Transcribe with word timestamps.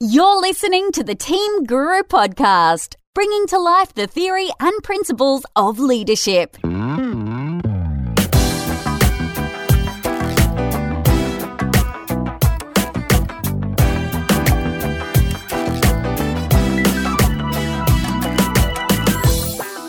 You're 0.00 0.40
listening 0.40 0.90
to 0.90 1.04
the 1.04 1.14
Team 1.14 1.62
Guru 1.66 2.02
podcast, 2.02 2.96
bringing 3.14 3.46
to 3.46 3.60
life 3.60 3.94
the 3.94 4.08
theory 4.08 4.50
and 4.58 4.82
principles 4.82 5.46
of 5.54 5.78
leadership. 5.78 6.56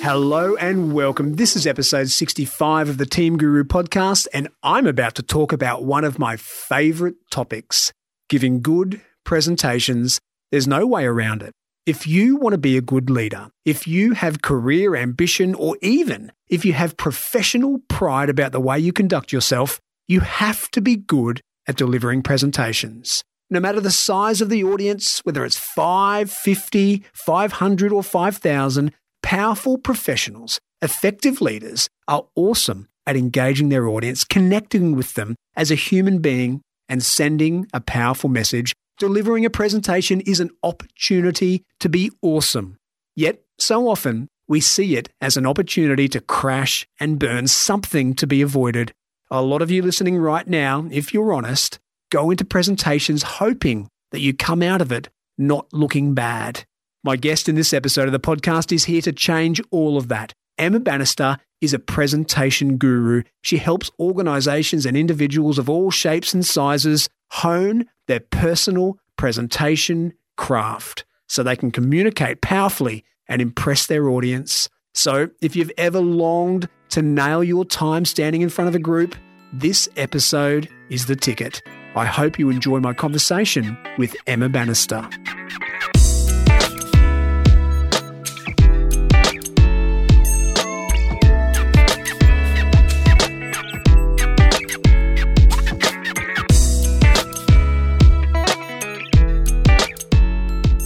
Hello 0.03 0.55
and 0.57 0.93
welcome. 0.93 1.33
This 1.33 1.55
is 1.55 1.65
episode 1.65 2.09
65 2.09 2.89
of 2.89 2.97
the 2.99 3.07
Team 3.07 3.37
Guru 3.39 3.63
podcast, 3.63 4.27
and 4.35 4.49
I'm 4.61 4.85
about 4.85 5.15
to 5.15 5.23
talk 5.23 5.51
about 5.51 5.83
one 5.83 6.03
of 6.03 6.19
my 6.19 6.37
favorite 6.37 7.15
topics 7.31 7.91
giving 8.29 8.61
good 8.61 9.01
presentations. 9.25 10.19
There's 10.51 10.67
no 10.67 10.87
way 10.87 11.05
around 11.05 11.41
it. 11.41 11.51
If 11.85 12.07
you 12.07 12.37
want 12.37 12.53
to 12.53 12.57
be 12.57 12.77
a 12.77 12.81
good 12.81 13.09
leader, 13.09 13.49
if 13.65 13.87
you 13.87 14.13
have 14.13 14.41
career 14.41 14.95
ambition, 14.95 15.53
or 15.53 15.77
even 15.81 16.31
if 16.47 16.65
you 16.65 16.73
have 16.73 16.97
professional 16.97 17.79
pride 17.89 18.29
about 18.29 18.53
the 18.53 18.59
way 18.59 18.79
you 18.79 18.93
conduct 18.93 19.31
yourself, 19.31 19.79
you 20.07 20.21
have 20.21 20.71
to 20.71 20.81
be 20.81 20.95
good 20.95 21.41
at 21.67 21.75
delivering 21.75 22.23
presentations. 22.23 23.23
No 23.49 23.59
matter 23.59 23.79
the 23.79 23.91
size 23.91 24.41
of 24.41 24.49
the 24.49 24.63
audience, 24.63 25.19
whether 25.23 25.45
it's 25.45 25.57
5, 25.57 26.31
50, 26.31 27.03
500, 27.13 27.91
or 27.91 28.01
5,000, 28.01 28.91
powerful 29.21 29.77
professionals, 29.77 30.59
effective 30.81 31.41
leaders 31.41 31.87
are 32.07 32.25
awesome 32.35 32.87
at 33.05 33.15
engaging 33.15 33.69
their 33.69 33.87
audience, 33.87 34.23
connecting 34.23 34.95
with 34.95 35.13
them 35.13 35.35
as 35.55 35.69
a 35.69 35.75
human 35.75 36.19
being, 36.19 36.61
and 36.89 37.03
sending 37.03 37.67
a 37.73 37.79
powerful 37.79 38.29
message. 38.29 38.73
Delivering 38.97 39.43
a 39.43 39.49
presentation 39.49 40.21
is 40.21 40.39
an 40.39 40.51
opportunity 40.63 41.65
to 41.81 41.89
be 41.89 42.11
awesome. 42.21 42.77
Yet, 43.13 43.41
so 43.59 43.89
often, 43.89 44.29
we 44.47 44.61
see 44.61 44.95
it 44.95 45.09
as 45.19 45.35
an 45.35 45.45
opportunity 45.45 46.07
to 46.07 46.21
crash 46.21 46.87
and 46.97 47.19
burn, 47.19 47.47
something 47.47 48.13
to 48.15 48.25
be 48.25 48.41
avoided. 48.41 48.93
A 49.29 49.41
lot 49.41 49.61
of 49.61 49.69
you 49.69 49.81
listening 49.81 50.17
right 50.17 50.47
now, 50.47 50.87
if 50.91 51.13
you're 51.13 51.33
honest, 51.33 51.77
go 52.09 52.31
into 52.31 52.45
presentations 52.45 53.23
hoping 53.23 53.89
that 54.11 54.21
you 54.21 54.33
come 54.33 54.63
out 54.63 54.79
of 54.81 54.93
it 54.93 55.09
not 55.37 55.67
looking 55.73 56.13
bad. 56.13 56.63
My 57.03 57.17
guest 57.17 57.49
in 57.49 57.55
this 57.55 57.73
episode 57.73 58.07
of 58.07 58.13
the 58.13 58.19
podcast 58.19 58.71
is 58.71 58.85
here 58.85 59.01
to 59.01 59.11
change 59.11 59.59
all 59.71 59.97
of 59.97 60.07
that. 60.07 60.31
Emma 60.57 60.79
Bannister 60.79 61.37
is 61.59 61.73
a 61.73 61.79
presentation 61.79 62.77
guru. 62.77 63.23
She 63.41 63.57
helps 63.57 63.91
organizations 63.99 64.85
and 64.85 64.95
individuals 64.95 65.57
of 65.57 65.69
all 65.69 65.91
shapes 65.91 66.33
and 66.33 66.45
sizes 66.45 67.09
hone 67.31 67.85
their 68.07 68.19
personal 68.19 68.97
presentation 69.17 70.13
craft 70.37 71.05
so 71.27 71.43
they 71.43 71.55
can 71.55 71.71
communicate 71.71 72.41
powerfully 72.41 73.03
and 73.27 73.41
impress 73.41 73.87
their 73.87 74.09
audience. 74.09 74.69
So, 74.93 75.29
if 75.41 75.55
you've 75.55 75.71
ever 75.77 75.99
longed 75.99 76.69
to 76.89 77.01
nail 77.01 77.43
your 77.43 77.65
time 77.65 78.05
standing 78.05 78.41
in 78.41 78.49
front 78.49 78.67
of 78.69 78.75
a 78.75 78.79
group, 78.79 79.15
this 79.51 79.89
episode 79.97 80.69
is 80.89 81.07
the 81.07 81.15
ticket. 81.15 81.61
I 81.95 82.05
hope 82.05 82.37
you 82.37 82.49
enjoy 82.49 82.79
my 82.79 82.93
conversation 82.93 83.77
with 83.97 84.15
Emma 84.27 84.49
Bannister. 84.49 85.07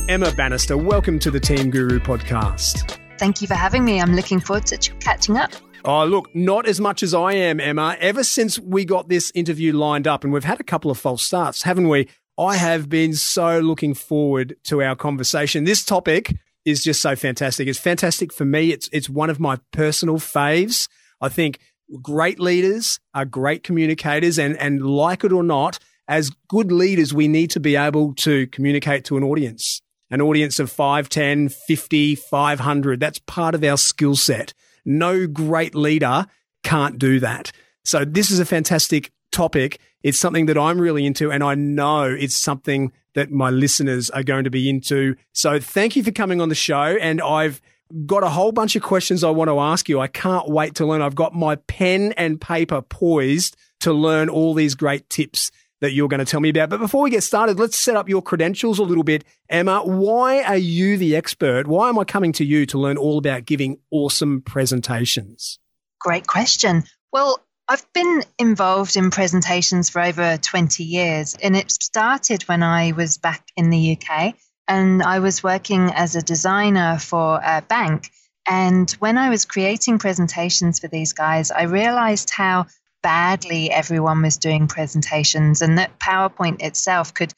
Emma 0.09 0.31
Bannister, 0.31 0.75
welcome 0.75 1.19
to 1.19 1.29
the 1.29 1.39
Team 1.39 1.69
Guru 1.69 1.99
podcast. 1.99 2.97
Thank 3.19 3.43
you 3.43 3.47
for 3.47 3.53
having 3.53 3.85
me. 3.85 4.01
I'm 4.01 4.15
looking 4.15 4.39
forward 4.39 4.65
to 4.65 4.91
catching 4.95 5.37
up. 5.37 5.51
Oh, 5.85 6.03
look, 6.03 6.33
not 6.33 6.67
as 6.67 6.81
much 6.81 7.03
as 7.03 7.13
I 7.13 7.33
am, 7.33 7.59
Emma. 7.59 7.95
Ever 7.99 8.23
since 8.23 8.57
we 8.57 8.85
got 8.85 9.07
this 9.07 9.31
interview 9.35 9.71
lined 9.71 10.07
up, 10.07 10.23
and 10.23 10.33
we've 10.33 10.43
had 10.43 10.59
a 10.59 10.63
couple 10.63 10.89
of 10.89 10.97
false 10.97 11.21
starts, 11.21 11.61
haven't 11.61 11.89
we? 11.89 12.09
I 12.39 12.55
have 12.55 12.89
been 12.89 13.13
so 13.13 13.59
looking 13.59 13.93
forward 13.93 14.55
to 14.63 14.81
our 14.81 14.95
conversation. 14.95 15.65
This 15.65 15.85
topic 15.85 16.33
is 16.65 16.83
just 16.83 17.03
so 17.03 17.15
fantastic. 17.15 17.67
It's 17.67 17.77
fantastic 17.77 18.33
for 18.33 18.45
me. 18.45 18.71
It's 18.71 18.89
it's 18.91 19.11
one 19.11 19.29
of 19.29 19.39
my 19.39 19.59
personal 19.71 20.15
faves. 20.15 20.89
I 21.21 21.29
think 21.29 21.59
great 22.01 22.39
leaders 22.39 22.99
are 23.13 23.25
great 23.25 23.61
communicators, 23.61 24.39
and 24.39 24.57
and 24.57 24.83
like 24.83 25.23
it 25.23 25.31
or 25.31 25.43
not, 25.43 25.77
as 26.07 26.31
good 26.47 26.71
leaders, 26.71 27.13
we 27.13 27.27
need 27.27 27.51
to 27.51 27.59
be 27.59 27.75
able 27.75 28.15
to 28.15 28.47
communicate 28.47 29.05
to 29.05 29.15
an 29.15 29.23
audience 29.23 29.83
an 30.11 30.21
audience 30.21 30.59
of 30.59 30.71
5, 30.71 31.09
10, 31.09 31.49
50, 31.49 32.15
500. 32.15 32.99
That's 32.99 33.19
part 33.19 33.55
of 33.55 33.63
our 33.63 33.77
skill 33.77 34.15
set. 34.15 34.53
No 34.85 35.27
great 35.27 35.75
leader 35.75 36.25
can't 36.63 36.97
do 36.97 37.19
that. 37.19 37.51
So 37.83 38.05
this 38.05 38.31
is 38.31 38.39
a 38.39 38.45
fantastic 38.45 39.11
topic. 39.31 39.79
It's 40.03 40.17
something 40.17 40.47
that 40.47 40.57
I'm 40.57 40.79
really 40.79 41.05
into 41.05 41.31
and 41.31 41.43
I 41.43 41.55
know 41.55 42.03
it's 42.03 42.35
something 42.35 42.91
that 43.15 43.31
my 43.31 43.49
listeners 43.49 44.09
are 44.09 44.23
going 44.23 44.43
to 44.43 44.49
be 44.49 44.69
into. 44.69 45.15
So 45.33 45.59
thank 45.59 45.95
you 45.95 46.03
for 46.03 46.11
coming 46.11 46.41
on 46.41 46.49
the 46.49 46.55
show 46.55 46.97
and 47.01 47.21
I've 47.21 47.61
got 48.05 48.23
a 48.23 48.29
whole 48.29 48.51
bunch 48.51 48.75
of 48.75 48.83
questions 48.83 49.23
I 49.23 49.29
want 49.29 49.49
to 49.49 49.59
ask 49.59 49.89
you. 49.89 49.99
I 49.99 50.07
can't 50.07 50.47
wait 50.47 50.75
to 50.75 50.85
learn. 50.85 51.01
I've 51.01 51.15
got 51.15 51.33
my 51.33 51.55
pen 51.55 52.13
and 52.13 52.39
paper 52.39 52.81
poised 52.81 53.57
to 53.81 53.93
learn 53.93 54.29
all 54.29 54.53
these 54.53 54.75
great 54.75 55.09
tips 55.09 55.51
that 55.81 55.93
you're 55.93 56.07
going 56.07 56.19
to 56.19 56.25
tell 56.25 56.39
me 56.39 56.49
about. 56.49 56.69
But 56.69 56.79
before 56.79 57.03
we 57.03 57.09
get 57.09 57.23
started, 57.23 57.59
let's 57.59 57.77
set 57.77 57.95
up 57.95 58.09
your 58.09 58.21
credentials 58.21 58.79
a 58.79 58.83
little 58.83 59.03
bit. 59.03 59.23
Emma, 59.49 59.81
why 59.83 60.43
are 60.43 60.57
you 60.57 60.97
the 60.97 61.15
expert? 61.15 61.67
Why 61.67 61.89
am 61.89 61.97
I 61.97 62.03
coming 62.03 62.31
to 62.33 62.45
you 62.45 62.65
to 62.67 62.77
learn 62.77 62.97
all 62.97 63.17
about 63.17 63.45
giving 63.45 63.79
awesome 63.91 64.41
presentations? 64.41 65.59
Great 65.99 66.27
question. 66.27 66.83
Well, 67.11 67.43
I've 67.67 67.85
been 67.93 68.23
involved 68.39 68.97
in 68.97 69.11
presentations 69.11 69.89
for 69.89 70.01
over 70.01 70.37
20 70.37 70.83
years, 70.83 71.35
and 71.41 71.55
it 71.55 71.71
started 71.71 72.43
when 72.43 72.63
I 72.63 72.93
was 72.93 73.17
back 73.17 73.43
in 73.55 73.69
the 73.69 73.97
UK 73.97 74.33
and 74.67 75.01
I 75.01 75.19
was 75.19 75.43
working 75.43 75.91
as 75.93 76.15
a 76.15 76.21
designer 76.21 76.99
for 76.99 77.41
a 77.43 77.61
bank. 77.61 78.11
And 78.47 78.89
when 78.99 79.17
I 79.17 79.29
was 79.29 79.45
creating 79.45 79.99
presentations 79.99 80.79
for 80.79 80.87
these 80.87 81.13
guys, 81.13 81.51
I 81.51 81.63
realized 81.63 82.29
how 82.29 82.67
badly 83.01 83.71
everyone 83.71 84.21
was 84.21 84.37
doing 84.37 84.67
presentations 84.67 85.61
and 85.61 85.77
that 85.77 85.99
PowerPoint 85.99 86.61
itself 86.61 87.13
could 87.13 87.33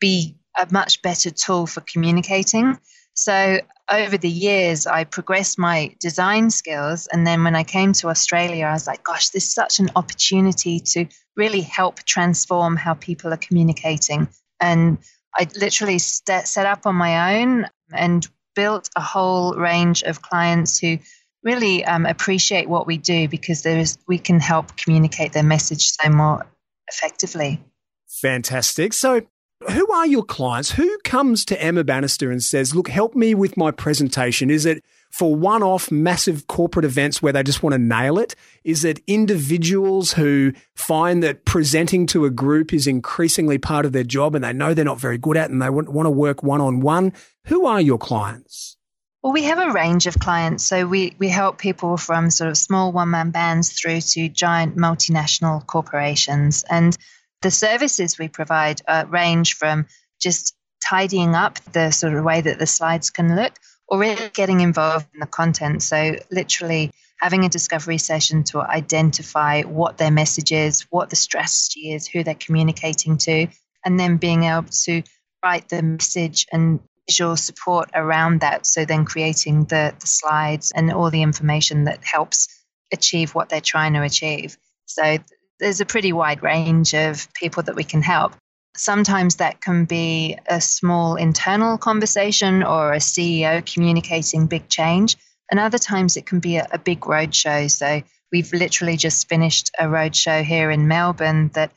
be 0.00 0.36
a 0.58 0.66
much 0.70 1.02
better 1.02 1.30
tool 1.30 1.66
for 1.66 1.80
communicating. 1.80 2.78
So 3.14 3.58
over 3.90 4.16
the 4.16 4.28
years, 4.28 4.86
I 4.86 5.04
progressed 5.04 5.58
my 5.58 5.94
design 6.00 6.50
skills. 6.50 7.06
And 7.10 7.26
then 7.26 7.44
when 7.44 7.54
I 7.54 7.64
came 7.64 7.92
to 7.94 8.08
Australia, 8.08 8.66
I 8.66 8.72
was 8.72 8.86
like, 8.86 9.04
gosh, 9.04 9.28
this 9.28 9.44
is 9.44 9.54
such 9.54 9.78
an 9.78 9.90
opportunity 9.94 10.80
to 10.80 11.06
really 11.36 11.60
help 11.60 12.02
transform 12.02 12.76
how 12.76 12.94
people 12.94 13.32
are 13.32 13.38
communicating. 13.38 14.28
And 14.60 14.98
I 15.36 15.48
literally 15.60 15.98
st- 15.98 16.48
set 16.48 16.66
up 16.66 16.86
on 16.86 16.94
my 16.96 17.40
own 17.40 17.66
and 17.92 18.26
built 18.54 18.88
a 18.96 19.00
whole 19.00 19.54
range 19.54 20.02
of 20.02 20.22
clients 20.22 20.78
who 20.78 20.98
really 21.44 21.84
um, 21.84 22.06
appreciate 22.06 22.68
what 22.68 22.86
we 22.86 22.96
do 22.96 23.28
because 23.28 23.62
there 23.62 23.78
is 23.78 23.98
we 24.08 24.18
can 24.18 24.40
help 24.40 24.76
communicate 24.76 25.32
their 25.32 25.44
message 25.44 25.92
so 25.92 26.10
more 26.10 26.46
effectively. 26.88 27.62
Fantastic. 28.08 28.92
So, 28.92 29.22
who 29.70 29.92
are 29.92 30.06
your 30.06 30.24
clients? 30.24 30.72
Who 30.72 30.98
comes 31.04 31.44
to 31.46 31.62
Emma 31.62 31.84
Bannister 31.84 32.30
and 32.30 32.42
says, 32.42 32.74
"Look, 32.74 32.88
help 32.88 33.14
me 33.14 33.34
with 33.34 33.56
my 33.56 33.70
presentation"? 33.70 34.50
Is 34.50 34.66
it 34.66 34.82
for 35.10 35.34
one-off 35.34 35.92
massive 35.92 36.48
corporate 36.48 36.84
events 36.84 37.22
where 37.22 37.32
they 37.32 37.42
just 37.42 37.62
want 37.62 37.72
to 37.72 37.78
nail 37.78 38.18
it? 38.18 38.34
Is 38.64 38.84
it 38.84 39.00
individuals 39.06 40.14
who 40.14 40.52
find 40.74 41.22
that 41.22 41.44
presenting 41.44 42.06
to 42.08 42.24
a 42.24 42.30
group 42.30 42.74
is 42.74 42.88
increasingly 42.88 43.56
part 43.56 43.86
of 43.86 43.92
their 43.92 44.02
job 44.02 44.34
and 44.34 44.42
they 44.42 44.52
know 44.52 44.74
they're 44.74 44.84
not 44.84 44.98
very 44.98 45.16
good 45.16 45.36
at 45.36 45.50
and 45.50 45.62
they 45.62 45.70
want 45.70 46.06
to 46.06 46.10
work 46.10 46.42
one-on-one? 46.42 47.12
Who 47.46 47.64
are 47.64 47.80
your 47.80 47.98
clients? 47.98 48.76
Well, 49.24 49.32
we 49.32 49.44
have 49.44 49.58
a 49.58 49.72
range 49.72 50.06
of 50.06 50.18
clients. 50.18 50.64
So 50.64 50.86
we, 50.86 51.16
we 51.18 51.30
help 51.30 51.56
people 51.56 51.96
from 51.96 52.30
sort 52.30 52.50
of 52.50 52.58
small 52.58 52.92
one 52.92 53.08
man 53.08 53.30
bands 53.30 53.72
through 53.72 54.02
to 54.02 54.28
giant 54.28 54.76
multinational 54.76 55.66
corporations. 55.66 56.62
And 56.68 56.94
the 57.40 57.50
services 57.50 58.18
we 58.18 58.28
provide 58.28 58.82
uh, 58.86 59.06
range 59.08 59.54
from 59.54 59.86
just 60.20 60.54
tidying 60.86 61.34
up 61.34 61.58
the 61.72 61.90
sort 61.90 62.12
of 62.12 62.22
way 62.22 62.42
that 62.42 62.58
the 62.58 62.66
slides 62.66 63.08
can 63.08 63.34
look 63.34 63.54
or 63.88 63.98
really 63.98 64.28
getting 64.34 64.60
involved 64.60 65.06
in 65.14 65.20
the 65.20 65.26
content. 65.26 65.82
So, 65.82 66.16
literally 66.30 66.90
having 67.18 67.46
a 67.46 67.48
discovery 67.48 67.96
session 67.96 68.44
to 68.44 68.60
identify 68.60 69.62
what 69.62 69.96
their 69.96 70.10
message 70.10 70.52
is, 70.52 70.82
what 70.90 71.08
the 71.08 71.16
strategy 71.16 71.92
is, 71.92 72.06
who 72.06 72.24
they're 72.24 72.34
communicating 72.34 73.16
to, 73.16 73.46
and 73.86 73.98
then 73.98 74.18
being 74.18 74.44
able 74.44 74.68
to 74.84 75.02
write 75.42 75.70
the 75.70 75.82
message 75.82 76.46
and 76.52 76.80
visual 77.08 77.36
support 77.36 77.90
around 77.94 78.40
that. 78.40 78.66
So 78.66 78.84
then 78.84 79.04
creating 79.04 79.64
the, 79.64 79.94
the 79.98 80.06
slides 80.06 80.72
and 80.74 80.92
all 80.92 81.10
the 81.10 81.22
information 81.22 81.84
that 81.84 82.04
helps 82.04 82.48
achieve 82.92 83.34
what 83.34 83.48
they're 83.48 83.60
trying 83.60 83.94
to 83.94 84.02
achieve. 84.02 84.56
So 84.86 85.18
there's 85.60 85.80
a 85.80 85.86
pretty 85.86 86.12
wide 86.12 86.42
range 86.42 86.94
of 86.94 87.32
people 87.34 87.62
that 87.64 87.76
we 87.76 87.84
can 87.84 88.02
help. 88.02 88.34
Sometimes 88.76 89.36
that 89.36 89.60
can 89.60 89.84
be 89.84 90.36
a 90.48 90.60
small 90.60 91.16
internal 91.16 91.78
conversation 91.78 92.62
or 92.62 92.92
a 92.92 92.98
CEO 92.98 93.64
communicating 93.72 94.46
big 94.46 94.68
change. 94.68 95.16
And 95.50 95.60
other 95.60 95.78
times 95.78 96.16
it 96.16 96.26
can 96.26 96.40
be 96.40 96.56
a, 96.56 96.66
a 96.72 96.78
big 96.78 97.00
roadshow. 97.00 97.70
So 97.70 98.02
we've 98.32 98.52
literally 98.52 98.96
just 98.96 99.28
finished 99.28 99.70
a 99.78 99.84
roadshow 99.84 100.42
here 100.42 100.70
in 100.70 100.88
Melbourne 100.88 101.50
that 101.54 101.72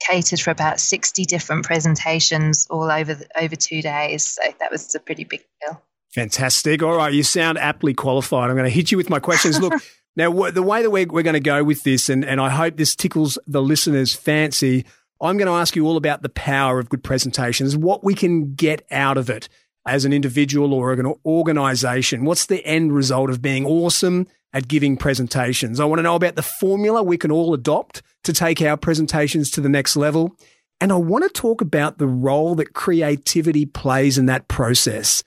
catered 0.00 0.40
for 0.40 0.50
about 0.50 0.80
60 0.80 1.24
different 1.24 1.64
presentations 1.64 2.66
all 2.70 2.90
over 2.90 3.14
the, 3.14 3.26
over 3.36 3.56
two 3.56 3.82
days. 3.82 4.24
So 4.24 4.42
that 4.60 4.70
was 4.70 4.94
a 4.94 5.00
pretty 5.00 5.24
big 5.24 5.44
deal. 5.60 5.82
Fantastic. 6.14 6.82
All 6.82 6.96
right, 6.96 7.12
you 7.12 7.22
sound 7.22 7.58
aptly 7.58 7.94
qualified. 7.94 8.50
I'm 8.50 8.56
going 8.56 8.68
to 8.68 8.74
hit 8.74 8.90
you 8.90 8.96
with 8.96 9.10
my 9.10 9.18
questions. 9.18 9.60
Look, 9.60 9.74
now 10.16 10.30
the 10.50 10.62
way 10.62 10.82
that 10.82 10.90
we're, 10.90 11.06
we're 11.06 11.22
going 11.22 11.34
to 11.34 11.40
go 11.40 11.62
with 11.62 11.82
this, 11.82 12.08
and, 12.08 12.24
and 12.24 12.40
I 12.40 12.48
hope 12.48 12.76
this 12.76 12.96
tickles 12.96 13.38
the 13.46 13.62
listeners' 13.62 14.14
fancy, 14.14 14.84
I'm 15.20 15.36
going 15.36 15.48
to 15.48 15.54
ask 15.54 15.76
you 15.76 15.86
all 15.86 15.96
about 15.96 16.22
the 16.22 16.28
power 16.28 16.78
of 16.78 16.88
good 16.88 17.02
presentations, 17.02 17.76
what 17.76 18.04
we 18.04 18.14
can 18.14 18.54
get 18.54 18.86
out 18.90 19.18
of 19.18 19.28
it 19.28 19.48
as 19.86 20.04
an 20.04 20.12
individual 20.12 20.72
or 20.72 20.92
an 20.92 21.14
organization. 21.24 22.24
What's 22.24 22.46
the 22.46 22.64
end 22.64 22.92
result 22.92 23.30
of 23.30 23.42
being 23.42 23.66
awesome 23.66 24.26
at 24.52 24.68
giving 24.68 24.96
presentations? 24.96 25.80
I 25.80 25.84
want 25.84 25.98
to 25.98 26.02
know 26.02 26.16
about 26.16 26.36
the 26.36 26.42
formula 26.42 27.02
we 27.02 27.18
can 27.18 27.30
all 27.30 27.54
adopt 27.54 28.02
to 28.24 28.32
take 28.32 28.62
our 28.62 28.76
presentations 28.76 29.50
to 29.52 29.60
the 29.60 29.68
next 29.68 29.96
level. 29.96 30.36
And 30.80 30.92
I 30.92 30.96
want 30.96 31.24
to 31.24 31.30
talk 31.30 31.60
about 31.60 31.98
the 31.98 32.06
role 32.06 32.54
that 32.56 32.72
creativity 32.72 33.66
plays 33.66 34.16
in 34.18 34.26
that 34.26 34.48
process 34.48 35.24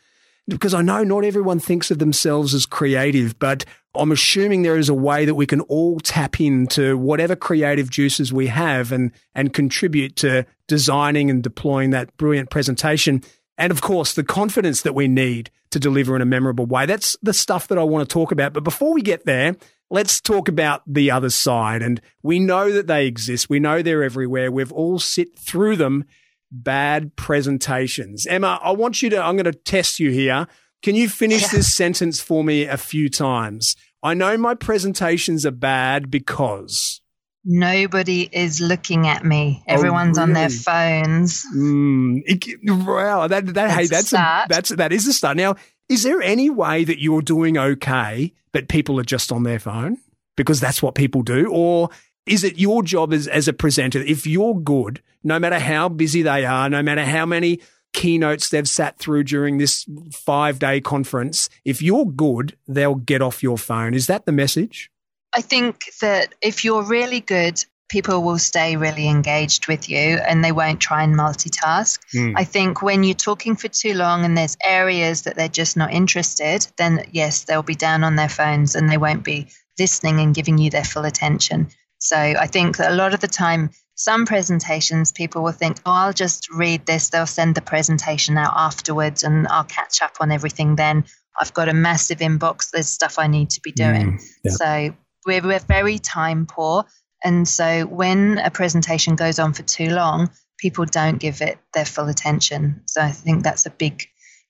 because 0.48 0.74
I 0.74 0.82
know 0.82 1.04
not 1.04 1.24
everyone 1.24 1.60
thinks 1.60 1.92
of 1.92 2.00
themselves 2.00 2.54
as 2.54 2.66
creative, 2.66 3.38
but 3.40 3.66
I'm 3.96 4.12
assuming 4.12 4.62
there 4.62 4.78
is 4.78 4.90
a 4.90 4.94
way 4.94 5.26
that 5.26 5.36
we 5.36 5.46
can 5.46 5.62
all 5.62 6.00
tap 6.00 6.40
into 6.40 6.98
whatever 6.98 7.36
creative 7.36 7.90
juices 7.90 8.34
we 8.34 8.48
have 8.48 8.92
and, 8.92 9.12
and 9.36 9.54
contribute 9.54 10.16
to 10.18 10.46
designing 10.68 11.30
and 11.30 11.44
deploying 11.44 11.92
that 11.92 12.16
brilliant 12.18 12.50
presentation. 12.50 13.24
And 13.58 13.72
of 13.72 13.82
course, 13.82 14.14
the 14.14 14.24
confidence 14.24 14.82
that 14.82 14.96
we 14.96 15.08
need 15.08 15.52
to 15.72 15.80
deliver 15.80 16.16
in 16.16 16.22
a 16.22 16.26
memorable 16.26 16.66
way. 16.66 16.86
That's 16.86 17.18
the 17.22 17.34
stuff 17.34 17.68
that 17.70 17.78
I 17.78 17.84
want 17.84 18.08
to 18.08 18.14
talk 18.14 18.32
about. 18.32 18.54
But 18.54 18.64
before 18.64 18.94
we 18.94 19.02
get 19.02 19.26
there, 19.26 19.56
let's 19.90 20.22
talk 20.22 20.48
about 20.48 20.82
the 20.86 21.12
other 21.12 21.30
side. 21.30 21.82
And 21.82 22.02
we 22.22 22.40
know 22.40 22.72
that 22.72 22.88
they 22.88 23.08
exist. 23.08 23.50
We 23.50 23.60
know 23.60 23.82
they're 23.82 24.04
everywhere. 24.04 24.52
We've 24.52 24.72
all 24.72 25.00
sit 25.00 25.40
through 25.40 25.78
them 25.78 26.06
bad 26.52 27.16
presentations. 27.16 28.26
Emma, 28.26 28.60
I 28.62 28.72
want 28.72 29.02
you 29.02 29.10
to, 29.12 29.24
I'm 29.24 29.36
going 29.36 29.46
to 29.46 29.54
test 29.54 30.00
you 30.00 30.12
here. 30.12 30.48
Can 30.84 30.96
you 30.96 31.08
finish 31.08 31.44
yeah. 31.44 31.50
this 31.54 31.74
sentence 31.74 32.20
for 32.20 32.44
me 32.44 32.66
a 32.66 32.78
few 32.78 33.10
times? 33.10 33.76
I 34.04 34.14
know 34.14 34.36
my 34.38 34.56
presentations 34.56 35.46
are 35.46 35.52
bad 35.52 36.12
because. 36.12 37.01
Nobody 37.44 38.30
is 38.32 38.62
looking 38.62 39.08
at 39.08 39.26
me. 39.26 39.64
Oh, 39.68 39.74
Everyone's 39.74 40.18
oh, 40.18 40.26
really? 40.26 40.32
on 40.32 40.34
their 40.34 40.50
phones. 40.50 41.46
Mm, 41.56 42.22
it, 42.26 42.60
wow, 42.64 43.28
that, 43.28 43.48
that 43.48 43.54
that's 43.54 43.74
hey, 43.74 43.88
that's 43.88 44.14
a, 44.14 44.46
that's 44.48 44.70
that 44.70 44.94
is 44.94 45.08
a 45.08 45.14
start. 45.14 45.38
Now, 45.38 45.56
is 45.90 46.04
there 46.04 46.22
any 46.22 46.50
way 46.50 46.84
that 46.84 47.02
you're 47.02 47.22
doing 47.22 47.58
okay, 47.58 48.34
but 48.52 48.70
people 48.70 49.00
are 49.00 49.04
just 49.04 49.32
on 49.32 49.44
their 49.44 49.60
phone 49.60 49.98
because 50.38 50.60
that's 50.60 50.84
what 50.84 50.96
people 50.96 51.24
do, 51.24 51.52
or 51.52 51.90
is 52.26 52.44
it 52.44 52.60
your 52.60 52.84
job 52.84 53.14
as, 53.14 53.28
as 53.28 53.48
a 53.48 53.54
presenter, 53.54 54.00
if 54.00 54.28
you're 54.28 54.60
good, 54.60 55.02
no 55.24 55.40
matter 55.40 55.60
how 55.60 55.90
busy 55.90 56.22
they 56.22 56.46
are, 56.46 56.70
no 56.70 56.84
matter 56.84 57.04
how 57.04 57.26
many 57.26 57.60
keynotes 57.94 58.50
they've 58.50 58.70
sat 58.70 58.98
through 59.00 59.24
during 59.24 59.58
this 59.58 59.86
five 60.14 60.60
day 60.60 60.80
conference, 60.80 61.50
if 61.66 61.82
you're 61.82 62.06
good, 62.06 62.56
they'll 62.68 62.96
get 62.96 63.22
off 63.22 63.44
your 63.44 63.58
phone. 63.58 63.94
Is 63.94 64.08
that 64.08 64.26
the 64.26 64.32
message? 64.32 64.92
I 65.34 65.42
think 65.42 65.86
that 66.02 66.36
if 66.42 66.64
you're 66.64 66.84
really 66.84 67.22
good, 67.22 67.64
people 67.92 68.24
will 68.24 68.40
stay 68.40 68.78
really 68.78 69.08
engaged 69.08 69.68
with 69.68 69.90
you 69.90 69.98
and 69.98 70.44
they 70.44 70.54
won't 70.54 70.80
try 70.80 71.04
and 71.04 71.14
multitask. 71.14 72.00
Mm. 72.16 72.34
I 72.38 72.46
think 72.46 72.82
when 72.82 73.04
you're 73.04 73.14
talking 73.14 73.58
for 73.58 73.68
too 73.68 73.94
long 73.94 74.24
and 74.24 74.38
there's 74.38 74.58
areas 74.66 75.24
that 75.24 75.36
they're 75.36 75.50
just 75.50 75.76
not 75.76 75.92
interested, 75.92 76.66
then 76.78 77.06
yes, 77.12 77.44
they'll 77.44 77.64
be 77.64 77.76
down 77.76 78.06
on 78.06 78.16
their 78.16 78.30
phones 78.30 78.76
and 78.76 78.90
they 78.90 78.98
won't 78.98 79.26
be 79.26 79.48
listening 79.78 80.22
and 80.22 80.34
giving 80.34 80.58
you 80.58 80.70
their 80.70 80.86
full 80.86 81.04
attention. 81.04 81.68
So 81.98 82.16
I 82.18 82.48
think 82.48 82.78
that 82.78 82.92
a 82.92 82.96
lot 82.96 83.14
of 83.14 83.20
the 83.20 83.28
time, 83.28 83.72
some 83.96 84.26
presentations, 84.26 85.12
people 85.12 85.44
will 85.44 85.52
think, 85.52 85.78
oh, 85.86 85.92
I'll 85.92 86.14
just 86.14 86.50
read 86.50 86.86
this. 86.86 87.10
They'll 87.10 87.28
send 87.28 87.56
the 87.56 87.62
presentation 87.62 88.38
out 88.38 88.54
afterwards 88.56 89.22
and 89.24 89.48
I'll 89.50 89.66
catch 89.66 90.02
up 90.02 90.16
on 90.22 90.32
everything 90.32 90.78
then. 90.78 91.04
I've 91.40 91.54
got 91.54 91.68
a 91.68 91.74
massive 91.74 92.20
inbox. 92.20 92.72
There's 92.72 92.88
stuff 92.88 93.20
I 93.20 93.28
need 93.28 93.50
to 93.52 93.62
be 93.62 93.72
doing. 93.72 94.14
Mm, 94.14 94.24
yeah. 94.44 94.52
So 94.52 94.96
we're, 95.26 95.42
we're 95.42 95.60
very 95.60 96.00
time 96.00 96.46
poor. 96.46 96.86
And 97.24 97.48
so 97.48 97.86
when 97.86 98.40
a 98.40 98.50
presentation 98.50 99.16
goes 99.16 99.40
on 99.40 99.54
for 99.54 99.64
too 99.64 99.90
long, 99.90 100.32
people 100.58 100.86
don't 100.86 101.20
give 101.20 101.42
it 101.42 101.60
their 101.74 101.86
full 101.86 102.08
attention. 102.08 102.82
So 102.86 103.02
I 103.02 103.12
think 103.12 103.44
that's 103.44 103.66
a 103.66 103.70
big 103.70 104.08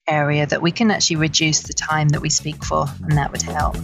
area 0.07 0.45
that 0.45 0.61
we 0.61 0.71
can 0.71 0.91
actually 0.91 1.17
reduce 1.17 1.61
the 1.61 1.73
time 1.73 2.09
that 2.09 2.21
we 2.21 2.29
speak 2.29 2.63
for, 2.65 2.85
and 3.03 3.17
that 3.17 3.31
would 3.31 3.41
help. 3.41 3.75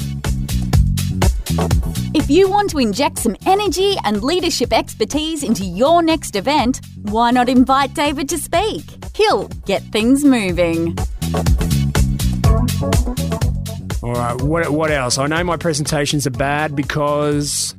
If 2.13 2.29
you 2.29 2.49
want 2.49 2.69
to 2.71 2.79
inject 2.79 3.19
some 3.19 3.35
energy 3.45 3.95
and 4.03 4.23
leadership 4.23 4.73
expertise 4.73 5.43
into 5.43 5.63
your 5.63 6.01
next 6.01 6.35
event, 6.35 6.81
why 7.03 7.31
not 7.31 7.49
invite 7.49 7.93
David 7.93 8.27
to 8.29 8.37
speak? 8.37 8.83
He'll 9.15 9.47
get 9.65 9.83
things 9.83 10.23
moving. 10.23 10.95
All 14.03 14.13
right, 14.13 14.39
what, 14.39 14.69
what 14.69 14.91
else? 14.91 15.17
I 15.17 15.25
know 15.27 15.44
my 15.44 15.57
presentations 15.57 16.27
are 16.27 16.31
bad 16.31 16.75
because. 16.75 17.73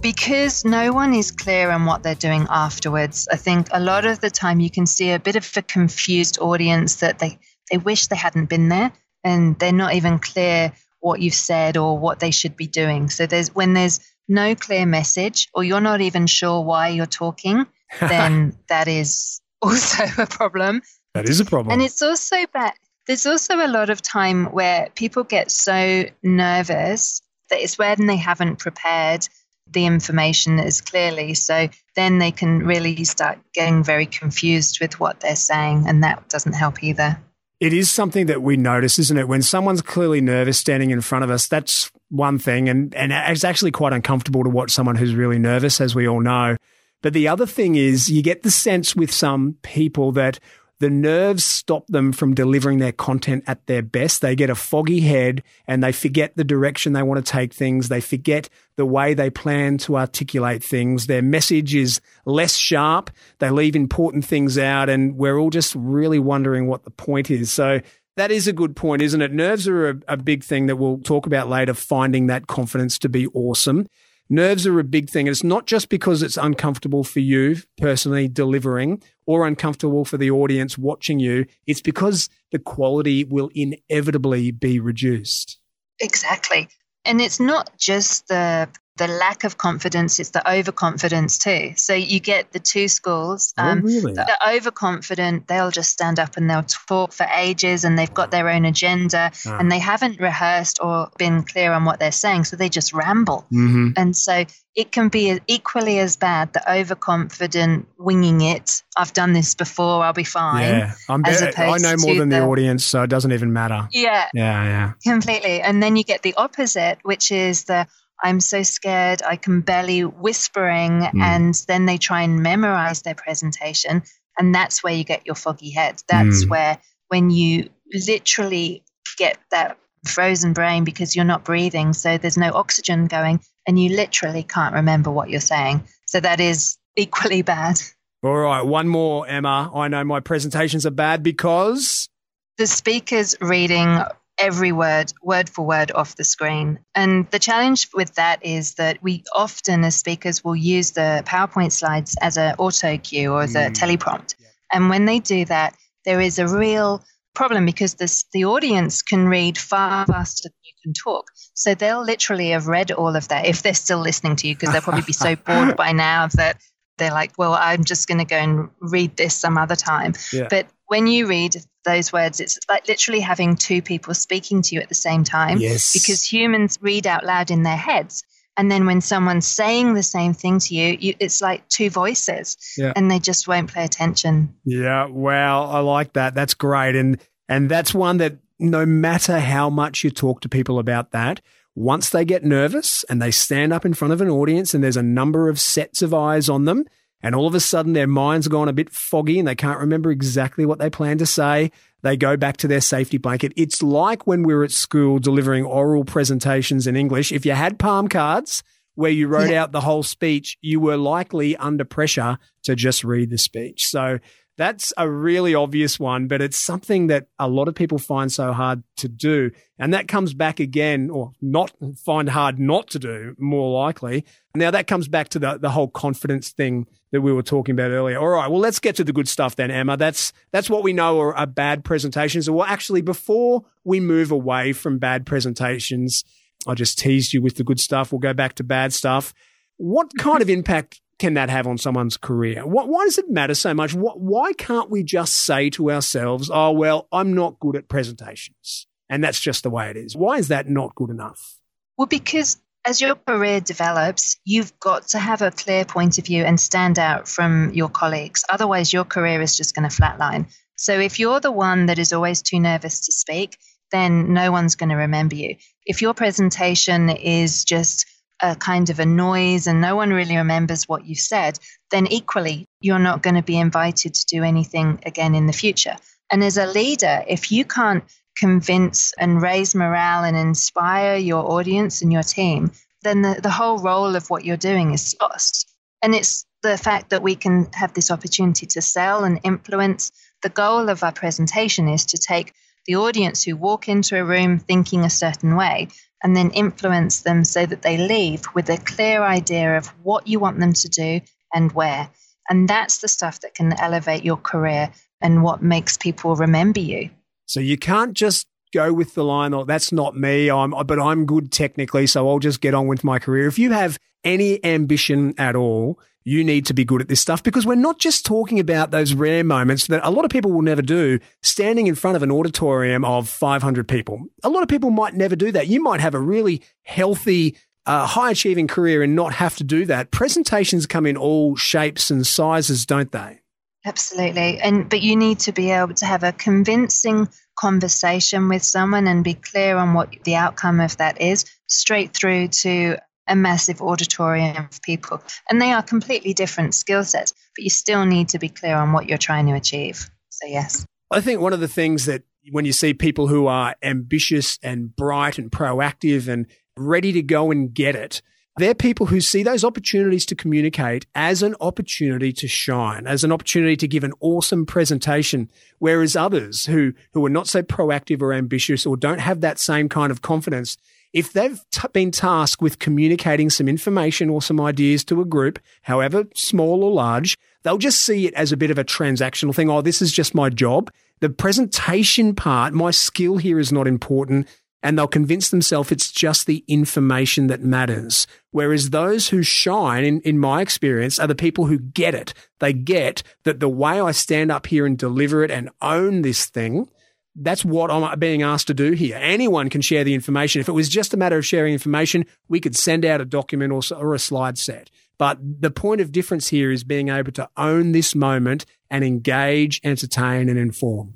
Because 0.00 0.64
no 0.64 0.92
one 0.92 1.14
is 1.14 1.30
clear 1.30 1.70
on 1.70 1.84
what 1.84 2.02
they're 2.02 2.16
doing 2.16 2.46
afterwards. 2.50 3.28
I 3.30 3.36
think 3.36 3.68
a 3.70 3.78
lot 3.78 4.04
of 4.04 4.20
the 4.20 4.30
time 4.30 4.58
you 4.58 4.70
can 4.70 4.86
see 4.86 5.12
a 5.12 5.20
bit 5.20 5.36
of 5.36 5.48
a 5.56 5.62
confused 5.62 6.40
audience 6.40 6.96
that 6.96 7.20
they, 7.20 7.38
they 7.70 7.78
wish 7.78 8.08
they 8.08 8.16
hadn't 8.16 8.46
been 8.46 8.68
there 8.68 8.92
and 9.22 9.56
they're 9.58 9.72
not 9.72 9.94
even 9.94 10.18
clear 10.18 10.72
what 10.98 11.20
you've 11.20 11.34
said 11.34 11.76
or 11.76 11.96
what 11.96 12.18
they 12.18 12.32
should 12.32 12.56
be 12.56 12.66
doing. 12.66 13.10
So 13.10 13.26
there's 13.26 13.54
when 13.54 13.74
there's 13.74 14.00
no 14.28 14.56
clear 14.56 14.86
message 14.86 15.48
or 15.54 15.62
you're 15.62 15.80
not 15.80 16.00
even 16.00 16.26
sure 16.26 16.62
why 16.62 16.88
you're 16.88 17.06
talking, 17.06 17.66
then 18.00 18.56
that 18.68 18.88
is 18.88 19.40
also 19.60 20.04
a 20.18 20.26
problem. 20.26 20.82
That 21.14 21.28
is 21.28 21.40
a 21.40 21.44
problem. 21.44 21.74
And 21.74 21.82
it's 21.82 22.02
also 22.02 22.36
bad. 22.52 22.72
There's 23.06 23.26
also 23.26 23.56
a 23.56 23.68
lot 23.68 23.90
of 23.90 24.00
time 24.00 24.46
where 24.46 24.88
people 24.94 25.24
get 25.24 25.50
so 25.50 26.04
nervous 26.22 27.20
that 27.50 27.60
it's 27.60 27.78
when 27.78 28.06
they 28.06 28.16
haven't 28.16 28.58
prepared 28.58 29.28
the 29.70 29.86
information 29.86 30.60
as 30.60 30.80
clearly. 30.80 31.34
So 31.34 31.68
then 31.96 32.18
they 32.18 32.30
can 32.30 32.60
really 32.60 33.04
start 33.04 33.38
getting 33.54 33.82
very 33.82 34.06
confused 34.06 34.80
with 34.80 35.00
what 35.00 35.20
they're 35.20 35.36
saying, 35.36 35.84
and 35.88 36.02
that 36.04 36.28
doesn't 36.28 36.54
help 36.54 36.82
either 36.82 37.18
it 37.62 37.72
is 37.72 37.92
something 37.92 38.26
that 38.26 38.42
we 38.42 38.56
notice, 38.56 38.98
isn't 38.98 39.16
it? 39.16 39.28
When 39.28 39.40
someone's 39.40 39.82
clearly 39.82 40.20
nervous 40.20 40.58
standing 40.58 40.90
in 40.90 41.00
front 41.00 41.22
of 41.22 41.30
us, 41.30 41.46
that's 41.46 41.92
one 42.08 42.36
thing. 42.40 42.68
And, 42.68 42.92
and 42.92 43.12
it's 43.12 43.44
actually 43.44 43.70
quite 43.70 43.92
uncomfortable 43.92 44.42
to 44.42 44.50
watch 44.50 44.72
someone 44.72 44.96
who's 44.96 45.14
really 45.14 45.38
nervous, 45.38 45.80
as 45.80 45.94
we 45.94 46.08
all 46.08 46.18
know. 46.18 46.56
But 47.02 47.12
the 47.12 47.28
other 47.28 47.46
thing 47.46 47.76
is 47.76 48.10
you 48.10 48.20
get 48.20 48.42
the 48.42 48.50
sense 48.50 48.96
with 48.96 49.12
some 49.12 49.58
people 49.62 50.10
that 50.10 50.40
the 50.80 50.90
nerves 50.90 51.44
stop 51.44 51.86
them 51.86 52.12
from 52.12 52.34
delivering 52.34 52.78
their 52.78 52.92
content 52.92 53.44
at 53.46 53.66
their 53.66 53.82
best. 53.82 54.20
They 54.20 54.34
get 54.34 54.50
a 54.50 54.54
foggy 54.54 55.00
head 55.00 55.42
and 55.68 55.82
they 55.82 55.92
forget 55.92 56.36
the 56.36 56.44
direction 56.44 56.92
they 56.92 57.02
want 57.02 57.24
to 57.24 57.32
take 57.32 57.52
things. 57.52 57.88
They 57.88 58.00
forget 58.00 58.48
the 58.76 58.84
way 58.84 59.14
they 59.14 59.30
plan 59.30 59.78
to 59.78 59.96
articulate 59.96 60.64
things. 60.64 61.06
Their 61.06 61.22
message 61.22 61.74
is 61.74 62.00
less 62.24 62.56
sharp. 62.56 63.10
They 63.38 63.50
leave 63.50 63.76
important 63.76 64.24
things 64.24 64.58
out 64.58 64.88
and 64.88 65.16
we're 65.16 65.38
all 65.38 65.50
just 65.50 65.74
really 65.76 66.18
wondering 66.18 66.66
what 66.66 66.82
the 66.82 66.90
point 66.90 67.30
is. 67.30 67.52
So 67.52 67.80
that 68.16 68.30
is 68.30 68.46
a 68.46 68.52
good 68.52 68.76
point, 68.76 69.02
isn't 69.02 69.22
it? 69.22 69.32
Nerves 69.32 69.66
are 69.68 69.90
a, 69.90 69.96
a 70.08 70.16
big 70.16 70.44
thing 70.44 70.66
that 70.66 70.76
we'll 70.76 70.98
talk 70.98 71.26
about 71.26 71.48
later, 71.48 71.74
finding 71.74 72.26
that 72.26 72.46
confidence 72.46 72.98
to 72.98 73.08
be 73.08 73.26
awesome. 73.28 73.86
Nerves 74.32 74.66
are 74.66 74.80
a 74.80 74.84
big 74.84 75.10
thing. 75.10 75.26
It's 75.26 75.44
not 75.44 75.66
just 75.66 75.90
because 75.90 76.22
it's 76.22 76.38
uncomfortable 76.38 77.04
for 77.04 77.20
you 77.20 77.58
personally 77.76 78.28
delivering 78.28 79.02
or 79.26 79.46
uncomfortable 79.46 80.06
for 80.06 80.16
the 80.16 80.30
audience 80.30 80.78
watching 80.78 81.18
you. 81.18 81.44
It's 81.66 81.82
because 81.82 82.30
the 82.50 82.58
quality 82.58 83.24
will 83.24 83.50
inevitably 83.54 84.50
be 84.50 84.80
reduced. 84.80 85.58
Exactly. 86.00 86.70
And 87.04 87.20
it's 87.20 87.40
not 87.40 87.76
just 87.76 88.28
the 88.28 88.70
the 88.96 89.08
lack 89.08 89.44
of 89.44 89.56
confidence, 89.56 90.20
it's 90.20 90.30
the 90.30 90.50
overconfidence 90.50 91.38
too. 91.38 91.72
So 91.76 91.94
you 91.94 92.20
get 92.20 92.52
the 92.52 92.58
two 92.58 92.88
schools. 92.88 93.54
Oh, 93.56 93.62
um, 93.62 93.78
oh, 93.78 93.86
really? 93.86 94.12
The 94.12 94.38
overconfident, 94.46 95.48
they'll 95.48 95.70
just 95.70 95.90
stand 95.90 96.18
up 96.18 96.36
and 96.36 96.48
they'll 96.48 96.62
talk 96.62 97.12
for 97.12 97.26
ages 97.34 97.84
and 97.84 97.98
they've 97.98 98.12
got 98.12 98.30
their 98.30 98.50
own 98.50 98.66
agenda 98.66 99.32
ah. 99.46 99.58
and 99.58 99.72
they 99.72 99.78
haven't 99.78 100.20
rehearsed 100.20 100.78
or 100.82 101.10
been 101.16 101.42
clear 101.42 101.72
on 101.72 101.84
what 101.86 102.00
they're 102.00 102.12
saying. 102.12 102.44
So 102.44 102.56
they 102.56 102.68
just 102.68 102.92
ramble. 102.92 103.46
Mm-hmm. 103.50 103.92
And 103.96 104.14
so 104.14 104.44
it 104.74 104.92
can 104.92 105.08
be 105.08 105.40
equally 105.46 105.98
as 105.98 106.16
bad, 106.16 106.52
the 106.52 106.70
overconfident 106.70 107.88
winging 107.98 108.42
it. 108.42 108.82
I've 108.96 109.12
done 109.14 109.32
this 109.32 109.54
before, 109.54 110.04
I'll 110.04 110.12
be 110.12 110.24
fine. 110.24 110.62
Yeah, 110.62 110.94
I'm 111.08 111.22
be- 111.22 111.30
I 111.30 111.78
know 111.78 111.96
more 111.98 112.14
than 112.14 112.28
the, 112.28 112.40
the 112.40 112.42
audience, 112.42 112.84
so 112.84 113.02
it 113.02 113.10
doesn't 113.10 113.32
even 113.32 113.52
matter. 113.52 113.88
Yeah. 113.90 114.28
Yeah, 114.34 114.64
yeah. 114.64 114.92
Completely. 115.02 115.60
And 115.62 115.82
then 115.82 115.96
you 115.96 116.04
get 116.04 116.22
the 116.22 116.34
opposite, 116.34 116.98
which 117.02 117.32
is 117.32 117.64
the 117.64 117.86
I'm 118.22 118.40
so 118.40 118.62
scared, 118.62 119.22
I 119.22 119.36
can 119.36 119.60
barely 119.62 120.04
whispering, 120.04 121.00
mm. 121.00 121.20
and 121.20 121.54
then 121.66 121.86
they 121.86 121.98
try 121.98 122.22
and 122.22 122.42
memorize 122.42 123.02
their 123.02 123.14
presentation. 123.14 124.02
And 124.38 124.54
that's 124.54 124.82
where 124.82 124.94
you 124.94 125.04
get 125.04 125.26
your 125.26 125.34
foggy 125.34 125.70
head. 125.70 126.02
That's 126.08 126.44
mm. 126.44 126.50
where, 126.50 126.78
when 127.08 127.30
you 127.30 127.68
literally 128.06 128.84
get 129.18 129.38
that 129.50 129.76
frozen 130.06 130.52
brain 130.52 130.84
because 130.84 131.14
you're 131.14 131.24
not 131.24 131.44
breathing, 131.44 131.92
so 131.92 132.16
there's 132.16 132.38
no 132.38 132.52
oxygen 132.52 133.06
going, 133.06 133.40
and 133.66 133.78
you 133.78 133.96
literally 133.96 134.44
can't 134.44 134.74
remember 134.74 135.10
what 135.10 135.28
you're 135.28 135.40
saying. 135.40 135.84
So 136.06 136.20
that 136.20 136.40
is 136.40 136.78
equally 136.96 137.42
bad. 137.42 137.80
All 138.22 138.36
right, 138.36 138.62
one 138.62 138.86
more, 138.86 139.26
Emma. 139.26 139.70
I 139.74 139.88
know 139.88 140.04
my 140.04 140.20
presentations 140.20 140.86
are 140.86 140.92
bad 140.92 141.24
because 141.24 142.08
the 142.56 142.68
speaker's 142.68 143.34
reading 143.40 144.00
every 144.38 144.72
word, 144.72 145.12
word 145.22 145.48
for 145.48 145.64
word, 145.64 145.92
off 145.92 146.16
the 146.16 146.24
screen. 146.24 146.78
And 146.94 147.30
the 147.30 147.38
challenge 147.38 147.88
with 147.94 148.14
that 148.14 148.44
is 148.44 148.74
that 148.74 149.02
we 149.02 149.24
often, 149.34 149.84
as 149.84 149.96
speakers, 149.96 150.42
will 150.42 150.56
use 150.56 150.92
the 150.92 151.22
PowerPoint 151.26 151.72
slides 151.72 152.16
as 152.20 152.36
an 152.36 152.54
auto 152.58 152.98
cue 152.98 153.32
or 153.32 153.42
as 153.42 153.54
mm. 153.54 153.66
a 153.66 153.70
teleprompt. 153.70 154.34
Yeah. 154.38 154.46
And 154.72 154.90
when 154.90 155.04
they 155.04 155.18
do 155.18 155.44
that, 155.46 155.76
there 156.04 156.20
is 156.20 156.38
a 156.38 156.48
real 156.48 157.04
problem 157.34 157.64
because 157.64 157.94
this, 157.94 158.24
the 158.32 158.44
audience 158.44 159.02
can 159.02 159.26
read 159.26 159.56
far 159.56 160.06
faster 160.06 160.48
than 160.48 160.54
you 160.64 160.72
can 160.82 160.92
talk. 160.92 161.30
So 161.54 161.74
they'll 161.74 162.04
literally 162.04 162.50
have 162.50 162.66
read 162.66 162.90
all 162.90 163.14
of 163.16 163.28
that 163.28 163.46
if 163.46 163.62
they're 163.62 163.74
still 163.74 164.00
listening 164.00 164.36
to 164.36 164.48
you 164.48 164.54
because 164.54 164.72
they'll 164.72 164.82
probably 164.82 165.02
be 165.02 165.12
so 165.12 165.36
bored 165.46 165.76
by 165.76 165.92
now 165.92 166.28
that 166.34 166.60
they're 166.98 167.10
like, 167.10 167.32
well, 167.38 167.54
I'm 167.54 167.84
just 167.84 168.06
going 168.06 168.18
to 168.18 168.24
go 168.24 168.36
and 168.36 168.68
read 168.80 169.16
this 169.16 169.34
some 169.34 169.56
other 169.56 169.76
time. 169.76 170.14
Yeah. 170.32 170.48
But 170.50 170.66
when 170.92 171.06
you 171.06 171.26
read 171.26 171.56
those 171.86 172.12
words, 172.12 172.38
it's 172.38 172.58
like 172.68 172.86
literally 172.86 173.20
having 173.20 173.56
two 173.56 173.80
people 173.80 174.12
speaking 174.12 174.60
to 174.60 174.74
you 174.74 174.82
at 174.82 174.90
the 174.90 174.94
same 174.94 175.24
time. 175.24 175.56
Yes. 175.56 175.94
Because 175.94 176.22
humans 176.22 176.78
read 176.82 177.06
out 177.06 177.24
loud 177.24 177.50
in 177.50 177.62
their 177.62 177.78
heads. 177.78 178.24
And 178.58 178.70
then 178.70 178.84
when 178.84 179.00
someone's 179.00 179.46
saying 179.46 179.94
the 179.94 180.02
same 180.02 180.34
thing 180.34 180.58
to 180.58 180.74
you, 180.74 180.98
you 181.00 181.14
it's 181.18 181.40
like 181.40 181.66
two 181.70 181.88
voices 181.88 182.58
yeah. 182.76 182.92
and 182.94 183.10
they 183.10 183.20
just 183.20 183.48
won't 183.48 183.72
pay 183.72 183.86
attention. 183.86 184.54
Yeah. 184.66 185.06
Wow. 185.06 185.64
I 185.64 185.78
like 185.78 186.12
that. 186.12 186.34
That's 186.34 186.52
great. 186.52 186.94
And, 186.94 187.18
and 187.48 187.70
that's 187.70 187.94
one 187.94 188.18
that 188.18 188.36
no 188.58 188.84
matter 188.84 189.38
how 189.38 189.70
much 189.70 190.04
you 190.04 190.10
talk 190.10 190.42
to 190.42 190.48
people 190.50 190.78
about 190.78 191.12
that, 191.12 191.40
once 191.74 192.10
they 192.10 192.26
get 192.26 192.44
nervous 192.44 193.02
and 193.04 193.22
they 193.22 193.30
stand 193.30 193.72
up 193.72 193.86
in 193.86 193.94
front 193.94 194.12
of 194.12 194.20
an 194.20 194.28
audience 194.28 194.74
and 194.74 194.84
there's 194.84 194.98
a 194.98 195.02
number 195.02 195.48
of 195.48 195.58
sets 195.58 196.02
of 196.02 196.12
eyes 196.12 196.50
on 196.50 196.66
them, 196.66 196.84
and 197.22 197.34
all 197.34 197.46
of 197.46 197.54
a 197.54 197.60
sudden 197.60 197.92
their 197.92 198.06
mind's 198.06 198.48
gone 198.48 198.68
a 198.68 198.72
bit 198.72 198.90
foggy 198.90 199.38
and 199.38 199.46
they 199.46 199.54
can't 199.54 199.78
remember 199.78 200.10
exactly 200.10 200.66
what 200.66 200.78
they 200.78 200.90
plan 200.90 201.18
to 201.18 201.26
say, 201.26 201.70
they 202.02 202.16
go 202.16 202.36
back 202.36 202.56
to 202.58 202.68
their 202.68 202.80
safety 202.80 203.18
blanket. 203.18 203.52
It's 203.56 203.82
like 203.82 204.26
when 204.26 204.42
we 204.42 204.54
were 204.54 204.64
at 204.64 204.72
school 204.72 205.18
delivering 205.18 205.64
oral 205.64 206.04
presentations 206.04 206.86
in 206.86 206.96
English. 206.96 207.32
If 207.32 207.46
you 207.46 207.52
had 207.52 207.78
palm 207.78 208.08
cards 208.08 208.62
where 208.94 209.10
you 209.10 209.28
wrote 209.28 209.50
yeah. 209.50 209.62
out 209.62 209.72
the 209.72 209.80
whole 209.80 210.02
speech, 210.02 210.58
you 210.60 210.80
were 210.80 210.96
likely 210.96 211.56
under 211.56 211.84
pressure 211.84 212.38
to 212.64 212.74
just 212.74 213.04
read 213.04 213.30
the 213.30 213.38
speech. 213.38 213.86
So 213.86 214.18
that's 214.58 214.92
a 214.96 215.08
really 215.08 215.54
obvious 215.54 215.98
one, 215.98 216.28
but 216.28 216.42
it's 216.42 216.58
something 216.58 217.06
that 217.06 217.26
a 217.38 217.48
lot 217.48 217.68
of 217.68 217.74
people 217.74 217.98
find 217.98 218.30
so 218.30 218.52
hard 218.52 218.82
to 218.96 219.08
do. 219.08 219.50
And 219.78 219.94
that 219.94 220.08
comes 220.08 220.34
back 220.34 220.60
again, 220.60 221.10
or 221.10 221.32
not 221.40 221.72
find 222.04 222.28
hard 222.28 222.58
not 222.58 222.88
to 222.90 222.98
do, 222.98 223.34
more 223.38 223.72
likely. 223.82 224.24
Now 224.54 224.70
that 224.70 224.86
comes 224.86 225.08
back 225.08 225.30
to 225.30 225.38
the, 225.38 225.58
the 225.58 225.70
whole 225.70 225.88
confidence 225.88 226.50
thing 226.50 226.86
that 227.12 227.22
we 227.22 227.32
were 227.32 227.42
talking 227.42 227.74
about 227.74 227.90
earlier. 227.90 228.18
All 228.18 228.28
right, 228.28 228.50
well, 228.50 228.60
let's 228.60 228.78
get 228.78 228.96
to 228.96 229.04
the 229.04 229.12
good 229.12 229.28
stuff 229.28 229.56
then, 229.56 229.70
Emma. 229.70 229.96
That's 229.96 230.32
that's 230.50 230.68
what 230.68 230.82
we 230.82 230.92
know 230.92 231.20
are, 231.20 231.34
are 231.34 231.46
bad 231.46 231.84
presentations. 231.84 232.48
Well, 232.48 232.66
actually, 232.66 233.02
before 233.02 233.64
we 233.84 234.00
move 234.00 234.30
away 234.30 234.72
from 234.72 234.98
bad 234.98 235.24
presentations, 235.26 236.24
I 236.66 236.74
just 236.74 236.98
teased 236.98 237.32
you 237.32 237.42
with 237.42 237.56
the 237.56 237.64
good 237.64 237.80
stuff. 237.80 238.12
We'll 238.12 238.18
go 238.18 238.34
back 238.34 238.54
to 238.54 238.64
bad 238.64 238.92
stuff. 238.92 239.32
What 239.76 240.10
kind 240.18 240.42
of 240.42 240.50
impact 240.50 241.00
can 241.18 241.34
that 241.34 241.50
have 241.50 241.66
on 241.66 241.78
someone's 241.78 242.16
career? 242.16 242.66
What, 242.66 242.88
why 242.88 243.04
does 243.04 243.18
it 243.18 243.30
matter 243.30 243.54
so 243.54 243.74
much? 243.74 243.94
What, 243.94 244.20
why 244.20 244.52
can't 244.54 244.90
we 244.90 245.02
just 245.02 245.34
say 245.34 245.70
to 245.70 245.90
ourselves, 245.90 246.50
oh, 246.52 246.72
well, 246.72 247.06
I'm 247.12 247.32
not 247.34 247.60
good 247.60 247.76
at 247.76 247.88
presentations? 247.88 248.86
And 249.08 249.22
that's 249.22 249.40
just 249.40 249.62
the 249.62 249.70
way 249.70 249.90
it 249.90 249.96
is. 249.96 250.16
Why 250.16 250.38
is 250.38 250.48
that 250.48 250.68
not 250.68 250.94
good 250.94 251.10
enough? 251.10 251.58
Well, 251.98 252.06
because 252.06 252.58
as 252.84 253.00
your 253.00 253.14
career 253.14 253.60
develops, 253.60 254.38
you've 254.44 254.78
got 254.80 255.08
to 255.08 255.18
have 255.18 255.42
a 255.42 255.50
clear 255.50 255.84
point 255.84 256.18
of 256.18 256.26
view 256.26 256.44
and 256.44 256.58
stand 256.58 256.98
out 256.98 257.28
from 257.28 257.72
your 257.74 257.88
colleagues. 257.88 258.44
Otherwise, 258.50 258.92
your 258.92 259.04
career 259.04 259.40
is 259.40 259.56
just 259.56 259.74
going 259.74 259.88
to 259.88 259.94
flatline. 259.94 260.52
So 260.76 260.98
if 260.98 261.20
you're 261.20 261.40
the 261.40 261.52
one 261.52 261.86
that 261.86 261.98
is 261.98 262.12
always 262.12 262.42
too 262.42 262.58
nervous 262.58 263.06
to 263.06 263.12
speak, 263.12 263.56
then 263.92 264.32
no 264.32 264.50
one's 264.50 264.74
going 264.74 264.88
to 264.88 264.96
remember 264.96 265.36
you. 265.36 265.56
If 265.84 266.02
your 266.02 266.14
presentation 266.14 267.08
is 267.08 267.64
just 267.64 268.06
a 268.40 268.56
kind 268.56 268.90
of 268.90 268.98
a 268.98 269.06
noise 269.06 269.66
and 269.66 269.80
no 269.80 269.96
one 269.96 270.10
really 270.10 270.36
remembers 270.36 270.88
what 270.88 271.06
you've 271.06 271.18
said, 271.18 271.58
then 271.90 272.06
equally 272.06 272.66
you're 272.80 272.98
not 272.98 273.22
going 273.22 273.36
to 273.36 273.42
be 273.42 273.58
invited 273.58 274.14
to 274.14 274.26
do 274.26 274.42
anything 274.42 275.00
again 275.06 275.34
in 275.34 275.46
the 275.46 275.52
future. 275.52 275.96
And 276.30 276.42
as 276.42 276.56
a 276.56 276.66
leader, 276.66 277.24
if 277.28 277.52
you 277.52 277.64
can't 277.64 278.04
convince 278.36 279.12
and 279.18 279.42
raise 279.42 279.74
morale 279.74 280.24
and 280.24 280.36
inspire 280.36 281.16
your 281.16 281.52
audience 281.52 282.02
and 282.02 282.12
your 282.12 282.22
team, 282.22 282.72
then 283.02 283.22
the, 283.22 283.40
the 283.42 283.50
whole 283.50 283.78
role 283.78 284.16
of 284.16 284.30
what 284.30 284.44
you're 284.44 284.56
doing 284.56 284.92
is 284.92 285.14
lost. 285.20 285.70
And 286.02 286.14
it's 286.14 286.44
the 286.62 286.78
fact 286.78 287.10
that 287.10 287.22
we 287.22 287.34
can 287.34 287.68
have 287.74 287.94
this 287.94 288.10
opportunity 288.10 288.66
to 288.66 288.80
sell 288.80 289.24
and 289.24 289.40
influence. 289.44 290.10
The 290.42 290.48
goal 290.48 290.88
of 290.88 291.02
our 291.02 291.12
presentation 291.12 291.88
is 291.88 292.06
to 292.06 292.18
take 292.18 292.54
the 292.86 292.96
audience 292.96 293.44
who 293.44 293.56
walk 293.56 293.88
into 293.88 294.18
a 294.18 294.24
room 294.24 294.58
thinking 294.58 295.04
a 295.04 295.10
certain 295.10 295.56
way 295.56 295.88
and 296.22 296.36
then 296.36 296.50
influence 296.50 297.22
them 297.22 297.44
so 297.44 297.66
that 297.66 297.82
they 297.82 297.96
leave 297.96 298.44
with 298.54 298.68
a 298.68 298.78
clear 298.78 299.22
idea 299.22 299.76
of 299.76 299.88
what 300.02 300.26
you 300.26 300.38
want 300.38 300.60
them 300.60 300.72
to 300.72 300.88
do 300.88 301.20
and 301.54 301.72
where. 301.72 302.08
And 302.48 302.68
that's 302.68 302.98
the 302.98 303.08
stuff 303.08 303.40
that 303.40 303.54
can 303.54 303.72
elevate 303.80 304.24
your 304.24 304.36
career 304.36 304.92
and 305.20 305.42
what 305.42 305.62
makes 305.62 305.96
people 305.96 306.36
remember 306.36 306.80
you. 306.80 307.10
So 307.46 307.60
you 307.60 307.76
can't 307.76 308.14
just 308.14 308.46
go 308.72 308.92
with 308.92 309.14
the 309.14 309.24
line, 309.24 309.52
oh, 309.54 309.64
that's 309.64 309.92
not 309.92 310.16
me, 310.16 310.50
I'm, 310.50 310.70
but 310.70 310.98
I'm 310.98 311.26
good 311.26 311.52
technically, 311.52 312.06
so 312.06 312.28
I'll 312.28 312.38
just 312.38 312.60
get 312.60 312.74
on 312.74 312.86
with 312.86 313.04
my 313.04 313.18
career. 313.18 313.46
If 313.46 313.58
you 313.58 313.72
have 313.72 313.98
any 314.24 314.64
ambition 314.64 315.34
at 315.38 315.54
all, 315.54 315.98
you 316.24 316.44
need 316.44 316.66
to 316.66 316.74
be 316.74 316.84
good 316.84 317.00
at 317.00 317.08
this 317.08 317.20
stuff 317.20 317.42
because 317.42 317.66
we're 317.66 317.74
not 317.74 317.98
just 317.98 318.24
talking 318.24 318.60
about 318.60 318.90
those 318.90 319.14
rare 319.14 319.44
moments 319.44 319.86
that 319.88 320.00
a 320.06 320.10
lot 320.10 320.24
of 320.24 320.30
people 320.30 320.52
will 320.52 320.62
never 320.62 320.82
do 320.82 321.18
standing 321.42 321.86
in 321.86 321.94
front 321.94 322.16
of 322.16 322.22
an 322.22 322.30
auditorium 322.30 323.04
of 323.04 323.28
500 323.28 323.88
people. 323.88 324.24
A 324.42 324.50
lot 324.50 324.62
of 324.62 324.68
people 324.68 324.90
might 324.90 325.14
never 325.14 325.36
do 325.36 325.52
that. 325.52 325.68
You 325.68 325.82
might 325.82 326.00
have 326.00 326.14
a 326.14 326.20
really 326.20 326.62
healthy, 326.82 327.56
uh, 327.86 328.06
high 328.06 328.30
achieving 328.30 328.68
career 328.68 329.02
and 329.02 329.16
not 329.16 329.34
have 329.34 329.56
to 329.56 329.64
do 329.64 329.84
that. 329.86 330.10
Presentations 330.10 330.86
come 330.86 331.06
in 331.06 331.16
all 331.16 331.56
shapes 331.56 332.10
and 332.10 332.26
sizes, 332.26 332.86
don't 332.86 333.12
they? 333.12 333.40
Absolutely. 333.84 334.60
And 334.60 334.88
but 334.88 335.02
you 335.02 335.16
need 335.16 335.40
to 335.40 335.52
be 335.52 335.72
able 335.72 335.94
to 335.94 336.06
have 336.06 336.22
a 336.22 336.32
convincing 336.32 337.28
conversation 337.58 338.48
with 338.48 338.62
someone 338.62 339.06
and 339.06 339.24
be 339.24 339.34
clear 339.34 339.76
on 339.76 339.94
what 339.94 340.10
the 340.24 340.36
outcome 340.36 340.80
of 340.80 340.96
that 340.98 341.20
is 341.20 341.44
straight 341.66 342.14
through 342.14 342.48
to 342.48 342.96
a 343.26 343.36
massive 343.36 343.80
auditorium 343.80 344.56
of 344.56 344.82
people. 344.82 345.22
And 345.50 345.60
they 345.60 345.72
are 345.72 345.82
completely 345.82 346.34
different 346.34 346.74
skill 346.74 347.04
sets, 347.04 347.32
but 347.56 347.64
you 347.64 347.70
still 347.70 348.04
need 348.04 348.30
to 348.30 348.38
be 348.38 348.48
clear 348.48 348.76
on 348.76 348.92
what 348.92 349.08
you're 349.08 349.18
trying 349.18 349.46
to 349.46 349.54
achieve. 349.54 350.10
So, 350.30 350.46
yes. 350.46 350.84
I 351.10 351.20
think 351.20 351.40
one 351.40 351.52
of 351.52 351.60
the 351.60 351.68
things 351.68 352.06
that 352.06 352.22
when 352.50 352.64
you 352.64 352.72
see 352.72 352.94
people 352.94 353.28
who 353.28 353.46
are 353.46 353.76
ambitious 353.82 354.58
and 354.62 354.94
bright 354.96 355.38
and 355.38 355.50
proactive 355.50 356.26
and 356.26 356.46
ready 356.76 357.12
to 357.12 357.22
go 357.22 357.50
and 357.50 357.72
get 357.72 357.94
it, 357.94 358.22
they're 358.58 358.74
people 358.74 359.06
who 359.06 359.20
see 359.20 359.42
those 359.42 359.64
opportunities 359.64 360.26
to 360.26 360.34
communicate 360.34 361.06
as 361.14 361.42
an 361.42 361.54
opportunity 361.60 362.32
to 362.32 362.46
shine, 362.46 363.06
as 363.06 363.24
an 363.24 363.32
opportunity 363.32 363.76
to 363.76 363.88
give 363.88 364.04
an 364.04 364.12
awesome 364.20 364.66
presentation. 364.66 365.50
Whereas 365.78 366.16
others 366.16 366.66
who, 366.66 366.92
who 367.14 367.24
are 367.24 367.30
not 367.30 367.48
so 367.48 367.62
proactive 367.62 368.20
or 368.20 368.34
ambitious 368.34 368.84
or 368.84 368.96
don't 368.96 369.20
have 369.20 369.40
that 369.40 369.58
same 369.58 369.88
kind 369.88 370.10
of 370.10 370.20
confidence, 370.20 370.76
if 371.12 371.32
they've 371.32 371.60
t- 371.70 371.88
been 371.92 372.10
tasked 372.10 372.62
with 372.62 372.78
communicating 372.78 373.50
some 373.50 373.68
information 373.68 374.30
or 374.30 374.40
some 374.40 374.60
ideas 374.60 375.04
to 375.04 375.20
a 375.20 375.26
group, 375.26 375.58
however 375.82 376.24
small 376.34 376.82
or 376.82 376.92
large, 376.92 377.36
they'll 377.62 377.78
just 377.78 378.00
see 378.00 378.26
it 378.26 378.34
as 378.34 378.52
a 378.52 378.56
bit 378.56 378.70
of 378.70 378.78
a 378.78 378.84
transactional 378.84 379.54
thing. 379.54 379.70
Oh, 379.70 379.82
this 379.82 380.00
is 380.00 380.12
just 380.12 380.34
my 380.34 380.48
job. 380.48 380.90
The 381.20 381.30
presentation 381.30 382.34
part, 382.34 382.72
my 382.72 382.90
skill 382.90 383.36
here 383.36 383.58
is 383.58 383.72
not 383.72 383.86
important. 383.86 384.48
And 384.84 384.98
they'll 384.98 385.06
convince 385.06 385.50
themselves 385.50 385.92
it's 385.92 386.10
just 386.10 386.46
the 386.46 386.64
information 386.66 387.46
that 387.46 387.62
matters. 387.62 388.26
Whereas 388.50 388.90
those 388.90 389.28
who 389.28 389.44
shine, 389.44 390.04
in, 390.04 390.20
in 390.22 390.40
my 390.40 390.60
experience, 390.60 391.20
are 391.20 391.28
the 391.28 391.36
people 391.36 391.66
who 391.66 391.78
get 391.78 392.16
it. 392.16 392.34
They 392.58 392.72
get 392.72 393.22
that 393.44 393.60
the 393.60 393.68
way 393.68 394.00
I 394.00 394.10
stand 394.10 394.50
up 394.50 394.66
here 394.66 394.84
and 394.84 394.98
deliver 394.98 395.44
it 395.44 395.52
and 395.52 395.70
own 395.80 396.22
this 396.22 396.46
thing 396.46 396.88
that's 397.34 397.64
what 397.64 397.90
I'm 397.90 398.18
being 398.18 398.42
asked 398.42 398.66
to 398.66 398.74
do 398.74 398.92
here. 398.92 399.16
Anyone 399.20 399.70
can 399.70 399.80
share 399.80 400.04
the 400.04 400.14
information. 400.14 400.60
If 400.60 400.68
it 400.68 400.72
was 400.72 400.88
just 400.88 401.14
a 401.14 401.16
matter 401.16 401.38
of 401.38 401.46
sharing 401.46 401.72
information, 401.72 402.26
we 402.48 402.60
could 402.60 402.76
send 402.76 403.04
out 403.04 403.20
a 403.20 403.24
document 403.24 403.72
or, 403.72 403.80
or 403.96 404.14
a 404.14 404.18
slide 404.18 404.58
set. 404.58 404.90
But 405.18 405.38
the 405.40 405.70
point 405.70 406.00
of 406.00 406.12
difference 406.12 406.48
here 406.48 406.70
is 406.70 406.84
being 406.84 407.08
able 407.08 407.32
to 407.32 407.48
own 407.56 407.92
this 407.92 408.14
moment 408.14 408.66
and 408.90 409.04
engage, 409.04 409.80
entertain, 409.84 410.48
and 410.48 410.58
inform. 410.58 411.14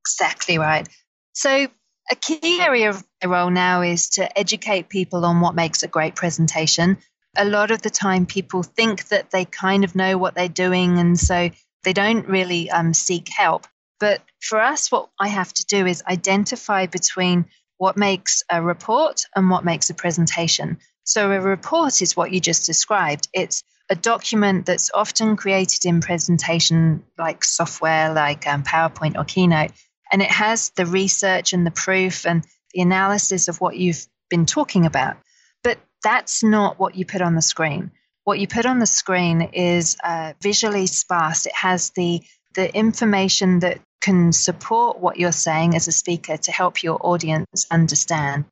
Exactly 0.00 0.58
right. 0.58 0.88
So, 1.32 1.68
a 2.10 2.16
key 2.16 2.60
area 2.60 2.90
of 2.90 3.04
my 3.22 3.30
role 3.30 3.50
now 3.50 3.82
is 3.82 4.10
to 4.10 4.38
educate 4.38 4.88
people 4.88 5.24
on 5.24 5.40
what 5.40 5.54
makes 5.54 5.82
a 5.82 5.88
great 5.88 6.16
presentation. 6.16 6.98
A 7.36 7.44
lot 7.44 7.70
of 7.70 7.80
the 7.82 7.90
time, 7.90 8.26
people 8.26 8.62
think 8.62 9.08
that 9.08 9.30
they 9.30 9.44
kind 9.44 9.84
of 9.84 9.94
know 9.94 10.18
what 10.18 10.34
they're 10.34 10.48
doing, 10.48 10.98
and 10.98 11.18
so 11.18 11.50
They 11.84 11.92
don't 11.92 12.28
really 12.28 12.70
um, 12.70 12.94
seek 12.94 13.28
help. 13.28 13.66
But 14.02 14.20
for 14.40 14.60
us, 14.60 14.90
what 14.90 15.10
I 15.20 15.28
have 15.28 15.52
to 15.52 15.64
do 15.64 15.86
is 15.86 16.02
identify 16.04 16.86
between 16.86 17.44
what 17.78 17.96
makes 17.96 18.42
a 18.50 18.60
report 18.60 19.26
and 19.36 19.48
what 19.48 19.64
makes 19.64 19.90
a 19.90 19.94
presentation. 19.94 20.78
So, 21.04 21.30
a 21.30 21.40
report 21.40 22.02
is 22.02 22.16
what 22.16 22.32
you 22.32 22.40
just 22.40 22.66
described. 22.66 23.28
It's 23.32 23.62
a 23.88 23.94
document 23.94 24.66
that's 24.66 24.90
often 24.92 25.36
created 25.36 25.84
in 25.84 26.00
presentation 26.00 27.04
like 27.16 27.44
software 27.44 28.12
like 28.12 28.44
um, 28.48 28.64
PowerPoint 28.64 29.16
or 29.16 29.22
Keynote. 29.22 29.70
And 30.10 30.20
it 30.20 30.32
has 30.32 30.70
the 30.70 30.84
research 30.84 31.52
and 31.52 31.64
the 31.64 31.70
proof 31.70 32.26
and 32.26 32.44
the 32.74 32.82
analysis 32.82 33.46
of 33.46 33.60
what 33.60 33.76
you've 33.76 34.04
been 34.28 34.46
talking 34.46 34.84
about. 34.84 35.16
But 35.62 35.78
that's 36.02 36.42
not 36.42 36.76
what 36.76 36.96
you 36.96 37.06
put 37.06 37.22
on 37.22 37.36
the 37.36 37.40
screen. 37.40 37.92
What 38.24 38.40
you 38.40 38.48
put 38.48 38.66
on 38.66 38.80
the 38.80 38.86
screen 39.00 39.42
is 39.52 39.96
uh, 40.02 40.32
visually 40.42 40.88
sparse. 40.88 41.46
It 41.46 41.54
has 41.54 41.90
the 41.90 42.22
the 42.54 42.74
information 42.76 43.60
that 43.60 43.78
can 44.02 44.32
support 44.32 44.98
what 44.98 45.18
you're 45.18 45.32
saying 45.32 45.74
as 45.74 45.88
a 45.88 45.92
speaker 45.92 46.36
to 46.36 46.52
help 46.52 46.82
your 46.82 46.98
audience 47.00 47.66
understand. 47.70 48.44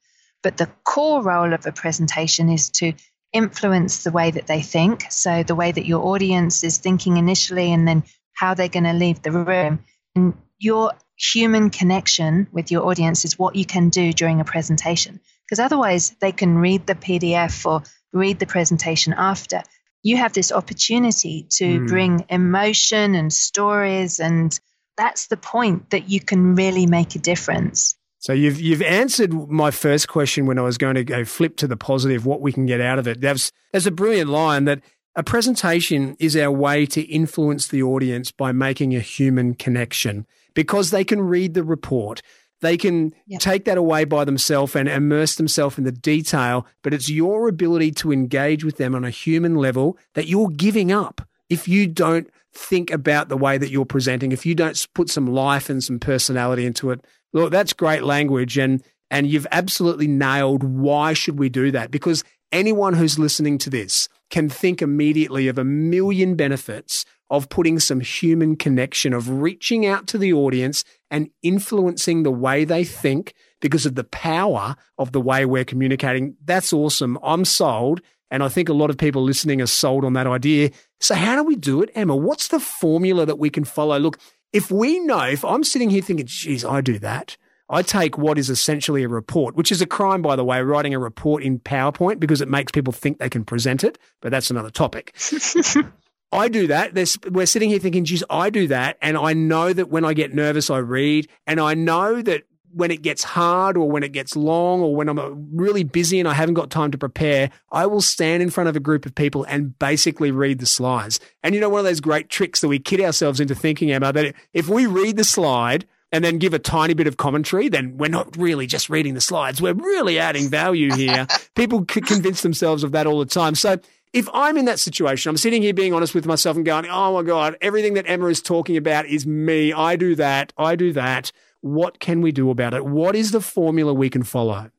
But 0.42 0.56
the 0.56 0.70
core 0.84 1.22
role 1.22 1.52
of 1.52 1.66
a 1.66 1.72
presentation 1.72 2.48
is 2.48 2.70
to 2.70 2.94
influence 3.32 4.02
the 4.02 4.12
way 4.12 4.30
that 4.30 4.46
they 4.46 4.62
think. 4.62 5.04
So, 5.10 5.42
the 5.42 5.54
way 5.54 5.70
that 5.72 5.86
your 5.86 6.06
audience 6.06 6.64
is 6.64 6.78
thinking 6.78 7.16
initially, 7.16 7.72
and 7.72 7.86
then 7.86 8.04
how 8.32 8.54
they're 8.54 8.68
going 8.68 8.84
to 8.84 8.92
leave 8.92 9.22
the 9.22 9.32
room. 9.32 9.84
And 10.14 10.34
your 10.58 10.92
human 11.18 11.70
connection 11.70 12.46
with 12.52 12.70
your 12.70 12.86
audience 12.86 13.24
is 13.24 13.38
what 13.38 13.56
you 13.56 13.66
can 13.66 13.90
do 13.90 14.12
during 14.12 14.40
a 14.40 14.44
presentation. 14.44 15.20
Because 15.44 15.60
otherwise, 15.60 16.14
they 16.20 16.32
can 16.32 16.56
read 16.56 16.86
the 16.86 16.94
PDF 16.94 17.66
or 17.66 17.82
read 18.12 18.38
the 18.38 18.46
presentation 18.46 19.12
after. 19.16 19.62
You 20.02 20.16
have 20.16 20.32
this 20.32 20.52
opportunity 20.52 21.46
to 21.50 21.80
mm. 21.80 21.88
bring 21.88 22.24
emotion 22.30 23.14
and 23.14 23.32
stories 23.32 24.20
and 24.20 24.58
that's 24.96 25.28
the 25.28 25.36
point 25.36 25.90
that 25.90 26.08
you 26.08 26.20
can 26.20 26.54
really 26.54 26.86
make 26.86 27.14
a 27.14 27.18
difference. 27.18 27.96
So 28.18 28.34
you've 28.34 28.60
you've 28.60 28.82
answered 28.82 29.32
my 29.32 29.70
first 29.70 30.08
question 30.08 30.44
when 30.44 30.58
I 30.58 30.62
was 30.62 30.76
going 30.76 30.94
to 30.94 31.04
go 31.04 31.24
flip 31.24 31.56
to 31.56 31.66
the 31.66 31.76
positive, 31.76 32.26
what 32.26 32.42
we 32.42 32.52
can 32.52 32.66
get 32.66 32.80
out 32.80 32.98
of 32.98 33.08
it. 33.08 33.20
That's 33.20 33.50
that's 33.72 33.86
a 33.86 33.90
brilliant 33.90 34.30
line 34.30 34.66
that 34.66 34.82
a 35.16 35.22
presentation 35.22 36.16
is 36.18 36.36
our 36.36 36.50
way 36.50 36.86
to 36.86 37.00
influence 37.02 37.68
the 37.68 37.82
audience 37.82 38.30
by 38.30 38.52
making 38.52 38.94
a 38.94 39.00
human 39.00 39.54
connection 39.54 40.26
because 40.54 40.90
they 40.90 41.02
can 41.02 41.22
read 41.22 41.54
the 41.54 41.64
report. 41.64 42.20
They 42.60 42.76
can 42.76 43.14
yep. 43.26 43.40
take 43.40 43.64
that 43.64 43.78
away 43.78 44.04
by 44.04 44.24
themselves 44.24 44.76
and 44.76 44.86
immerse 44.86 45.36
themselves 45.36 45.78
in 45.78 45.84
the 45.84 45.92
detail, 45.92 46.66
but 46.82 46.92
it's 46.92 47.08
your 47.08 47.48
ability 47.48 47.92
to 47.92 48.12
engage 48.12 48.64
with 48.64 48.76
them 48.76 48.94
on 48.94 49.04
a 49.04 49.10
human 49.10 49.54
level 49.54 49.96
that 50.14 50.26
you're 50.26 50.50
giving 50.50 50.92
up 50.92 51.22
if 51.48 51.66
you 51.66 51.86
don't 51.86 52.30
think 52.52 52.90
about 52.90 53.28
the 53.28 53.36
way 53.36 53.58
that 53.58 53.70
you're 53.70 53.84
presenting, 53.84 54.32
if 54.32 54.44
you 54.44 54.54
don't 54.54 54.86
put 54.94 55.10
some 55.10 55.26
life 55.26 55.70
and 55.70 55.82
some 55.82 55.98
personality 55.98 56.66
into 56.66 56.90
it, 56.90 57.04
look, 57.32 57.50
that's 57.50 57.72
great 57.72 58.02
language. 58.02 58.58
And, 58.58 58.82
and 59.10 59.26
you've 59.26 59.46
absolutely 59.50 60.08
nailed 60.08 60.62
why 60.62 61.12
should 61.12 61.38
we 61.38 61.48
do 61.48 61.70
that? 61.70 61.90
Because 61.90 62.24
anyone 62.52 62.94
who's 62.94 63.18
listening 63.18 63.58
to 63.58 63.70
this 63.70 64.08
can 64.30 64.48
think 64.48 64.82
immediately 64.82 65.48
of 65.48 65.58
a 65.58 65.64
million 65.64 66.36
benefits 66.36 67.04
of 67.30 67.48
putting 67.48 67.78
some 67.78 68.00
human 68.00 68.56
connection, 68.56 69.12
of 69.12 69.28
reaching 69.28 69.86
out 69.86 70.06
to 70.08 70.18
the 70.18 70.32
audience 70.32 70.84
and 71.10 71.30
influencing 71.42 72.24
the 72.24 72.30
way 72.30 72.64
they 72.64 72.82
think 72.84 73.34
because 73.60 73.86
of 73.86 73.94
the 73.94 74.04
power 74.04 74.74
of 74.98 75.12
the 75.12 75.20
way 75.20 75.46
we're 75.46 75.64
communicating. 75.64 76.36
That's 76.44 76.72
awesome. 76.72 77.18
I'm 77.22 77.44
sold. 77.44 78.00
And 78.30 78.42
I 78.42 78.48
think 78.48 78.68
a 78.68 78.74
lot 78.74 78.90
of 78.90 78.98
people 78.98 79.22
listening 79.22 79.60
are 79.60 79.66
sold 79.66 80.04
on 80.04 80.12
that 80.14 80.26
idea. 80.26 80.70
So, 81.00 81.14
how 81.14 81.36
do 81.36 81.42
we 81.42 81.56
do 81.56 81.82
it, 81.82 81.90
Emma? 81.94 82.14
What's 82.14 82.48
the 82.48 82.60
formula 82.60 83.26
that 83.26 83.38
we 83.38 83.50
can 83.50 83.64
follow? 83.64 83.98
Look, 83.98 84.18
if 84.52 84.70
we 84.70 85.00
know, 85.00 85.24
if 85.24 85.44
I'm 85.44 85.64
sitting 85.64 85.90
here 85.90 86.02
thinking, 86.02 86.26
geez, 86.26 86.64
I 86.64 86.80
do 86.80 86.98
that, 87.00 87.36
I 87.68 87.82
take 87.82 88.18
what 88.18 88.36
is 88.36 88.50
essentially 88.50 89.04
a 89.04 89.08
report, 89.08 89.54
which 89.54 89.70
is 89.70 89.80
a 89.80 89.86
crime, 89.86 90.22
by 90.22 90.34
the 90.34 90.44
way, 90.44 90.60
writing 90.60 90.92
a 90.92 90.98
report 90.98 91.42
in 91.42 91.60
PowerPoint 91.60 92.18
because 92.18 92.40
it 92.40 92.48
makes 92.48 92.72
people 92.72 92.92
think 92.92 93.18
they 93.18 93.30
can 93.30 93.44
present 93.44 93.84
it, 93.84 93.96
but 94.20 94.30
that's 94.30 94.50
another 94.50 94.70
topic. 94.70 95.16
I 96.32 96.48
do 96.48 96.66
that. 96.68 96.94
There's, 96.94 97.18
we're 97.28 97.46
sitting 97.46 97.70
here 97.70 97.78
thinking, 97.78 98.04
geez, 98.04 98.22
I 98.28 98.50
do 98.50 98.68
that. 98.68 98.98
And 99.02 99.16
I 99.16 99.32
know 99.32 99.72
that 99.72 99.88
when 99.88 100.04
I 100.04 100.14
get 100.14 100.34
nervous, 100.34 100.70
I 100.70 100.78
read. 100.78 101.28
And 101.46 101.60
I 101.60 101.74
know 101.74 102.22
that 102.22 102.44
when 102.72 102.90
it 102.90 103.02
gets 103.02 103.24
hard 103.24 103.76
or 103.76 103.90
when 103.90 104.02
it 104.02 104.12
gets 104.12 104.36
long 104.36 104.80
or 104.80 104.94
when 104.94 105.08
I'm 105.08 105.18
uh, 105.18 105.30
really 105.52 105.82
busy 105.84 106.20
and 106.20 106.28
I 106.28 106.34
haven't 106.34 106.54
got 106.54 106.70
time 106.70 106.90
to 106.92 106.98
prepare, 106.98 107.50
I 107.72 107.86
will 107.86 108.00
stand 108.00 108.42
in 108.42 108.50
front 108.50 108.68
of 108.68 108.76
a 108.76 108.80
group 108.80 109.06
of 109.06 109.14
people 109.14 109.44
and 109.44 109.78
basically 109.78 110.30
read 110.30 110.58
the 110.58 110.66
slides. 110.66 111.20
And 111.42 111.54
you 111.54 111.60
know, 111.60 111.68
one 111.68 111.80
of 111.80 111.84
those 111.84 112.00
great 112.00 112.28
tricks 112.28 112.60
that 112.60 112.68
we 112.68 112.78
kid 112.78 113.00
ourselves 113.00 113.40
into 113.40 113.54
thinking 113.54 113.92
about 113.92 114.14
that 114.14 114.34
if 114.52 114.68
we 114.68 114.86
read 114.86 115.16
the 115.16 115.24
slide 115.24 115.86
and 116.12 116.24
then 116.24 116.38
give 116.38 116.54
a 116.54 116.58
tiny 116.58 116.94
bit 116.94 117.06
of 117.06 117.16
commentary, 117.16 117.68
then 117.68 117.96
we're 117.96 118.08
not 118.08 118.36
really 118.36 118.66
just 118.66 118.90
reading 118.90 119.14
the 119.14 119.20
slides. 119.20 119.62
We're 119.62 119.74
really 119.74 120.18
adding 120.18 120.48
value 120.48 120.92
here. 120.92 121.26
people 121.54 121.84
convince 121.84 122.42
themselves 122.42 122.82
of 122.82 122.92
that 122.92 123.06
all 123.06 123.20
the 123.20 123.26
time. 123.26 123.54
So 123.54 123.78
if 124.12 124.28
I'm 124.34 124.56
in 124.56 124.64
that 124.64 124.80
situation, 124.80 125.30
I'm 125.30 125.36
sitting 125.36 125.62
here 125.62 125.74
being 125.74 125.94
honest 125.94 126.14
with 126.14 126.26
myself 126.26 126.56
and 126.56 126.66
going, 126.66 126.86
oh 126.86 127.14
my 127.14 127.22
God, 127.22 127.56
everything 127.60 127.94
that 127.94 128.06
Emma 128.08 128.26
is 128.26 128.42
talking 128.42 128.76
about 128.76 129.06
is 129.06 129.26
me. 129.26 129.72
I 129.72 129.96
do 129.96 130.16
that. 130.16 130.52
I 130.58 130.74
do 130.74 130.92
that. 130.94 131.30
What 131.60 132.00
can 132.00 132.20
we 132.20 132.32
do 132.32 132.50
about 132.50 132.74
it? 132.74 132.84
What 132.84 133.14
is 133.14 133.32
the 133.32 133.40
formula 133.40 133.92
we 133.92 134.10
can 134.10 134.22
follow? 134.22 134.70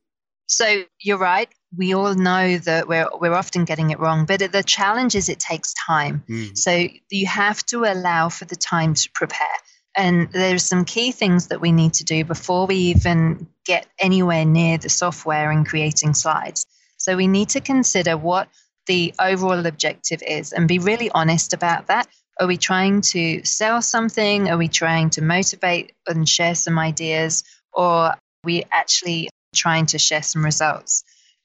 So 0.47 0.83
you're 0.99 1.17
right. 1.17 1.47
We 1.77 1.93
all 1.93 2.13
know 2.13 2.57
that 2.57 2.87
we're 2.87 3.07
we're 3.19 3.33
often 3.33 3.63
getting 3.63 3.91
it 3.91 3.99
wrong, 3.99 4.25
but 4.25 4.51
the 4.51 4.63
challenge 4.63 5.15
is 5.15 5.29
it 5.29 5.39
takes 5.39 5.73
time. 5.73 6.23
Mm. 6.29 6.57
So 6.57 6.87
you 7.09 7.27
have 7.27 7.65
to 7.67 7.85
allow 7.85 8.27
for 8.29 8.43
the 8.45 8.57
time 8.57 8.93
to 8.95 9.09
prepare. 9.13 9.47
And 9.95 10.29
there's 10.31 10.63
some 10.63 10.85
key 10.85 11.11
things 11.11 11.47
that 11.47 11.61
we 11.61 11.71
need 11.71 11.93
to 11.95 12.03
do 12.03 12.23
before 12.25 12.65
we 12.65 12.75
even 12.75 13.47
get 13.65 13.87
anywhere 13.99 14.45
near 14.45 14.77
the 14.77 14.89
software 14.89 15.51
and 15.51 15.65
creating 15.65 16.13
slides. 16.13 16.65
So 16.97 17.15
we 17.15 17.27
need 17.27 17.49
to 17.49 17.61
consider 17.61 18.17
what 18.17 18.49
the 18.87 19.13
overall 19.19 19.65
objective 19.65 20.21
is 20.25 20.53
and 20.53 20.67
be 20.67 20.79
really 20.79 21.09
honest 21.11 21.53
about 21.53 21.87
that. 21.87 22.07
Are 22.39 22.47
we 22.47 22.57
trying 22.57 23.01
to 23.01 23.43
sell 23.43 23.81
something? 23.81 24.49
Are 24.49 24.57
we 24.57 24.67
trying 24.67 25.11
to 25.11 25.21
motivate 25.21 25.93
and 26.07 26.27
share 26.27 26.55
some 26.55 26.79
ideas? 26.79 27.43
Or 27.73 27.85
are 27.85 28.19
we 28.43 28.63
actually 28.71 29.29
trying 29.55 29.87
to 29.87 29.99
share 29.99 30.23
some 30.23 30.43
results? 30.43 31.03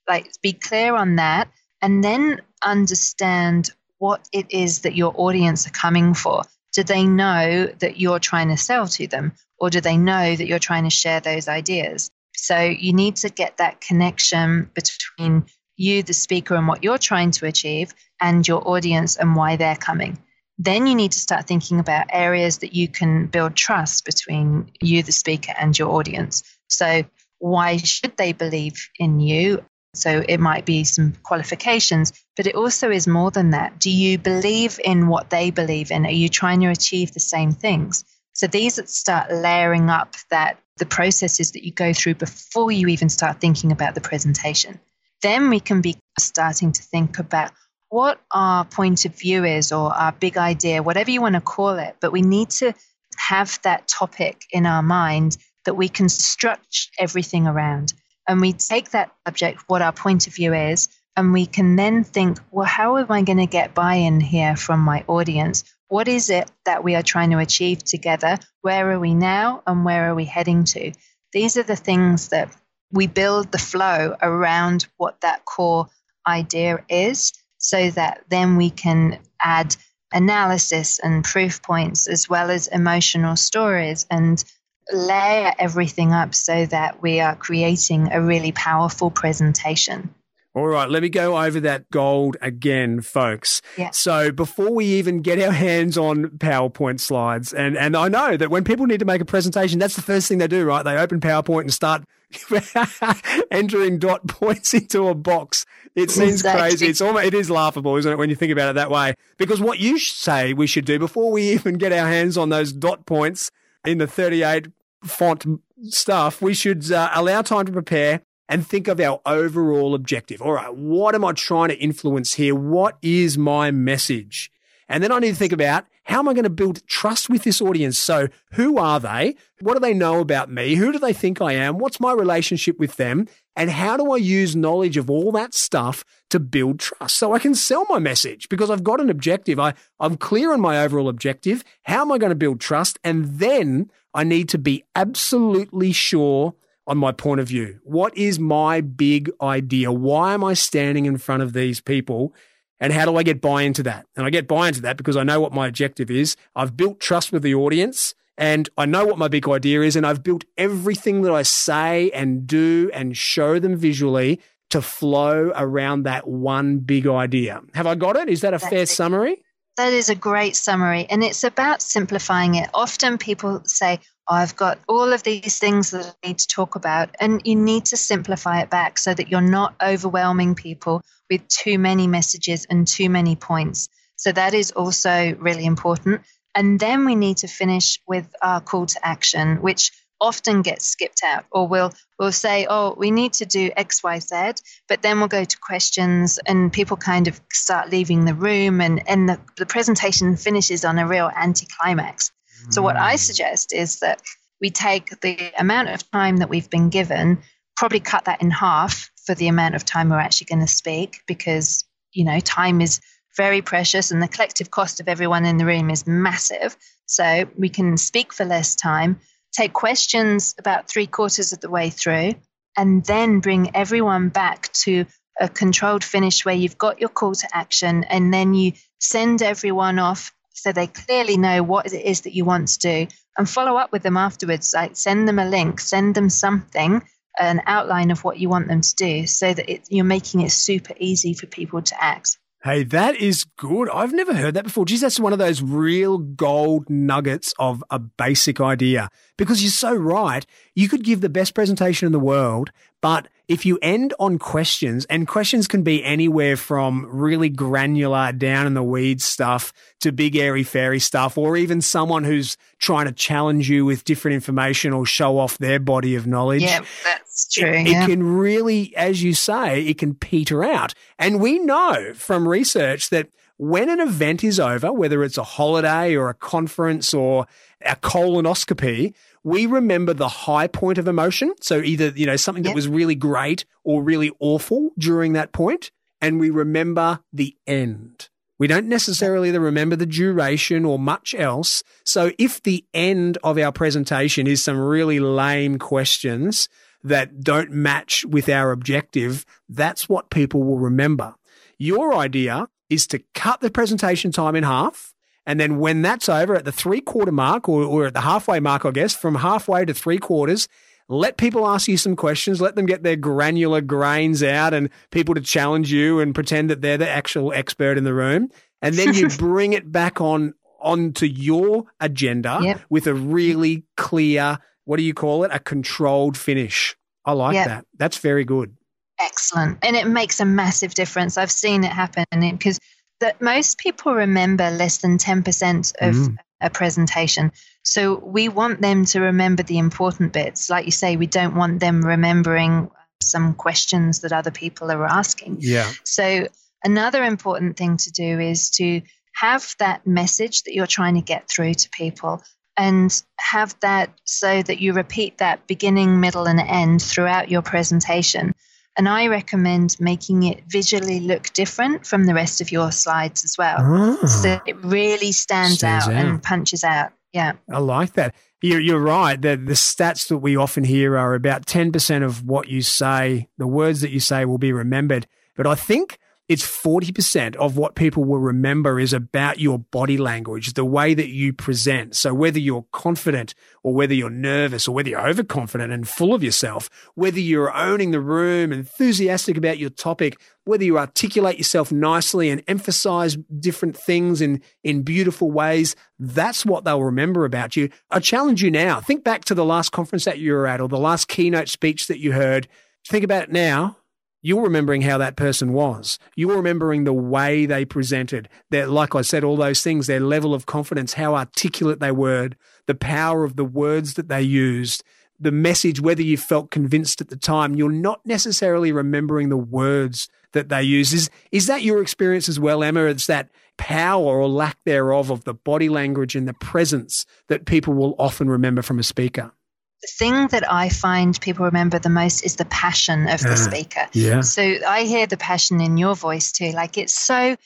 Like, 0.09 0.31
be 0.43 0.53
clear 0.53 0.95
on 0.95 1.17
that 1.17 1.51
and 1.83 2.03
then 2.03 2.41
understand 2.65 3.71
what 3.99 4.29
it 4.33 4.47
is 4.51 4.81
that 4.81 4.95
your 4.95 5.13
audience 5.17 5.67
are 5.67 5.71
coming 5.71 6.15
for. 6.15 6.45
Do 6.73 6.83
they 6.83 7.05
know 7.05 7.67
that 7.79 7.99
you're 7.99 8.19
trying 8.19 8.49
to 8.49 8.57
sell 8.57 8.87
to 8.89 9.07
them? 9.07 9.33
Or 9.59 9.71
do 9.71 9.81
they 9.81 9.97
know 9.97 10.37
that 10.37 10.47
you're 10.47 10.59
trying 10.59 10.85
to 10.85 10.91
share 10.91 11.21
those 11.21 11.49
ideas? 11.49 12.11
So 12.37 12.59
you 12.59 12.93
need 12.93 13.17
to 13.17 13.31
get 13.31 13.57
that 13.57 13.81
connection 13.81 14.71
between 14.75 15.47
you, 15.77 16.03
the 16.03 16.13
speaker, 16.13 16.55
and 16.55 16.69
what 16.69 16.85
you're 16.85 16.99
trying 16.99 17.31
to 17.33 17.47
achieve, 17.47 17.95
and 18.21 18.47
your 18.47 18.69
audience 18.69 19.17
and 19.17 19.35
why 19.35 19.57
they're 19.57 19.77
coming. 19.77 20.19
Then 20.59 20.87
you 20.87 20.95
need 20.95 21.13
to 21.13 21.19
start 21.19 21.47
thinking 21.47 21.81
about 21.81 22.07
areas 22.11 22.59
that 22.59 22.75
you 22.75 22.89
can 22.89 23.27
build 23.27 23.55
trust 23.55 24.05
between 24.05 24.71
you, 24.81 25.03
the 25.03 25.13
speaker, 25.13 25.53
and 25.59 25.79
your 25.79 25.91
audience. 25.91 26.43
So, 26.69 27.05
why 27.39 27.77
should 27.77 28.17
they 28.17 28.33
believe 28.33 28.89
in 28.99 29.21
you? 29.21 29.65
So, 29.95 30.23
it 30.27 30.41
might 30.41 30.65
be 30.65 30.85
some 30.85 31.15
qualifications, 31.23 32.13
but 32.37 32.47
it 32.47 32.55
also 32.55 32.91
is 32.91 33.07
more 33.07 33.31
than 33.31 33.51
that. 33.51 33.79
Do 33.79 33.91
you 33.91 34.19
believe 34.19 34.81
in 34.83 35.09
what 35.09 35.29
they 35.29 35.51
believe 35.51 35.91
in? 35.91 36.07
Are 36.07 36.11
you 36.11 36.29
trying 36.29 36.61
to 36.61 36.69
achieve 36.69 37.13
the 37.13 37.21
same 37.21 37.53
things? 37.53 38.05
So, 38.33 38.47
these 38.47 38.81
start 38.91 39.31
layering 39.31 39.91
up 39.91 40.17
that 40.31 40.59
the 40.79 40.87
processes 40.87 41.53
that 41.53 41.65
you 41.65 41.73
go 41.73 41.93
through 41.93 42.15
before 42.15 42.71
you 42.71 42.89
even 42.89 43.09
start 43.09 43.41
thinking 43.41 43.73
about 43.73 43.95
the 43.95 44.01
presentation. 44.01 44.81
Then 45.23 45.49
we 45.51 45.61
can 45.61 45.81
be 45.81 45.97
starting 46.19 46.73
to 46.73 46.83
think 46.83 47.19
about 47.19 47.53
what 47.89 48.21
our 48.33 48.65
point 48.65 49.05
of 49.05 49.15
view 49.15 49.45
is 49.45 49.73
or 49.73 49.93
our 49.93 50.13
big 50.13 50.37
idea, 50.37 50.83
whatever 50.83 51.11
you 51.11 51.23
want 51.23 51.35
to 51.35 51.41
call 51.41 51.79
it, 51.79 51.97
but 52.01 52.13
we 52.13 52.23
need 52.23 52.51
to 52.51 52.73
have 53.17 53.59
that 53.63 53.89
topic 53.89 54.43
in 54.51 54.67
our 54.67 54.83
mind 54.83 55.37
that 55.65 55.75
we 55.75 55.89
construct 55.89 56.91
everything 56.99 57.47
around. 57.47 57.93
And 58.29 58.41
we 58.41 58.53
take 58.53 58.91
that 58.91 59.13
subject, 59.27 59.65
what 59.69 59.83
our 59.83 59.93
point 59.93 60.27
of 60.27 60.35
view 60.35 60.53
is, 60.53 60.89
and 61.17 61.33
we 61.33 61.47
can 61.47 61.77
then 61.77 62.05
think, 62.05 62.39
well, 62.51 62.67
how 62.67 62.99
am 62.99 63.11
I 63.11 63.23
going 63.23 63.39
to 63.39 63.47
get 63.47 63.75
buy 63.75 63.95
in 63.95 64.21
here 64.21 64.57
from 64.57 64.81
my 64.81 65.05
audience? 65.07 65.65
What 65.89 66.09
is 66.09 66.29
it 66.31 66.51
that 66.65 66.85
we 66.85 66.95
are 66.95 67.03
trying 67.03 67.31
to 67.31 67.39
achieve 67.39 67.83
together? 67.85 68.39
Where 68.63 68.91
are 68.91 69.01
we 69.01 69.15
now 69.15 69.63
and 69.67 69.85
where 69.85 70.11
are 70.11 70.15
we 70.15 70.25
heading 70.25 70.65
to? 70.65 70.93
These 71.33 71.57
are 71.57 71.63
the 71.63 71.77
things 71.77 72.29
that 72.29 72.55
we 72.93 73.07
build 73.07 73.51
the 73.51 73.59
flow 73.59 74.17
around 74.21 74.87
what 74.97 75.21
that 75.23 75.45
core 75.45 75.87
idea 76.27 76.85
is 76.89 77.33
so 77.67 77.91
that 77.91 78.23
then 78.29 78.57
we 78.57 78.71
can 78.71 79.19
add 79.41 79.75
analysis 80.13 81.01
and 81.01 81.25
proof 81.25 81.63
points 81.63 82.07
as 82.07 82.29
well 82.29 82.51
as 82.51 82.69
emotional 82.69 83.35
stories 83.35 84.07
and 84.09 84.45
layer 84.93 85.53
everything 85.59 86.13
up 86.13 86.33
so 86.33 86.65
that 86.67 87.03
we 87.03 87.19
are 87.19 87.35
creating 87.35 88.13
a 88.13 88.23
really 88.23 88.53
powerful 88.53 89.11
presentation. 89.11 90.15
All 90.55 90.69
right, 90.69 90.89
let 90.89 91.03
me 91.03 91.11
go 91.11 91.37
over 91.37 91.61
that 91.61 91.91
gold 91.91 92.39
again, 92.41 93.03
folks. 93.03 93.61
Yeah. 93.77 93.91
So 93.91 94.31
before 94.31 94.73
we 94.73 94.87
even 94.87 95.21
get 95.21 95.39
our 95.43 95.53
hands 95.53 95.99
on 95.99 96.29
PowerPoint 96.39 97.01
slides, 97.01 97.53
and, 97.53 97.77
and 97.77 97.95
I 97.95 98.09
know 98.09 98.39
that 98.39 98.49
when 98.49 98.65
people 98.65 98.87
need 98.87 99.01
to 99.01 99.05
make 99.05 99.21
a 99.21 99.27
presentation, 99.27 99.79
that's 99.79 99.97
the 99.97 100.03
first 100.03 100.29
thing 100.29 100.39
they 100.39 100.47
do, 100.47 100.65
right? 100.65 100.83
They 100.83 100.97
open 100.97 101.21
PowerPoint 101.21 101.63
and 101.63 101.75
start 101.75 102.05
entering 103.51 103.99
dot 103.99 104.27
points 104.27 104.75
into 104.75 105.09
a 105.09 105.15
box. 105.15 105.65
It 105.95 106.11
seems 106.11 106.33
Exactly. 106.33 106.61
crazy. 106.63 106.87
It's 106.89 107.01
almost, 107.01 107.27
it 107.27 107.35
is 107.35 107.51
laughable, 107.51 107.97
isn't 107.97 108.11
it, 108.11 108.19
when 108.19 108.31
you 108.31 108.37
think 108.37 108.53
about 108.53 108.71
it 108.71 108.75
that 108.75 108.91
way? 108.91 109.15
Because 109.39 109.61
what 109.61 109.79
you 109.79 109.99
say 109.99 110.53
we 110.53 110.67
should 110.67 110.85
do 110.85 110.99
before 110.99 111.31
we 111.33 111.43
even 111.53 111.75
get 111.79 111.93
our 111.93 112.07
hands 112.07 112.37
on 112.37 112.49
those 112.49 112.73
dot 112.73 113.07
points 113.07 113.51
in 113.85 113.99
the 113.99 114.07
38 114.07 114.69
font 115.05 115.45
stuff, 115.89 116.43
we 116.43 116.55
should 116.55 116.91
uh, 116.91 117.11
allow 117.15 117.43
time 117.43 117.67
to 117.67 117.73
prepare 117.73 118.23
and 118.49 118.67
think 118.67 118.89
of 118.89 119.01
our 119.01 119.21
overall 119.27 119.95
objective. 119.95 120.41
All 120.41 120.53
right, 120.53 120.75
what 120.75 121.15
am 121.15 121.25
I 121.25 121.33
trying 121.33 121.69
to 121.69 121.77
influence 121.79 122.35
here? 122.35 122.55
What 122.55 122.97
is 123.03 123.37
my 123.37 123.71
message? 123.71 124.51
And 124.89 125.03
then 125.03 125.11
I 125.11 125.19
need 125.19 125.31
to 125.31 125.37
think 125.37 125.53
about 125.53 125.85
how 126.07 126.21
am 126.21 126.29
I 126.29 126.35
going 126.35 126.45
to 126.45 126.51
build 126.51 126.87
trust 126.87 127.29
with 127.29 127.43
this 127.43 127.61
audience? 127.61 127.99
So, 127.99 128.29
who 128.53 128.79
are 128.79 129.01
they? 129.01 129.35
What 129.61 129.75
do 129.75 129.81
they 129.81 129.93
know 129.93 130.21
about 130.21 130.51
me? 130.51 130.77
Who 130.77 130.93
do 130.93 130.99
they 130.99 131.13
think 131.13 131.41
I 131.41 131.53
am? 131.53 131.79
What's 131.79 132.01
my 132.01 132.13
relationship 132.13 132.79
with 132.79 132.97
them? 132.97 133.27
And 133.57 133.71
how 133.71 133.97
do 133.97 134.13
I 134.13 134.17
use 134.17 134.55
knowledge 134.55 134.97
of 134.97 135.11
all 135.11 135.33
that 135.33 135.53
stuff 135.53 136.05
to 136.31 136.39
build 136.39 136.79
trust 136.79 137.17
so 137.17 137.33
I 137.33 137.39
can 137.39 137.55
sell 137.55 137.87
my 137.89 137.99
message 137.99 138.49
because 138.49 138.71
I've 138.71 138.85
got 138.85 139.01
an 139.01 139.11
objective. 139.11 139.59
I, 139.59 139.75
I'm 139.99 140.17
clear 140.17 140.53
on 140.53 140.61
my 140.61 140.83
overall 140.83 141.09
objective. 141.09 141.65
How 141.83 142.03
am 142.03 142.13
I 142.13 142.19
going 142.19 142.31
to 142.31 142.37
build 142.37 142.61
trust? 142.61 142.99
And 143.03 143.39
then 143.39 143.91
I 144.15 144.25
need 144.25 144.49
to 144.51 144.59
be 144.59 144.85
absolutely 144.95 145.93
sure 145.93 146.55
on 146.87 146.99
my 146.99 147.13
point 147.13 147.41
of 147.41 147.49
view. 147.49 147.81
What 147.83 148.17
is 148.17 148.39
my 148.39 148.81
big 148.81 149.31
idea? 149.43 149.91
Why 149.91 150.35
am 150.35 150.45
I 150.45 150.55
standing 150.55 151.07
in 151.07 151.19
front 151.19 151.43
of 151.43 151.53
these 151.53 151.81
people? 151.81 152.33
And 152.81 152.93
how 152.93 153.05
do 153.05 153.17
I 153.17 153.23
get 153.23 153.41
buy 153.41 153.63
into 153.63 153.83
that? 153.85 154.07
And 154.17 154.27
I 154.27 154.31
get 154.31 154.47
buy 154.47 154.69
into 154.69 154.83
that 154.83 154.97
because 154.97 155.17
I 155.17 155.23
know 155.23 155.41
what 155.41 155.53
my 155.53 155.67
objective 155.67 156.11
is. 156.11 156.37
I've 156.55 156.77
built 156.77 157.01
trust 157.01 157.33
with 157.33 157.43
the 157.43 157.55
audience 157.55 158.15
and 158.39 158.69
I 158.77 158.87
know 158.87 159.07
what 159.07 159.19
my 159.19 159.29
big 159.29 159.49
idea 159.49 159.83
is. 159.83 159.97
And 159.97 160.07
I've 160.07 160.23
built 160.23 160.45
everything 160.59 161.23
that 161.23 161.33
I 161.33 161.43
say 161.43 162.11
and 162.11 162.47
do 162.47 162.91
and 162.93 163.17
show 163.17 163.59
them 163.59 163.77
visually 163.77 164.41
to 164.71 164.83
flow 164.83 165.53
around 165.55 166.03
that 166.03 166.27
one 166.29 166.79
big 166.79 167.07
idea. 167.07 167.63
Have 167.75 167.87
I 167.87 167.95
got 167.95 168.17
it? 168.17 168.29
Is 168.29 168.43
that 168.43 168.53
a 168.53 168.59
That's 168.59 168.69
fair 168.69 168.83
it. 168.83 168.89
summary? 168.89 169.43
That 169.77 169.93
is 169.93 170.09
a 170.09 170.15
great 170.15 170.57
summary. 170.57 171.07
And 171.09 171.23
it's 171.23 171.45
about 171.45 171.83
simplifying 171.83 172.57
it. 172.57 172.69
Often 172.75 173.19
people 173.19 173.63
say, 173.65 174.01
I've 174.29 174.57
got 174.57 174.79
all 174.89 175.13
of 175.13 175.23
these 175.23 175.59
things 175.59 175.91
that 175.93 176.17
I 176.25 176.29
need 176.29 176.39
to 176.39 176.49
talk 176.49 176.75
about. 176.75 177.15
And 177.21 177.41
you 177.45 177.55
need 177.55 177.87
to 177.87 177.97
simplify 177.97 178.61
it 178.61 178.71
back 178.71 178.99
so 178.99 179.15
that 179.15 179.29
you're 179.29 179.41
not 179.41 179.75
overwhelming 179.81 180.55
people 180.55 181.03
with 181.31 181.47
too 181.49 181.79
many 181.79 182.07
messages 182.07 182.67
and 182.69 182.87
too 182.87 183.09
many 183.09 183.37
points. 183.37 183.89
So 184.17 184.33
that 184.33 184.55
is 184.55 184.73
also 184.73 185.35
really 185.35 185.65
important. 185.65 186.23
And 186.55 186.81
then 186.81 187.05
we 187.05 187.15
need 187.15 187.39
to 187.39 187.49
finish 187.49 188.01
with 188.07 188.27
our 188.43 188.61
call 188.61 188.87
to 188.87 189.07
action, 189.07 189.61
which 189.61 189.93
often 190.21 190.63
gets 190.63 190.87
skipped 190.87 191.23
out 191.23 191.45
or 191.51 191.69
we'll 191.69 191.93
we'll 192.19 192.33
say 192.33 192.67
oh 192.69 192.95
we 192.97 193.11
need 193.11 193.35
to 193.35 193.45
do 193.45 193.71
xyz 193.71 194.63
but 194.89 195.03
then 195.03 195.19
we'll 195.19 195.29
go 195.29 195.45
to 195.45 195.59
questions 195.59 196.39
and 196.47 196.73
people 196.73 196.97
kind 196.97 197.29
of 197.29 197.39
start 197.53 197.91
leaving 197.91 198.25
the 198.25 198.35
room 198.35 198.81
and 198.81 199.07
and 199.09 199.29
the, 199.29 199.39
the 199.59 199.67
presentation 199.67 200.37
finishes 200.37 200.87
on 200.87 200.99
a 200.99 201.07
real 201.07 201.31
anticlimax 201.37 202.33
so 202.71 202.83
what 202.83 202.97
i 202.97 203.13
hmm. 203.13 203.17
suggest 203.17 203.73
is 203.73 204.01
that 204.01 204.21
we 204.61 204.71
take 204.71 205.21
the 205.21 205.53
amount 205.59 205.89
of 205.89 206.11
time 206.11 206.39
that 206.39 206.49
we've 206.49 206.71
been 206.71 206.91
given 206.91 207.39
probably 207.77 208.01
cut 208.01 208.25
that 208.25 208.43
in 208.43 208.51
half 208.51 209.11
for 209.27 209.35
the 209.35 209.49
amount 209.49 209.75
of 209.75 209.85
time 209.85 210.09
we're 210.09 210.19
actually 210.19 210.47
going 210.47 210.61
to 210.61 210.67
speak 210.67 211.21
because 211.27 211.85
you 212.13 212.25
know 212.25 212.41
time 212.41 212.81
is 212.81 213.01
very 213.37 213.61
precious 213.61 214.11
and 214.11 214.23
the 214.23 214.29
collective 214.29 214.71
cost 214.71 214.99
of 214.99 215.09
everyone 215.09 215.45
in 215.45 215.59
the 215.59 215.67
room 215.67 215.91
is 215.91 216.07
massive. 216.07 216.75
So 217.05 217.45
we 217.55 217.69
can 217.69 217.99
speak 217.99 218.33
for 218.33 218.47
less 218.47 218.75
time 218.75 219.21
take 219.57 219.73
questions 219.73 220.55
about 220.59 220.89
three 220.89 221.07
quarters 221.07 221.53
of 221.53 221.61
the 221.61 221.71
way 221.71 221.91
through, 221.91 222.35
and 222.77 223.05
then 223.05 223.41
bring 223.41 223.75
everyone 223.75 224.29
back 224.29 224.71
to 224.75 225.07
a 225.41 225.49
controlled 225.49 226.05
finish 226.05 226.45
where 226.45 226.55
you've 226.55 226.79
got 226.79 227.01
your 227.01 227.09
call 227.09 227.35
to 227.35 227.49
action, 227.53 228.05
and 228.05 228.33
then 228.33 228.55
you 228.55 228.73
send 229.01 229.43
everyone 229.43 229.99
off 229.99 230.33
so 230.57 230.73
they 230.73 230.87
clearly 230.87 231.37
know 231.37 231.63
what 231.63 231.93
it 231.93 232.05
is 232.05 232.23
that 232.23 232.35
you 232.35 232.45
want 232.45 232.69
to 232.69 232.79
do, 232.79 233.07
and 233.37 233.49
follow 233.49 233.77
up 233.77 233.93
with 233.93 234.03
them 234.03 234.17
afterwards. 234.17 234.73
Like 234.75 234.97
send 234.97 235.29
them 235.29 235.39
a 235.39 235.49
link, 235.49 235.81
send 235.81 236.15
them 236.15 236.31
something, 236.31 237.03
an 237.39 237.63
outline 237.67 238.11
of 238.11 238.25
what 238.25 238.39
you 238.39 238.49
want 238.49 238.69
them 238.69 238.81
to 238.81 238.95
do, 238.95 239.27
so 239.27 239.53
that 239.53 239.71
it, 239.71 239.87
you're 239.91 240.05
making 240.05 240.41
it 240.41 240.51
super 240.51 240.95
easy 240.99 241.35
for 241.35 241.47
people 241.47 241.83
to 241.83 242.03
act. 242.03 242.39
Hey, 242.65 242.83
that 242.85 243.15
is 243.17 243.45
good. 243.57 243.89
I've 243.91 244.13
never 244.13 244.35
heard 244.35 244.55
that 244.55 244.65
before. 244.65 244.87
Geez, 244.87 245.01
that's 245.01 245.21
one 245.21 245.33
of 245.33 245.39
those 245.39 245.63
real 245.63 246.19
gold 246.19 246.91
nuggets 246.91 247.55
of 247.59 247.85
a 247.91 248.01
basic 248.01 248.61
idea. 248.61 249.09
Because 249.37 249.63
you're 249.63 249.71
so 249.71 249.95
right. 249.95 250.47
You 250.75 250.89
could 250.89 251.05
give 251.05 251.21
the 251.21 251.29
best 251.29 251.55
presentation 251.55 252.07
in 252.07 252.13
the 252.13 252.19
world, 252.19 252.71
but 253.01 253.29
if 253.49 253.65
you 253.65 253.79
end 253.81 254.13
on 254.19 254.39
questions, 254.39 255.05
and 255.05 255.29
questions 255.29 255.69
can 255.69 255.83
be 255.83 256.03
anywhere 256.03 256.57
from 256.57 257.07
really 257.07 257.49
granular 257.49 258.33
down 258.33 258.67
in 258.67 258.75
the 258.75 258.83
weeds 258.83 259.25
stuff 259.25 259.73
to 260.01 260.11
big 260.11 260.35
airy 260.35 260.65
fairy 260.65 260.99
stuff, 260.99 261.39
or 261.39 261.57
even 261.57 261.81
someone 261.81 262.25
who's 262.25 262.57
trying 262.79 263.07
to 263.07 263.13
challenge 263.13 263.71
you 263.71 263.85
with 263.85 264.05
different 264.05 264.35
information 264.35 264.93
or 264.93 265.07
show 265.07 265.39
off 265.39 265.59
their 265.59 265.79
body 265.79 266.17
of 266.17 266.27
knowledge 266.27 266.63
Yeah, 266.63 266.81
that's 267.05 267.49
true. 267.53 267.71
it, 267.71 267.87
yeah. 267.87 268.05
it 268.05 268.07
can 268.07 268.23
really, 268.23 268.95
as 268.97 269.23
you 269.23 269.35
say, 269.35 269.83
it 269.83 269.99
can 269.99 270.15
peter 270.15 270.65
out. 270.65 270.93
And 271.19 271.41
we 271.41 271.61
know 271.61 272.15
from 272.15 272.49
research 272.49 273.11
that 273.11 273.29
when 273.59 273.89
an 273.89 274.01
event 274.01 274.45
is 274.45 274.61
over, 274.61 274.93
whether 274.93 275.25
it's 275.25 275.39
a 275.39 275.45
holiday 275.45 276.15
or 276.15 276.29
a 276.29 276.35
conference 276.35 277.15
or 277.15 277.47
a 277.85 277.97
colonoscopy, 277.97 279.15
we 279.45 279.67
remember 279.67 280.13
the 280.13 280.29
high 280.29 280.67
point 280.67 280.99
of 280.99 281.09
emotion. 281.09 281.55
So 281.61 281.81
either, 281.81 282.09
you 282.09 282.27
know, 282.27 282.37
something 282.37 282.65
that 282.65 282.75
was 282.75 282.89
really 282.89 283.15
great 283.15 283.65
or 283.85 284.03
really 284.03 284.31
awful 284.41 284.91
during 284.99 285.33
that 285.35 285.53
point, 285.53 285.91
And 286.21 286.41
we 286.41 286.51
remember 286.51 287.21
the 287.33 287.57
end. 287.67 288.29
We 288.59 288.67
don't 288.67 288.89
necessarily 288.89 289.57
remember 289.57 289.97
the 289.97 290.07
duration 290.07 290.85
or 290.85 290.99
much 290.99 291.35
else. 291.35 291.83
So 292.05 292.33
if 292.39 292.63
the 292.63 292.85
end 292.95 293.37
of 293.45 293.59
our 293.59 293.71
presentation 293.71 294.47
is 294.47 294.63
some 294.63 294.79
really 294.79 295.21
lame 295.21 295.79
questions 295.79 296.69
that 297.03 297.41
don't 297.43 297.71
match 297.71 298.25
with 298.25 298.49
our 298.49 298.73
objective, 298.73 299.45
that's 299.69 300.09
what 300.09 300.31
people 300.31 300.63
will 300.63 300.79
remember. 300.79 301.35
Your 301.79 302.15
idea 302.15 302.69
is 302.91 303.07
to 303.09 303.21
cut 303.35 303.61
the 303.61 303.71
presentation 303.71 304.31
time 304.33 304.55
in 304.57 304.65
half. 304.65 305.13
And 305.45 305.61
then 305.61 305.79
when 305.79 306.03
that's 306.03 306.29
over 306.29 306.57
at 306.57 306.65
the 306.65 306.73
three 306.73 307.01
quarter 307.01 307.33
mark 307.33 307.69
or, 307.69 307.83
or 307.85 308.07
at 308.07 308.15
the 308.15 308.23
halfway 308.23 308.59
mark, 308.61 308.85
I 308.85 308.91
guess, 308.91 309.15
from 309.15 309.37
halfway 309.37 309.85
to 309.85 309.95
three 309.95 310.19
quarters, 310.19 310.67
let 311.09 311.37
people 311.37 311.69
ask 311.69 311.87
you 311.87 311.97
some 311.97 312.17
questions, 312.17 312.61
let 312.61 312.75
them 312.75 312.85
get 312.87 313.05
their 313.05 313.15
granular 313.15 313.81
grains 313.81 314.43
out 314.43 314.75
and 314.75 314.91
people 315.13 315.37
to 315.37 315.41
challenge 315.41 315.93
you 315.93 316.19
and 316.19 316.35
pretend 316.35 316.69
that 316.71 316.81
they're 316.81 316.99
the 316.99 317.09
actual 317.09 317.53
expert 317.53 317.97
in 317.97 318.03
the 318.03 318.13
room. 318.15 318.51
And 318.83 318.95
then 318.97 319.15
you 319.15 319.29
bring 319.39 319.73
it 319.73 319.93
back 319.93 320.21
on 320.21 320.55
onto 320.81 321.27
your 321.27 321.85
agenda 322.01 322.59
Yep. 322.61 322.81
with 322.91 323.07
a 323.07 323.15
really 323.15 323.85
clear, 323.97 324.59
what 324.85 324.97
do 324.99 325.03
you 325.05 325.15
call 325.15 325.45
it? 325.45 325.51
A 325.53 325.59
controlled 325.59 326.37
finish. 326.37 326.97
I 327.25 327.33
like 327.33 327.55
Yep. 327.55 327.67
that. 327.67 327.87
That's 327.97 328.19
very 328.19 328.45
good. 328.45 328.77
Excellent. 329.21 329.79
And 329.83 329.97
it 329.97 330.07
makes 330.07 330.41
a 330.41 330.45
massive 330.45 330.95
difference. 330.95 331.39
I've 331.39 331.51
seen 331.51 331.85
it 331.85 331.93
happen 331.93 332.25
because 332.33 332.79
that 333.21 333.41
most 333.41 333.79
people 333.79 334.15
remember 334.15 334.71
less 334.71 334.99
than 334.99 335.17
10% 335.19 335.95
of 336.01 336.15
Mm. 336.15 336.37
a 336.61 336.71
presentation. 336.71 337.53
So 337.83 338.17
we 338.17 338.49
want 338.49 338.81
them 338.81 339.05
to 339.07 339.21
remember 339.21 339.63
the 339.63 339.79
important 339.79 340.33
bits. 340.33 340.69
Like 340.69 340.85
you 340.85 340.93
say, 340.93 341.17
we 341.17 341.27
don't 341.27 341.55
want 341.55 341.81
them 341.81 342.03
remembering 342.05 342.91
some 343.23 343.55
questions 343.55 344.21
that 344.21 344.33
other 344.33 344.51
people 344.51 344.91
are 344.91 345.07
asking. 345.07 345.59
Yeah. 345.61 345.91
So 346.05 346.49
another 346.85 347.25
important 347.25 347.77
thing 347.79 347.97
to 347.97 348.11
do 348.11 348.39
is 348.39 348.71
to 348.73 349.01
have 349.33 349.75
that 349.79 350.07
message 350.07 350.63
that 350.65 350.75
you're 350.75 350.87
trying 350.87 351.15
to 351.15 351.21
get 351.23 351.49
through 351.49 351.75
to 351.75 351.89
people 351.91 352.43
and 352.77 353.23
have 353.39 353.75
that 353.81 354.11
so 354.25 354.63
that 354.63 354.81
you 354.81 354.93
repeat 354.93 355.39
that 355.39 355.67
beginning, 355.67 356.21
middle, 356.21 356.47
and 356.47 356.61
end 356.61 357.01
throughout 357.01 357.51
your 357.51 357.63
presentation. 357.63 358.55
And 358.99 359.09
I 359.09 359.27
recommend 359.27 359.97
making 360.01 360.45
it 360.45 360.65
visually 360.69 361.21
look 361.21 361.53
different 361.53 362.07
from 362.07 362.25
the 362.25 362.33
rest 362.35 362.61
of 362.61 362.73
your 362.73 362.91
slides 362.93 363.45
as 363.45 363.57
well. 363.59 363.77
Ah, 363.79 364.27
So 364.27 364.59
it 364.67 364.77
really 364.85 365.33
stands, 365.33 365.79
Stands 365.79 366.07
out, 366.09 366.15
out. 366.15 366.25
and 366.27 366.43
punches 366.43 366.83
out. 366.83 367.13
Yeah. 367.33 367.53
I 367.71 367.79
like 367.79 368.15
that. 368.15 368.35
You're, 368.63 368.81
you're 368.81 369.01
right. 369.01 369.41
The, 369.41 369.51
the 369.57 369.75
stats 369.75 370.29
that 370.29 370.39
we 370.39 370.57
often 370.57 370.85
hear 370.85 371.19
are 371.19 371.35
about 371.35 371.67
10% 371.67 372.25
of 372.25 372.43
what 372.45 372.69
you 372.69 372.81
say, 372.81 373.49
the 373.59 373.67
words 373.67 374.01
that 374.01 374.11
you 374.11 374.21
say 374.21 374.47
will 374.47 374.57
be 374.57 374.73
remembered. 374.73 375.27
But 375.57 375.67
I 375.67 375.75
think 375.75 376.19
it's 376.49 376.63
40% 376.63 377.57
of 377.57 377.77
what 377.77 377.97
people 377.97 378.23
will 378.23 378.39
remember 378.39 379.01
is 379.01 379.13
about 379.13 379.59
your 379.59 379.81
body 379.81 380.17
language, 380.17 380.75
the 380.75 380.85
way 380.85 381.13
that 381.13 381.29
you 381.29 381.53
present. 381.53 382.15
So 382.15 382.33
whether 382.33 382.61
you're 382.61 382.87
confident 382.93 383.55
or 383.83 383.93
whether 383.95 384.15
you're 384.15 384.31
nervous 384.31 384.87
or 384.87 384.95
whether 384.95 385.09
you're 385.09 385.29
overconfident 385.29 385.93
and 385.93 386.09
full 386.09 386.35
of 386.35 386.45
yourself, 386.45 386.89
whether 387.15 387.41
you're 387.41 387.77
owning 387.77 388.13
the 388.13 388.21
room, 388.21 388.73
enthusiastic 388.73 389.57
about 389.57 389.79
your 389.79 389.91
topic, 389.91 390.41
whether 390.65 390.85
you 390.85 390.99
articulate 390.99 391.59
yourself 391.59 391.91
nicely 391.91 392.49
and 392.49 392.63
emphasize 392.69 393.37
different 393.59 393.97
things 393.97 394.41
in, 394.41 394.63
in 394.85 395.03
beautiful 395.03 395.51
ways, 395.51 395.97
that's 396.21 396.65
what 396.65 396.85
they'll 396.85 397.03
remember 397.03 397.45
about 397.45 397.75
you. 397.75 397.91
I 398.11 398.21
challenge 398.21 398.63
you 398.63 398.71
now. 398.71 399.01
Think 399.01 399.25
back 399.25 399.45
to 399.47 399.55
the 399.55 399.65
last 399.65 399.91
conference 399.91 400.25
that 400.27 400.39
you 400.39 400.53
were 400.53 400.69
at 400.69 400.81
or 400.81 400.89
the 400.89 400.99
last 400.99 401.27
keynote 401.27 401.69
speech 401.69 402.07
that 402.07 402.21
you 402.21 402.33
heard. 402.33 402.69
Think 403.09 403.25
about 403.25 403.45
it 403.45 403.53
now 403.53 403.97
you're 404.43 404.63
remembering 404.63 405.03
how 405.03 405.19
that 405.19 405.37
person 405.37 405.73
was. 405.73 406.19
You're 406.37 406.57
remembering 406.57 407.05
the 407.05 407.13
way 407.13 407.67
they 407.67 407.85
presented. 407.85 408.49
Their, 408.71 408.87
like 408.87 409.15
I 409.15 409.23
said, 409.23 409.45
all 409.45 409.57
those 409.57 409.83
things, 409.83 410.07
their 410.07 410.21
level 410.21 410.55
of 410.55 410.67
confidence, 410.67 411.15
how 411.15 411.35
articulate 411.35 412.01
they 412.01 412.13
were, 412.13 412.51
the 412.87 412.95
power 412.95 413.45
of 413.45 413.57
the 413.57 413.65
words 413.65 414.15
that 414.15 414.29
they 414.29 414.43
used, 414.43 415.03
the 415.39 415.51
message, 415.51 416.01
whether 416.01 416.23
you 416.23 416.37
felt 416.37 416.71
convinced 416.71 417.21
at 417.21 417.29
the 417.29 417.37
time. 417.37 417.75
You're 417.75 417.91
not 417.91 418.21
necessarily 418.25 418.93
remembering 418.93 419.49
the 419.49 419.57
words 419.57 420.29
that 420.53 420.69
they 420.69 420.83
use. 420.83 421.13
Is, 421.13 421.29
is 421.51 421.67
that 421.67 421.83
your 421.83 422.01
experience 422.01 422.49
as 422.49 422.61
well, 422.61 422.83
Emma? 422.83 423.05
It's 423.05 423.27
that 423.27 423.51
power 423.77 424.41
or 424.41 424.49
lack 424.49 424.79
thereof 424.85 425.31
of 425.31 425.45
the 425.45 425.55
body 425.55 425.89
language 425.89 426.35
and 426.35 426.49
the 426.49 426.55
presence 426.55 427.27
that 427.49 427.67
people 427.67 427.95
will 427.95 428.15
often 428.19 428.49
remember 428.49 428.83
from 428.83 428.99
a 428.99 429.03
speaker 429.03 429.53
the 430.03 430.09
thing 430.19 430.49
that 430.49 430.71
I 430.71 430.89
find 430.89 431.39
people 431.41 431.65
remember 431.65 431.99
the 431.99 432.09
most 432.11 432.45
is 432.45 432.57
the 432.57 432.65
passion 432.67 433.29
of 433.29 433.41
the 433.41 433.53
uh, 433.53 433.57
speaker. 433.57 434.07
Yeah. 434.13 434.43
So 434.43 434.63
I 434.87 435.05
hear 435.05 435.27
the 435.27 435.37
passion 435.37 435.81
in 435.81 435.97
your 435.97 436.15
voice 436.15 436.53
too. 436.53 436.71
Like 436.73 436.99
it's 436.99 437.15
so 437.15 437.57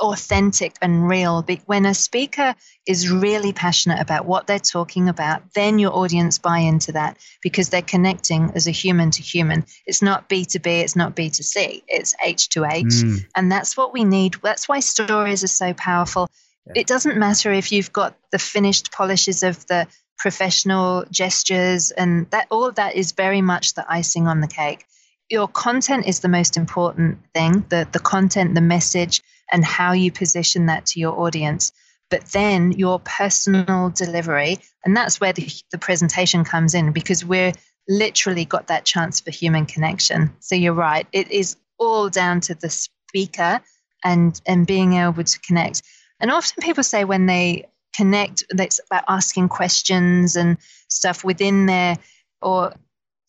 authentic 0.00 0.76
and 0.80 1.08
real. 1.08 1.42
But 1.42 1.60
when 1.66 1.86
a 1.86 1.94
speaker 1.94 2.54
is 2.86 3.10
really 3.10 3.52
passionate 3.52 4.00
about 4.00 4.26
what 4.26 4.46
they're 4.46 4.58
talking 4.58 5.08
about, 5.08 5.54
then 5.54 5.78
your 5.78 5.94
audience 5.94 6.38
buy 6.38 6.58
into 6.58 6.92
that 6.92 7.18
because 7.42 7.68
they're 7.68 7.82
connecting 7.82 8.52
as 8.54 8.66
a 8.66 8.70
human 8.72 9.10
to 9.12 9.22
human. 9.22 9.64
It's 9.86 10.02
not 10.02 10.28
B2B, 10.28 10.66
it's 10.66 10.96
not 10.96 11.16
B2C, 11.16 11.82
it's 11.88 12.14
H2H. 12.24 12.82
Mm. 12.84 13.24
And 13.34 13.50
that's 13.50 13.76
what 13.76 13.92
we 13.92 14.04
need. 14.04 14.36
That's 14.42 14.68
why 14.68 14.80
stories 14.80 15.42
are 15.42 15.48
so 15.48 15.74
powerful. 15.74 16.28
It 16.74 16.86
doesn't 16.86 17.16
matter 17.16 17.50
if 17.50 17.72
you've 17.72 17.92
got 17.92 18.14
the 18.30 18.38
finished 18.38 18.92
polishes 18.92 19.42
of 19.42 19.66
the 19.66 19.86
professional 20.18 21.04
gestures, 21.10 21.90
and 21.90 22.30
that 22.30 22.48
all 22.50 22.66
of 22.66 22.74
that 22.74 22.96
is 22.96 23.12
very 23.12 23.40
much 23.40 23.74
the 23.74 23.86
icing 23.88 24.26
on 24.26 24.40
the 24.40 24.48
cake. 24.48 24.84
Your 25.30 25.48
content 25.48 26.06
is 26.06 26.20
the 26.20 26.28
most 26.28 26.56
important 26.56 27.18
thing, 27.34 27.64
the, 27.68 27.86
the 27.92 27.98
content, 27.98 28.54
the 28.54 28.60
message, 28.60 29.22
and 29.52 29.64
how 29.64 29.92
you 29.92 30.10
position 30.10 30.66
that 30.66 30.86
to 30.86 31.00
your 31.00 31.18
audience. 31.18 31.72
But 32.10 32.24
then 32.26 32.72
your 32.72 33.00
personal 33.00 33.90
delivery, 33.90 34.58
and 34.84 34.96
that's 34.96 35.20
where 35.20 35.32
the, 35.32 35.48
the 35.70 35.78
presentation 35.78 36.44
comes 36.44 36.74
in 36.74 36.92
because 36.92 37.24
we're 37.24 37.52
literally 37.88 38.44
got 38.44 38.68
that 38.68 38.84
chance 38.84 39.20
for 39.20 39.30
human 39.30 39.66
connection. 39.66 40.34
So 40.40 40.54
you're 40.54 40.72
right, 40.72 41.06
it 41.12 41.30
is 41.30 41.56
all 41.78 42.08
down 42.08 42.40
to 42.40 42.54
the 42.54 42.70
speaker 42.70 43.60
and 44.04 44.40
and 44.46 44.66
being 44.66 44.94
able 44.94 45.24
to 45.24 45.40
connect. 45.40 45.82
And 46.20 46.30
often 46.30 46.62
people 46.62 46.82
say 46.82 47.04
when 47.04 47.26
they 47.26 47.66
connect 47.96 48.44
that's 48.50 48.80
about 48.86 49.04
asking 49.08 49.48
questions 49.48 50.36
and 50.36 50.58
stuff 50.88 51.24
within 51.24 51.66
there 51.66 51.96
or 52.40 52.72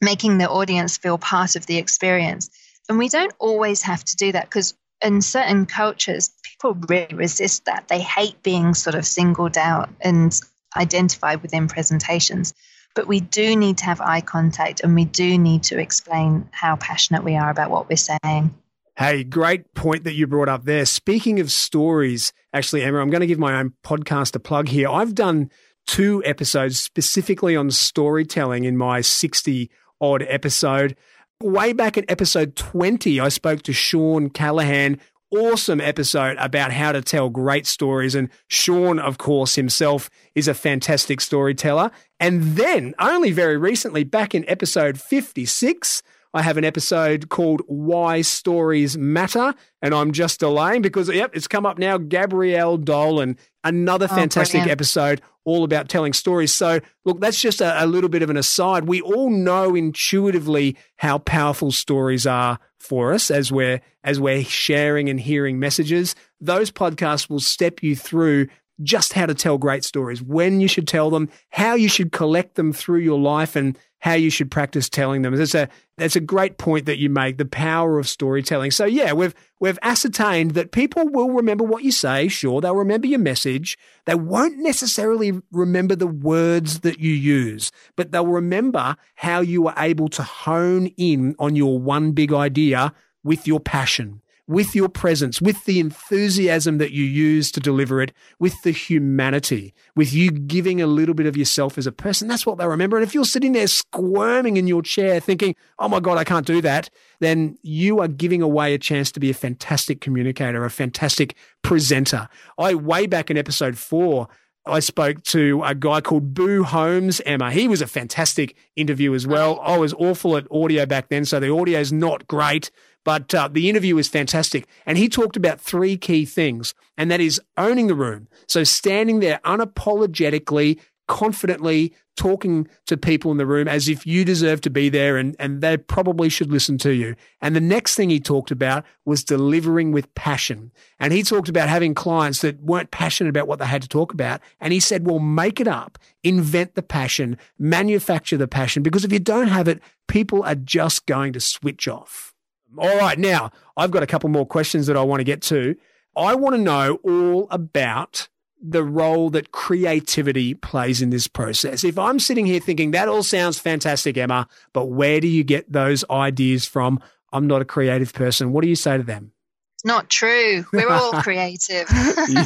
making 0.01 0.37
the 0.37 0.49
audience 0.49 0.97
feel 0.97 1.17
part 1.17 1.55
of 1.55 1.65
the 1.65 1.77
experience. 1.77 2.49
And 2.87 2.97
we 2.97 3.09
don't 3.09 3.33
always 3.39 3.83
have 3.83 4.03
to 4.05 4.15
do 4.15 4.31
that 4.31 4.45
because 4.45 4.73
in 5.03 5.21
certain 5.21 5.65
cultures 5.65 6.31
people 6.43 6.77
really 6.87 7.13
resist 7.13 7.65
that. 7.65 7.87
They 7.87 7.99
hate 7.99 8.41
being 8.43 8.73
sort 8.73 8.95
of 8.95 9.05
singled 9.05 9.57
out 9.57 9.89
and 10.01 10.37
identified 10.75 11.41
within 11.41 11.67
presentations. 11.67 12.53
But 12.95 13.07
we 13.07 13.19
do 13.19 13.55
need 13.55 13.77
to 13.79 13.85
have 13.85 14.01
eye 14.01 14.21
contact 14.21 14.81
and 14.81 14.95
we 14.95 15.05
do 15.05 15.37
need 15.37 15.63
to 15.63 15.79
explain 15.79 16.49
how 16.51 16.75
passionate 16.75 17.23
we 17.23 17.35
are 17.35 17.49
about 17.49 17.69
what 17.69 17.89
we're 17.89 17.97
saying 17.97 18.53
Hey, 18.99 19.23
great 19.23 19.73
point 19.75 20.03
that 20.03 20.15
you 20.15 20.27
brought 20.27 20.49
up 20.49 20.65
there. 20.65 20.85
Speaking 20.85 21.39
of 21.39 21.53
stories, 21.53 22.33
actually, 22.51 22.83
Emma, 22.83 22.99
I'm 22.99 23.09
going 23.09 23.21
to 23.21 23.27
give 23.27 23.39
my 23.39 23.57
own 23.57 23.71
podcast 23.81 24.35
a 24.35 24.41
plug 24.41 24.67
here. 24.67 24.89
I've 24.89 25.15
done 25.15 25.49
two 25.87 26.21
episodes 26.25 26.81
specifically 26.81 27.55
on 27.55 27.71
storytelling 27.71 28.65
in 28.65 28.75
my 28.75 28.99
60 28.99 29.71
odd 30.01 30.23
episode. 30.23 30.97
Way 31.41 31.71
back 31.71 31.97
at 31.97 32.11
episode 32.11 32.57
20, 32.57 33.21
I 33.21 33.29
spoke 33.29 33.61
to 33.61 33.71
Shawn 33.71 34.31
Callahan. 34.31 34.99
Awesome 35.31 35.79
episode 35.79 36.35
about 36.37 36.73
how 36.73 36.91
to 36.91 37.01
tell 37.01 37.29
great 37.29 37.67
stories. 37.67 38.15
And 38.15 38.27
Shawn, 38.49 38.99
of 38.99 39.17
course, 39.17 39.55
himself 39.55 40.09
is 40.35 40.49
a 40.49 40.53
fantastic 40.53 41.21
storyteller. 41.21 41.91
And 42.19 42.57
then, 42.57 42.95
only 42.99 43.31
very 43.31 43.55
recently, 43.55 44.03
back 44.03 44.35
in 44.35 44.43
episode 44.49 44.99
56, 44.99 46.03
I 46.33 46.43
have 46.43 46.57
an 46.57 46.65
episode 46.65 47.29
called 47.29 47.61
Why 47.65 48.21
Stories 48.21 48.97
Matter, 48.97 49.55
and 49.81 49.93
I'm 49.95 50.11
just 50.11 50.39
delaying 50.39 50.83
because, 50.83 51.09
yep, 51.09 51.35
it's 51.35 51.47
come 51.47 51.65
up 51.65 51.79
now. 51.79 51.97
Gabrielle 51.97 52.77
Dolan, 52.77 53.37
another 53.63 54.07
oh, 54.09 54.15
fantastic 54.15 54.67
episode 54.67 55.21
all 55.43 55.63
about 55.63 55.89
telling 55.89 56.13
stories. 56.13 56.53
So, 56.53 56.79
look, 57.05 57.19
that's 57.19 57.41
just 57.41 57.61
a, 57.61 57.83
a 57.83 57.87
little 57.87 58.09
bit 58.09 58.21
of 58.21 58.29
an 58.29 58.37
aside. 58.37 58.87
We 58.87 59.01
all 59.01 59.31
know 59.31 59.73
intuitively 59.73 60.77
how 60.97 61.17
powerful 61.17 61.71
stories 61.71 62.27
are 62.27 62.59
for 62.77 63.13
us 63.13 63.31
as 63.31 63.51
we're 63.51 63.81
as 64.03 64.19
we're 64.19 64.43
sharing 64.43 65.09
and 65.09 65.19
hearing 65.19 65.59
messages. 65.59 66.15
Those 66.39 66.69
podcasts 66.71 67.29
will 67.29 67.39
step 67.39 67.81
you 67.81 67.95
through 67.95 68.47
just 68.81 69.13
how 69.13 69.25
to 69.25 69.33
tell 69.33 69.57
great 69.57 69.83
stories, 69.83 70.21
when 70.21 70.61
you 70.61 70.67
should 70.67 70.87
tell 70.87 71.09
them, 71.09 71.29
how 71.49 71.73
you 71.75 71.89
should 71.89 72.11
collect 72.11 72.55
them 72.55 72.73
through 72.73 72.99
your 72.99 73.19
life, 73.19 73.55
and 73.55 73.77
how 73.99 74.13
you 74.13 74.29
should 74.29 74.49
practice 74.49 74.89
telling 74.89 75.21
them. 75.21 75.35
That's 75.35 75.55
a 75.55 75.69
that's 75.97 76.15
a 76.15 76.21
great 76.21 76.57
point 76.57 76.85
that 76.85 76.97
you 76.97 77.09
make. 77.09 77.37
The 77.37 77.45
power 77.45 77.99
of 77.99 78.07
storytelling. 78.07 78.71
So 78.71 78.85
yeah, 78.85 79.13
we've 79.13 79.35
we've 79.59 79.79
ascertained 79.81 80.51
that 80.51 80.71
people 80.71 81.07
will 81.09 81.31
remember 81.31 81.63
what 81.63 81.83
you 81.83 81.91
say. 81.91 82.27
Sure, 82.27 82.61
they'll 82.61 82.75
remember 82.75 83.07
your 83.07 83.19
message. 83.19 83.77
They 84.05 84.15
won't 84.15 84.57
necessarily 84.57 85.41
remember 85.51 85.95
the 85.95 86.07
words 86.07 86.79
that 86.79 86.99
you 86.99 87.11
use, 87.11 87.71
but 87.95 88.11
they'll 88.11 88.25
remember 88.25 88.95
how 89.15 89.41
you 89.41 89.63
were 89.63 89.73
able 89.77 90.07
to 90.09 90.23
hone 90.23 90.87
in 90.97 91.35
on 91.37 91.55
your 91.55 91.79
one 91.79 92.13
big 92.13 92.33
idea 92.33 92.93
with 93.23 93.45
your 93.45 93.59
passion 93.59 94.21
with 94.49 94.75
your 94.75 94.89
presence, 94.89 95.39
with 95.39 95.63
the 95.65 95.79
enthusiasm 95.79 96.79
that 96.79 96.91
you 96.91 97.03
use 97.03 97.51
to 97.51 97.59
deliver 97.59 98.01
it, 98.01 98.11
with 98.39 98.59
the 98.63 98.71
humanity, 98.71 99.75
with 99.95 100.11
you 100.11 100.31
giving 100.31 100.81
a 100.81 100.87
little 100.87 101.13
bit 101.13 101.27
of 101.27 101.37
yourself 101.37 101.77
as 101.77 101.85
a 101.85 101.91
person. 101.91 102.27
That's 102.27 102.47
what 102.47 102.57
they 102.57 102.65
remember. 102.65 102.97
And 102.97 103.03
if 103.03 103.13
you're 103.13 103.25
sitting 103.25 103.51
there 103.51 103.67
squirming 103.67 104.57
in 104.57 104.65
your 104.65 104.81
chair 104.81 105.19
thinking, 105.19 105.55
oh 105.77 105.87
my 105.87 105.99
God, 105.99 106.17
I 106.17 106.23
can't 106.23 106.47
do 106.47 106.61
that, 106.63 106.89
then 107.19 107.59
you 107.61 107.99
are 107.99 108.07
giving 108.07 108.41
away 108.41 108.73
a 108.73 108.79
chance 108.79 109.11
to 109.11 109.19
be 109.19 109.29
a 109.29 109.35
fantastic 109.35 110.01
communicator, 110.01 110.65
a 110.65 110.71
fantastic 110.71 111.35
presenter. 111.61 112.27
I, 112.57 112.73
way 112.73 113.05
back 113.05 113.29
in 113.29 113.37
episode 113.37 113.77
four, 113.77 114.29
I 114.65 114.79
spoke 114.79 115.23
to 115.23 115.61
a 115.63 115.73
guy 115.73 116.01
called 116.01 116.33
Boo 116.33 116.63
Holmes, 116.63 117.21
Emma. 117.25 117.51
He 117.51 117.67
was 117.67 117.81
a 117.81 117.87
fantastic 117.87 118.55
interview 118.75 119.13
as 119.13 119.25
well. 119.25 119.59
I 119.61 119.77
was 119.77 119.93
awful 119.93 120.37
at 120.37 120.47
audio 120.51 120.85
back 120.85 121.09
then, 121.09 121.25
so 121.25 121.39
the 121.39 121.51
audio 121.53 121.79
is 121.79 121.91
not 121.91 122.27
great. 122.27 122.69
But 123.05 123.33
uh, 123.33 123.47
the 123.47 123.69
interview 123.69 123.95
was 123.95 124.09
fantastic. 124.09 124.67
And 124.85 124.97
he 124.97 125.07
talked 125.07 125.37
about 125.37 125.61
three 125.61 125.97
key 125.97 126.25
things, 126.25 126.73
and 126.97 127.09
that 127.09 127.21
is 127.21 127.41
owning 127.57 127.87
the 127.87 127.95
room. 127.95 128.27
So 128.47 128.63
standing 128.63 129.19
there 129.21 129.39
unapologetically, 129.45 130.79
confidently 131.09 131.93
talking 132.15 132.67
to 132.85 132.95
people 132.95 133.31
in 133.31 133.37
the 133.37 133.45
room 133.45 133.67
as 133.67 133.89
if 133.89 134.05
you 134.05 134.23
deserve 134.23 134.61
to 134.61 134.69
be 134.69 134.87
there 134.87 135.17
and, 135.17 135.35
and 135.39 135.61
they 135.61 135.75
probably 135.75 136.29
should 136.29 136.51
listen 136.51 136.77
to 136.77 136.93
you. 136.93 137.15
And 137.41 137.55
the 137.55 137.61
next 137.61 137.95
thing 137.95 138.09
he 138.09 138.19
talked 138.19 138.51
about 138.51 138.85
was 139.05 139.23
delivering 139.23 139.91
with 139.91 140.13
passion. 140.15 140.71
And 140.99 141.11
he 141.11 141.23
talked 141.23 141.49
about 141.49 141.67
having 141.67 141.93
clients 141.93 142.41
that 142.41 142.61
weren't 142.61 142.91
passionate 142.91 143.29
about 143.29 143.47
what 143.47 143.59
they 143.59 143.65
had 143.65 143.81
to 143.81 143.87
talk 143.87 144.13
about. 144.13 144.39
And 144.61 144.71
he 144.71 144.79
said, 144.79 145.07
well, 145.07 145.19
make 145.19 145.59
it 145.59 145.67
up, 145.67 145.97
invent 146.23 146.75
the 146.75 146.83
passion, 146.83 147.37
manufacture 147.57 148.37
the 148.37 148.47
passion, 148.47 148.83
because 148.83 149.03
if 149.03 149.11
you 149.11 149.19
don't 149.19 149.47
have 149.47 149.67
it, 149.67 149.81
people 150.07 150.43
are 150.43 150.55
just 150.55 151.05
going 151.07 151.33
to 151.33 151.39
switch 151.39 151.87
off. 151.87 152.33
All 152.77 152.97
right, 152.97 153.17
now 153.17 153.49
I've 153.75 153.91
got 153.91 154.03
a 154.03 154.07
couple 154.07 154.29
more 154.29 154.45
questions 154.45 154.85
that 154.87 154.95
I 154.95 155.01
want 155.01 155.21
to 155.21 155.25
get 155.25 155.41
to. 155.43 155.75
I 156.15 156.35
want 156.35 156.55
to 156.55 156.61
know 156.61 156.99
all 157.03 157.47
about 157.49 158.27
the 158.61 158.83
role 158.83 159.29
that 159.29 159.51
creativity 159.51 160.53
plays 160.53 161.01
in 161.01 161.09
this 161.09 161.27
process. 161.27 161.83
If 161.83 161.97
I'm 161.97 162.19
sitting 162.19 162.45
here 162.45 162.59
thinking 162.59 162.91
that 162.91 163.07
all 163.07 163.23
sounds 163.23 163.59
fantastic, 163.59 164.17
Emma, 164.17 164.47
but 164.73 164.87
where 164.87 165.19
do 165.19 165.27
you 165.27 165.43
get 165.43 165.71
those 165.71 166.03
ideas 166.09 166.65
from? 166.65 166.99
I'm 167.31 167.47
not 167.47 167.61
a 167.61 167.65
creative 167.65 168.13
person. 168.13 168.51
What 168.51 168.63
do 168.63 168.67
you 168.67 168.75
say 168.75 168.97
to 168.97 169.03
them? 169.03 169.31
It's 169.75 169.85
not 169.85 170.09
true. 170.09 170.65
We're 170.73 170.89
all 170.89 171.13
creative. 171.21 171.87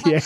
yeah. 0.06 0.20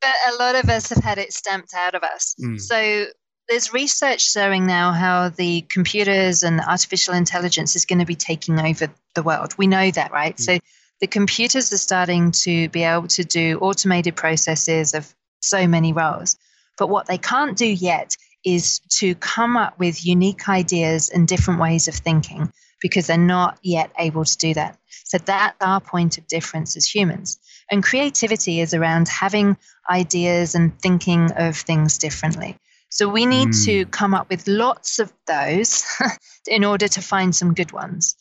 but 0.00 0.14
a 0.28 0.36
lot 0.38 0.54
of 0.54 0.70
us 0.70 0.88
have 0.88 1.02
had 1.02 1.18
it 1.18 1.32
stamped 1.32 1.74
out 1.74 1.94
of 1.94 2.02
us. 2.02 2.34
Mm. 2.40 2.60
So 2.60 3.06
there's 3.48 3.72
research 3.72 4.30
showing 4.30 4.66
now 4.66 4.92
how 4.92 5.28
the 5.28 5.62
computers 5.62 6.42
and 6.42 6.60
artificial 6.60 7.14
intelligence 7.14 7.76
is 7.76 7.84
going 7.84 7.98
to 7.98 8.06
be 8.06 8.14
taking 8.14 8.58
over 8.58 8.88
the 9.14 9.22
world. 9.22 9.54
We 9.58 9.66
know 9.66 9.90
that, 9.90 10.12
right? 10.12 10.36
Mm. 10.36 10.40
So 10.40 10.58
the 11.00 11.06
computers 11.06 11.72
are 11.72 11.78
starting 11.78 12.32
to 12.32 12.68
be 12.70 12.82
able 12.82 13.08
to 13.08 13.24
do 13.24 13.58
automated 13.58 14.16
processes 14.16 14.94
of 14.94 15.14
so 15.40 15.66
many 15.66 15.92
roles. 15.92 16.36
But 16.76 16.88
what 16.88 17.06
they 17.06 17.18
can't 17.18 17.56
do 17.56 17.66
yet 17.66 18.16
is 18.44 18.80
to 18.98 19.14
come 19.14 19.56
up 19.56 19.78
with 19.78 20.06
unique 20.06 20.48
ideas 20.48 21.08
and 21.08 21.26
different 21.26 21.60
ways 21.60 21.88
of 21.88 21.94
thinking 21.94 22.52
because 22.80 23.08
they're 23.08 23.18
not 23.18 23.58
yet 23.62 23.90
able 23.98 24.24
to 24.24 24.38
do 24.38 24.54
that. 24.54 24.78
So 25.04 25.18
that's 25.18 25.56
our 25.60 25.80
point 25.80 26.18
of 26.18 26.26
difference 26.28 26.76
as 26.76 26.86
humans. 26.86 27.38
And 27.70 27.82
creativity 27.82 28.60
is 28.60 28.74
around 28.74 29.08
having 29.08 29.56
ideas 29.90 30.54
and 30.54 30.78
thinking 30.80 31.32
of 31.32 31.56
things 31.56 31.98
differently. 31.98 32.56
So 32.90 33.08
we 33.08 33.26
need 33.26 33.48
mm. 33.48 33.64
to 33.66 33.86
come 33.86 34.14
up 34.14 34.30
with 34.30 34.46
lots 34.46 34.98
of 34.98 35.12
those 35.26 35.84
in 36.46 36.64
order 36.64 36.88
to 36.88 37.02
find 37.02 37.34
some 37.34 37.54
good 37.54 37.72
ones. 37.72 38.16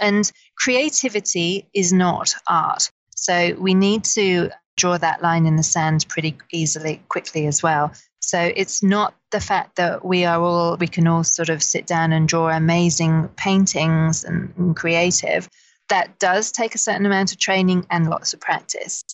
And 0.00 0.30
creativity 0.58 1.68
is 1.72 1.92
not 1.92 2.34
art. 2.48 2.90
So 3.14 3.54
we 3.58 3.74
need 3.74 4.04
to 4.04 4.50
draw 4.76 4.98
that 4.98 5.22
line 5.22 5.46
in 5.46 5.56
the 5.56 5.62
sand 5.62 6.06
pretty 6.08 6.36
easily, 6.52 7.02
quickly 7.08 7.46
as 7.46 7.62
well. 7.62 7.92
So 8.20 8.40
it's 8.40 8.82
not 8.82 9.14
the 9.30 9.40
fact 9.40 9.76
that 9.76 10.04
we 10.04 10.24
are 10.24 10.40
all, 10.40 10.76
we 10.76 10.86
can 10.86 11.06
all 11.06 11.24
sort 11.24 11.48
of 11.48 11.62
sit 11.62 11.86
down 11.86 12.12
and 12.12 12.28
draw 12.28 12.48
amazing 12.48 13.28
paintings 13.36 14.24
and, 14.24 14.52
and 14.56 14.76
creative. 14.76 15.48
That 15.88 16.18
does 16.18 16.52
take 16.52 16.74
a 16.74 16.78
certain 16.78 17.04
amount 17.04 17.32
of 17.32 17.38
training 17.38 17.86
and 17.90 18.08
lots 18.08 18.32
of 18.32 18.40
practice. 18.40 19.04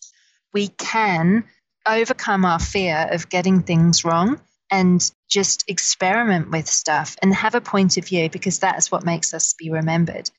We 0.52 0.68
can 0.68 1.44
overcome 1.86 2.44
our 2.44 2.58
fear 2.58 3.08
of 3.10 3.28
getting 3.28 3.62
things 3.62 4.04
wrong 4.04 4.40
and 4.70 5.10
just 5.28 5.64
experiment 5.68 6.50
with 6.50 6.68
stuff 6.68 7.16
and 7.22 7.34
have 7.34 7.54
a 7.54 7.60
point 7.60 7.96
of 7.96 8.06
view 8.06 8.28
because 8.28 8.58
that's 8.58 8.90
what 8.90 9.04
makes 9.04 9.32
us 9.32 9.54
be 9.54 9.70
remembered. 9.70 10.30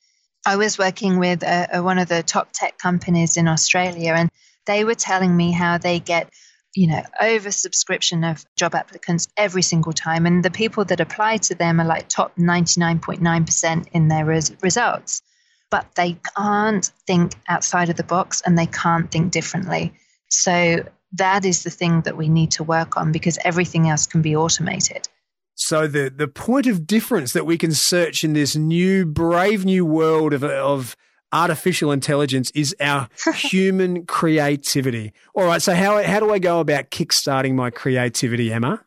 I 0.46 0.56
was 0.56 0.78
working 0.78 1.18
with 1.18 1.42
a, 1.42 1.68
a, 1.74 1.82
one 1.82 1.98
of 1.98 2.08
the 2.08 2.22
top 2.22 2.48
tech 2.52 2.78
companies 2.78 3.36
in 3.36 3.46
Australia, 3.46 4.14
and 4.14 4.30
they 4.70 4.84
were 4.84 4.94
telling 4.94 5.36
me 5.36 5.50
how 5.50 5.78
they 5.78 5.98
get, 5.98 6.30
you 6.74 6.86
know, 6.86 7.02
oversubscription 7.20 8.30
of 8.30 8.44
job 8.56 8.74
applicants 8.74 9.26
every 9.36 9.62
single 9.62 9.92
time, 9.92 10.26
and 10.26 10.44
the 10.44 10.50
people 10.50 10.84
that 10.86 11.00
apply 11.00 11.38
to 11.38 11.54
them 11.54 11.80
are 11.80 11.86
like 11.86 12.08
top 12.08 12.38
ninety 12.38 12.80
nine 12.80 13.00
point 13.00 13.20
nine 13.20 13.44
percent 13.44 13.88
in 13.92 14.08
their 14.08 14.24
res- 14.24 14.52
results, 14.62 15.22
but 15.70 15.86
they 15.96 16.16
can't 16.36 16.90
think 17.06 17.32
outside 17.48 17.88
of 17.90 17.96
the 17.96 18.04
box 18.04 18.42
and 18.46 18.56
they 18.56 18.66
can't 18.66 19.10
think 19.10 19.32
differently. 19.32 19.92
So 20.28 20.84
that 21.14 21.44
is 21.44 21.64
the 21.64 21.70
thing 21.70 22.02
that 22.02 22.16
we 22.16 22.28
need 22.28 22.52
to 22.52 22.62
work 22.62 22.96
on 22.96 23.10
because 23.10 23.38
everything 23.44 23.88
else 23.88 24.06
can 24.06 24.22
be 24.22 24.36
automated. 24.36 25.08
So 25.56 25.88
the 25.88 26.08
the 26.08 26.28
point 26.28 26.66
of 26.66 26.86
difference 26.86 27.32
that 27.32 27.44
we 27.44 27.58
can 27.58 27.72
search 27.72 28.24
in 28.24 28.32
this 28.32 28.54
new 28.56 29.04
brave 29.04 29.64
new 29.64 29.84
world 29.84 30.32
of 30.32 30.44
of 30.44 30.96
artificial 31.32 31.92
intelligence 31.92 32.50
is 32.54 32.74
our 32.80 33.08
human 33.34 34.06
creativity. 34.06 35.12
All 35.34 35.44
right, 35.44 35.62
so 35.62 35.74
how 35.74 36.02
how 36.02 36.20
do 36.20 36.32
I 36.32 36.38
go 36.38 36.60
about 36.60 36.90
kickstarting 36.90 37.54
my 37.54 37.70
creativity, 37.70 38.52
Emma? 38.52 38.84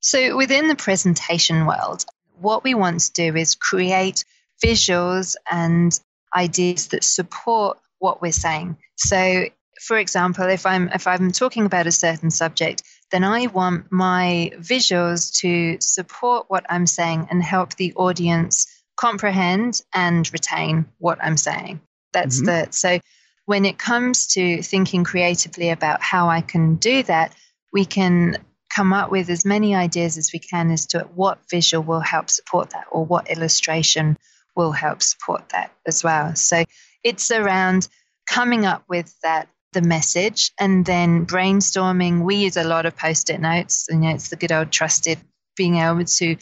So 0.00 0.36
within 0.36 0.68
the 0.68 0.74
presentation 0.74 1.66
world, 1.66 2.04
what 2.40 2.64
we 2.64 2.74
want 2.74 3.00
to 3.00 3.12
do 3.12 3.36
is 3.36 3.54
create 3.54 4.24
visuals 4.64 5.36
and 5.50 5.98
ideas 6.36 6.88
that 6.88 7.04
support 7.04 7.78
what 7.98 8.20
we're 8.20 8.32
saying. 8.32 8.76
So 8.96 9.46
for 9.80 9.98
example, 9.98 10.48
if 10.48 10.64
I'm 10.66 10.88
if 10.88 11.06
I'm 11.06 11.32
talking 11.32 11.66
about 11.66 11.86
a 11.86 11.92
certain 11.92 12.30
subject, 12.30 12.82
then 13.10 13.24
I 13.24 13.46
want 13.46 13.90
my 13.90 14.52
visuals 14.58 15.40
to 15.40 15.78
support 15.80 16.46
what 16.48 16.64
I'm 16.68 16.86
saying 16.86 17.28
and 17.30 17.42
help 17.42 17.74
the 17.74 17.92
audience 17.94 18.66
comprehend 19.02 19.82
and 19.92 20.32
retain 20.32 20.86
what 20.98 21.18
I'm 21.20 21.36
saying. 21.36 21.80
That's 22.12 22.36
mm-hmm. 22.36 22.66
the 22.66 22.72
so 22.72 23.00
when 23.46 23.64
it 23.64 23.76
comes 23.76 24.28
to 24.28 24.62
thinking 24.62 25.02
creatively 25.02 25.70
about 25.70 26.00
how 26.00 26.28
I 26.28 26.40
can 26.40 26.76
do 26.76 27.02
that, 27.02 27.34
we 27.72 27.84
can 27.84 28.36
come 28.72 28.92
up 28.92 29.10
with 29.10 29.28
as 29.28 29.44
many 29.44 29.74
ideas 29.74 30.18
as 30.18 30.30
we 30.32 30.38
can 30.38 30.70
as 30.70 30.86
to 30.86 31.00
what 31.16 31.40
visual 31.50 31.82
will 31.82 32.00
help 32.00 32.30
support 32.30 32.70
that 32.70 32.84
or 32.92 33.04
what 33.04 33.28
illustration 33.28 34.16
will 34.54 34.70
help 34.70 35.02
support 35.02 35.48
that 35.48 35.72
as 35.84 36.04
well. 36.04 36.36
So 36.36 36.62
it's 37.02 37.32
around 37.32 37.88
coming 38.30 38.64
up 38.66 38.84
with 38.88 39.12
that 39.24 39.48
the 39.72 39.82
message 39.82 40.52
and 40.60 40.86
then 40.86 41.26
brainstorming. 41.26 42.22
We 42.22 42.36
use 42.36 42.56
a 42.56 42.62
lot 42.62 42.86
of 42.86 42.96
post 42.96 43.30
it 43.30 43.40
notes, 43.40 43.88
and 43.88 44.04
you 44.04 44.10
know, 44.10 44.14
it's 44.14 44.28
the 44.28 44.36
good 44.36 44.52
old 44.52 44.70
trusted 44.70 45.18
being 45.56 45.76
able 45.76 46.04
to 46.04 46.36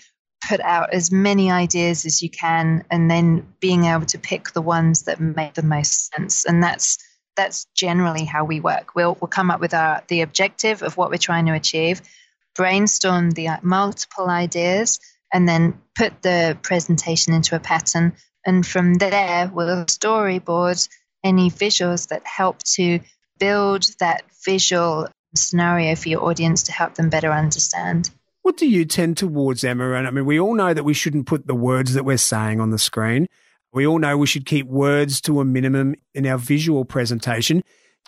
put 0.48 0.60
out 0.60 0.92
as 0.92 1.12
many 1.12 1.50
ideas 1.50 2.06
as 2.06 2.22
you 2.22 2.30
can 2.30 2.84
and 2.90 3.10
then 3.10 3.46
being 3.60 3.84
able 3.84 4.06
to 4.06 4.18
pick 4.18 4.52
the 4.52 4.62
ones 4.62 5.02
that 5.02 5.20
make 5.20 5.54
the 5.54 5.62
most 5.62 6.12
sense. 6.12 6.44
And 6.44 6.62
that's 6.62 6.98
that's 7.36 7.66
generally 7.74 8.24
how 8.24 8.44
we 8.44 8.60
work. 8.60 8.94
We'll, 8.94 9.16
we'll 9.20 9.28
come 9.28 9.50
up 9.50 9.60
with 9.60 9.74
our 9.74 10.02
the 10.08 10.22
objective 10.22 10.82
of 10.82 10.96
what 10.96 11.10
we're 11.10 11.18
trying 11.18 11.46
to 11.46 11.54
achieve, 11.54 12.02
brainstorm 12.54 13.30
the 13.30 13.48
uh, 13.48 13.56
multiple 13.62 14.28
ideas, 14.28 14.98
and 15.32 15.48
then 15.48 15.80
put 15.94 16.22
the 16.22 16.58
presentation 16.62 17.32
into 17.32 17.56
a 17.56 17.60
pattern. 17.60 18.14
And 18.44 18.66
from 18.66 18.94
there, 18.94 19.50
we'll 19.52 19.84
storyboard 19.86 20.88
any 21.22 21.50
visuals 21.50 22.08
that 22.08 22.26
help 22.26 22.62
to 22.74 23.00
build 23.38 23.84
that 24.00 24.22
visual 24.44 25.08
scenario 25.34 25.94
for 25.94 26.08
your 26.08 26.24
audience 26.24 26.64
to 26.64 26.72
help 26.72 26.94
them 26.94 27.10
better 27.10 27.32
understand. 27.32 28.10
What 28.42 28.56
do 28.56 28.68
you 28.68 28.84
tend 28.84 29.16
towards, 29.16 29.64
Emma? 29.64 29.92
And 29.92 30.06
I 30.06 30.10
mean, 30.10 30.24
we 30.24 30.40
all 30.40 30.54
know 30.54 30.72
that 30.72 30.84
we 30.84 30.94
shouldn't 30.94 31.26
put 31.26 31.46
the 31.46 31.54
words 31.54 31.94
that 31.94 32.04
we're 32.04 32.16
saying 32.16 32.60
on 32.60 32.70
the 32.70 32.78
screen. 32.78 33.26
We 33.72 33.86
all 33.86 33.98
know 33.98 34.16
we 34.16 34.26
should 34.26 34.46
keep 34.46 34.66
words 34.66 35.20
to 35.22 35.40
a 35.40 35.44
minimum 35.44 35.94
in 36.14 36.26
our 36.26 36.38
visual 36.38 36.84
presentation. 36.84 37.62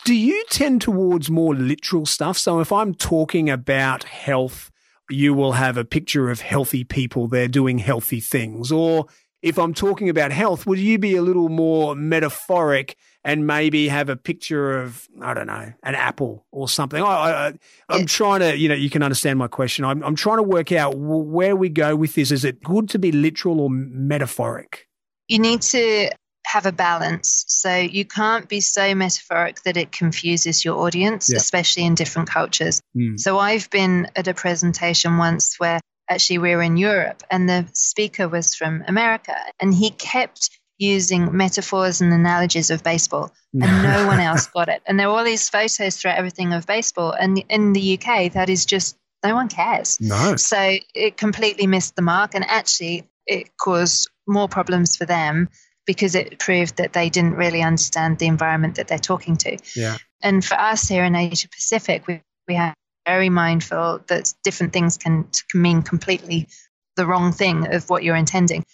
Do 0.05 0.15
you 0.15 0.45
tend 0.51 0.81
towards 0.81 1.31
more 1.31 1.55
literal 1.55 2.07
stuff? 2.07 2.37
So 2.39 2.61
if 2.61 2.73
I'm 2.73 2.95
talking 2.95 3.49
about 3.51 4.05
health, 4.05 4.71
you 5.09 5.35
will 5.35 5.53
have 5.53 5.77
a 5.77 5.85
picture 5.85 6.31
of 6.31 6.41
healthy 6.41 6.83
people 6.83 7.29
there 7.29 7.47
doing 7.47 7.79
healthy 7.79 8.19
things. 8.19 8.73
Or 8.73 9.07
if 9.43 9.59
I'm 9.59 9.75
talking 9.75 10.09
about 10.09 10.33
health, 10.33 10.67
would 10.67 10.79
you 10.79 10.99
be 10.99 11.15
a 11.15 11.23
little 11.23 11.49
more 11.49 11.95
metaphoric 11.95 12.97
and 13.25 13.47
maybe 13.47 13.89
have 13.89 14.09
a 14.09 14.17
picture 14.17 14.81
of 14.81 15.09
I 15.21 15.35
don't 15.35 15.47
know 15.47 15.73
an 15.83 15.95
apple 15.95 16.45
or 16.51 16.69
something. 16.69 17.03
I, 17.03 17.55
I, 17.89 17.95
am 17.95 18.07
trying 18.07 18.41
to, 18.41 18.57
you 18.57 18.69
know, 18.69 18.75
you 18.75 18.91
can 18.91 19.03
understand 19.03 19.39
my 19.39 19.49
question. 19.49 19.85
I'm, 19.85 20.03
I'm 20.03 20.17
trying 20.17 20.39
to 20.39 20.43
work 20.43 20.73
out 20.73 20.97
where 20.97 21.55
we 21.55 21.69
go 21.69 21.95
with 21.95 22.15
this. 22.15 22.31
Is 22.31 22.45
it 22.45 22.63
good 22.63 22.89
to 22.91 22.99
be 22.99 23.13
literal 23.13 23.61
or 23.61 23.71
metaphoric? 23.71 24.89
You 25.29 25.39
need 25.39 25.63
to 25.63 26.11
have 26.45 26.67
a 26.67 26.73
balance. 26.73 27.45
So 27.49 27.75
you 27.75 28.05
can't 28.05 28.49
be 28.49 28.61
so 28.61 28.95
metaphoric 28.95 29.63
that 29.63 29.77
it 29.77 29.93
confuses 29.93 30.65
your 30.65 30.79
audience, 30.79 31.31
yeah. 31.31 31.37
especially 31.37 31.85
in 31.85 31.95
different 31.95 32.29
cultures. 32.29 32.83
Mm. 32.97 33.19
So 33.19 33.39
I've 33.39 33.71
been 33.71 34.09
at 34.17 34.29
a 34.29 34.35
presentation 34.35 35.19
once 35.19 35.59
where 35.59 35.81
actually 36.11 36.39
we 36.39 36.55
were 36.57 36.63
in 36.63 36.77
Europe 36.77 37.23
and 37.31 37.49
the 37.49 37.69
speaker 37.73 38.29
was 38.29 38.55
from 38.55 38.85
America 38.87 39.37
and 39.61 39.73
he 39.73 39.91
kept 39.91 40.51
using 40.83 41.35
metaphors 41.37 42.01
and 42.01 42.13
analogies 42.13 42.71
of 42.71 42.83
baseball, 42.83 43.33
and 43.53 43.83
no 43.83 44.07
one 44.07 44.21
else 44.29 44.47
got 44.47 44.69
it. 44.69 44.83
And 44.87 44.99
there 44.99 45.09
were 45.09 45.19
all 45.19 45.25
these 45.25 45.49
photos 45.49 45.97
throughout 45.97 46.19
everything 46.19 46.53
of 46.53 46.67
baseball. 46.67 47.13
And 47.13 47.43
in 47.49 47.73
the 47.73 47.99
UK, 47.99 48.33
that 48.33 48.51
is 48.51 48.67
just 48.67 48.97
no 49.25 49.35
one 49.35 49.49
cares. 49.49 50.01
No. 50.01 50.35
So 50.37 50.77
it 50.95 51.17
completely 51.17 51.69
missed 51.69 51.95
the 51.95 52.03
mark, 52.03 52.35
and 52.35 52.45
actually, 52.45 53.09
it 53.27 53.57
caused 53.57 54.11
more 54.27 54.49
problems 54.49 54.97
for 54.97 55.05
them 55.05 55.49
because 55.87 56.15
it 56.15 56.39
proved 56.39 56.77
that 56.77 56.93
they 56.93 57.09
didn't 57.09 57.35
really 57.35 57.63
understand 57.63 58.19
the 58.19 58.27
environment 58.27 58.77
that 58.77 58.89
they're 58.89 58.99
talking 58.99 59.37
to. 59.37 59.59
Yeah. 59.77 59.97
And 60.21 60.45
for 60.45 60.55
us 60.55 60.89
here 60.89 61.05
in 61.05 61.15
Asia 61.15 61.49
Pacific, 61.49 62.07
we 62.07 62.21
we 62.49 62.55
have 62.55 62.75
very 63.07 63.31
mindful 63.31 64.01
that 64.09 64.33
different 64.43 64.73
things 64.73 64.97
can, 64.97 65.29
can 65.51 65.63
mean 65.63 65.83
completely 65.83 66.49
the 66.97 67.07
wrong 67.07 67.33
thing 67.33 67.73
of 67.73 67.89
what 67.89 68.03
you're 68.03 68.17
intending 68.17 68.65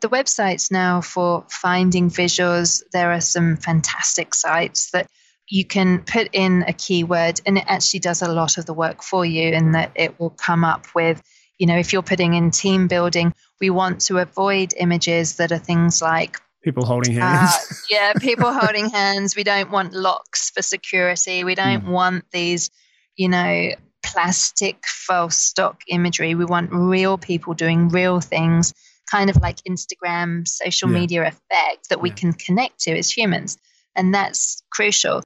the 0.00 0.08
websites 0.08 0.70
now 0.70 1.00
for 1.00 1.44
finding 1.48 2.10
visuals, 2.10 2.82
there 2.92 3.12
are 3.12 3.20
some 3.20 3.56
fantastic 3.56 4.34
sites 4.34 4.90
that 4.90 5.06
you 5.48 5.64
can 5.64 6.00
put 6.00 6.28
in 6.32 6.64
a 6.66 6.72
keyword 6.72 7.40
and 7.46 7.58
it 7.58 7.64
actually 7.66 8.00
does 8.00 8.22
a 8.22 8.32
lot 8.32 8.58
of 8.58 8.66
the 8.66 8.74
work 8.74 9.02
for 9.02 9.24
you 9.24 9.52
in 9.52 9.72
that 9.72 9.92
it 9.94 10.18
will 10.18 10.30
come 10.30 10.64
up 10.64 10.86
with 10.94 11.22
you 11.58 11.66
know 11.66 11.76
if 11.76 11.92
you're 11.92 12.02
putting 12.02 12.32
in 12.32 12.50
team 12.50 12.88
building 12.88 13.34
we 13.60 13.68
want 13.68 14.00
to 14.00 14.18
avoid 14.18 14.72
images 14.76 15.36
that 15.36 15.52
are 15.52 15.58
things 15.58 16.00
like 16.00 16.40
people 16.64 16.84
holding 16.84 17.20
uh, 17.20 17.20
hands. 17.20 17.52
uh, 17.52 17.74
yeah 17.90 18.12
people 18.14 18.52
holding 18.60 18.88
hands. 18.88 19.36
We 19.36 19.44
don't 19.44 19.70
want 19.70 19.92
locks 19.92 20.50
for 20.50 20.62
security. 20.62 21.44
We 21.44 21.54
don't 21.54 21.84
mm. 21.84 21.90
want 21.90 22.24
these 22.32 22.70
you 23.16 23.28
know 23.28 23.70
plastic 24.02 24.84
false 24.86 25.36
stock 25.36 25.82
imagery. 25.88 26.34
We 26.34 26.44
want 26.44 26.70
real 26.72 27.18
people 27.18 27.54
doing 27.54 27.90
real 27.90 28.20
things 28.20 28.74
kind 29.10 29.30
of 29.30 29.36
like 29.36 29.56
Instagram 29.68 30.46
social 30.46 30.90
yeah. 30.90 30.98
media 30.98 31.22
effect 31.22 31.88
that 31.90 32.00
we 32.00 32.10
yeah. 32.10 32.14
can 32.14 32.32
connect 32.32 32.80
to 32.80 32.96
as 32.96 33.10
humans. 33.10 33.58
And 33.96 34.14
that's 34.14 34.62
crucial. 34.70 35.22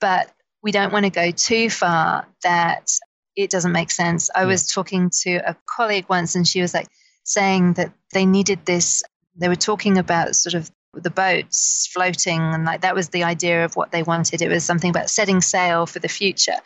But 0.00 0.30
we 0.62 0.72
don't 0.72 0.92
want 0.92 1.04
to 1.04 1.10
go 1.10 1.30
too 1.30 1.70
far 1.70 2.26
that 2.42 2.90
it 3.34 3.50
doesn't 3.50 3.72
make 3.72 3.90
sense. 3.90 4.30
I 4.34 4.42
yeah. 4.42 4.46
was 4.46 4.66
talking 4.66 5.10
to 5.22 5.36
a 5.36 5.56
colleague 5.66 6.06
once 6.08 6.34
and 6.34 6.46
she 6.46 6.60
was 6.60 6.72
like 6.72 6.88
saying 7.24 7.74
that 7.74 7.92
they 8.12 8.26
needed 8.26 8.64
this. 8.64 9.02
They 9.36 9.48
were 9.48 9.56
talking 9.56 9.98
about 9.98 10.34
sort 10.34 10.54
of 10.54 10.70
the 10.94 11.10
boats 11.10 11.88
floating 11.92 12.40
and 12.40 12.64
like 12.64 12.80
that 12.80 12.94
was 12.94 13.10
the 13.10 13.24
idea 13.24 13.64
of 13.64 13.76
what 13.76 13.92
they 13.92 14.02
wanted. 14.02 14.40
It 14.40 14.48
was 14.48 14.64
something 14.64 14.90
about 14.90 15.10
setting 15.10 15.40
sail 15.40 15.86
for 15.86 15.98
the 15.98 16.08
future. 16.08 16.56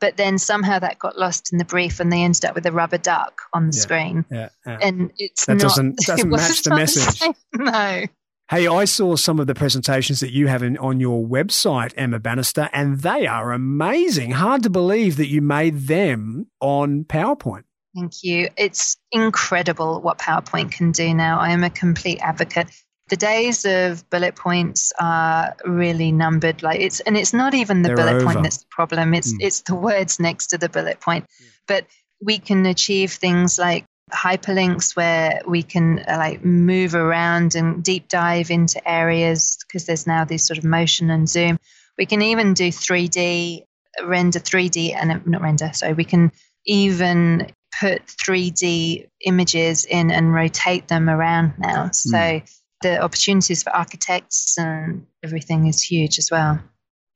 But 0.00 0.16
then 0.16 0.38
somehow 0.38 0.78
that 0.78 0.98
got 0.98 1.18
lost 1.18 1.52
in 1.52 1.58
the 1.58 1.64
brief 1.64 2.00
and 2.00 2.10
they 2.12 2.22
ended 2.22 2.44
up 2.46 2.54
with 2.54 2.64
a 2.66 2.72
rubber 2.72 2.98
duck 2.98 3.42
on 3.52 3.70
the 3.70 3.76
Yeah, 3.76 3.80
screen. 3.82 4.24
Yeah, 4.30 4.48
yeah. 4.66 4.78
And 4.80 5.12
it's 5.18 5.46
That 5.46 5.54
not, 5.54 5.62
doesn't- 5.62 5.96
doesn't 6.06 6.26
it 6.26 6.30
match 6.30 6.62
the 6.62 6.70
message. 6.74 7.22
No. 7.54 8.04
Hey, 8.50 8.66
I 8.66 8.84
saw 8.84 9.14
some 9.14 9.38
of 9.38 9.46
the 9.46 9.54
presentations 9.54 10.18
that 10.20 10.32
you 10.32 10.48
have 10.48 10.64
in, 10.64 10.76
on 10.78 10.98
your 10.98 11.24
website, 11.24 11.92
Emma 11.96 12.18
Bannister, 12.18 12.68
and 12.72 12.98
they 13.00 13.24
are 13.28 13.52
amazing. 13.52 14.32
Hard 14.32 14.64
to 14.64 14.70
believe 14.70 15.18
that 15.18 15.28
you 15.28 15.40
made 15.40 15.86
them 15.86 16.48
on 16.60 17.04
PowerPoint. 17.04 17.62
Thank 17.94 18.24
you. 18.24 18.48
It's 18.56 18.96
incredible 19.12 20.00
what 20.00 20.18
PowerPoint 20.18 20.72
can 20.72 20.90
do 20.90 21.14
now. 21.14 21.38
I 21.38 21.50
am 21.50 21.62
a 21.62 21.70
complete 21.70 22.18
advocate. 22.20 22.68
The 23.10 23.16
days 23.16 23.64
of 23.64 24.08
bullet 24.08 24.36
points 24.36 24.92
are 24.98 25.56
really 25.66 26.12
numbered. 26.12 26.62
Like 26.62 26.80
it's 26.80 27.00
and 27.00 27.16
it's 27.16 27.32
not 27.34 27.54
even 27.54 27.82
the 27.82 27.88
They're 27.88 27.96
bullet 27.96 28.14
over. 28.16 28.24
point 28.24 28.42
that's 28.42 28.58
the 28.58 28.66
problem. 28.70 29.14
It's 29.14 29.32
Mm. 29.32 29.38
it's 29.40 29.60
the 29.62 29.74
words 29.74 30.18
next 30.20 30.46
to 30.48 30.58
the 30.58 30.68
bullet 30.68 31.00
point. 31.00 31.26
But 31.66 31.86
we 32.22 32.38
can 32.38 32.66
achieve 32.66 33.12
things 33.12 33.58
like 33.58 33.84
hyperlinks 34.12 34.94
where 34.96 35.40
we 35.46 35.62
can 35.62 35.98
uh, 36.00 36.16
like 36.18 36.44
move 36.44 36.94
around 36.94 37.54
and 37.54 37.82
deep 37.82 38.08
dive 38.08 38.50
into 38.50 38.80
areas 38.88 39.58
because 39.66 39.86
there's 39.86 40.06
now 40.06 40.24
this 40.24 40.46
sort 40.46 40.58
of 40.58 40.64
motion 40.64 41.10
and 41.10 41.28
zoom. 41.28 41.58
We 41.98 42.06
can 42.06 42.22
even 42.22 42.54
do 42.54 42.68
3D 42.70 43.64
render 44.04 44.38
3D 44.40 44.94
and 44.94 45.10
uh, 45.12 45.18
not 45.26 45.42
render. 45.42 45.70
so 45.74 45.92
we 45.92 46.04
can 46.04 46.30
even 46.66 47.50
put 47.80 48.06
3D 48.06 49.08
images 49.24 49.84
in 49.84 50.10
and 50.10 50.32
rotate 50.32 50.86
them 50.88 51.08
around 51.08 51.54
now. 51.58 51.90
So 51.92 52.16
Mm. 52.18 52.59
The 52.80 53.00
opportunities 53.00 53.62
for 53.62 53.74
architects 53.74 54.56
and 54.58 55.06
everything 55.22 55.66
is 55.66 55.82
huge 55.82 56.18
as 56.18 56.30
well. 56.30 56.60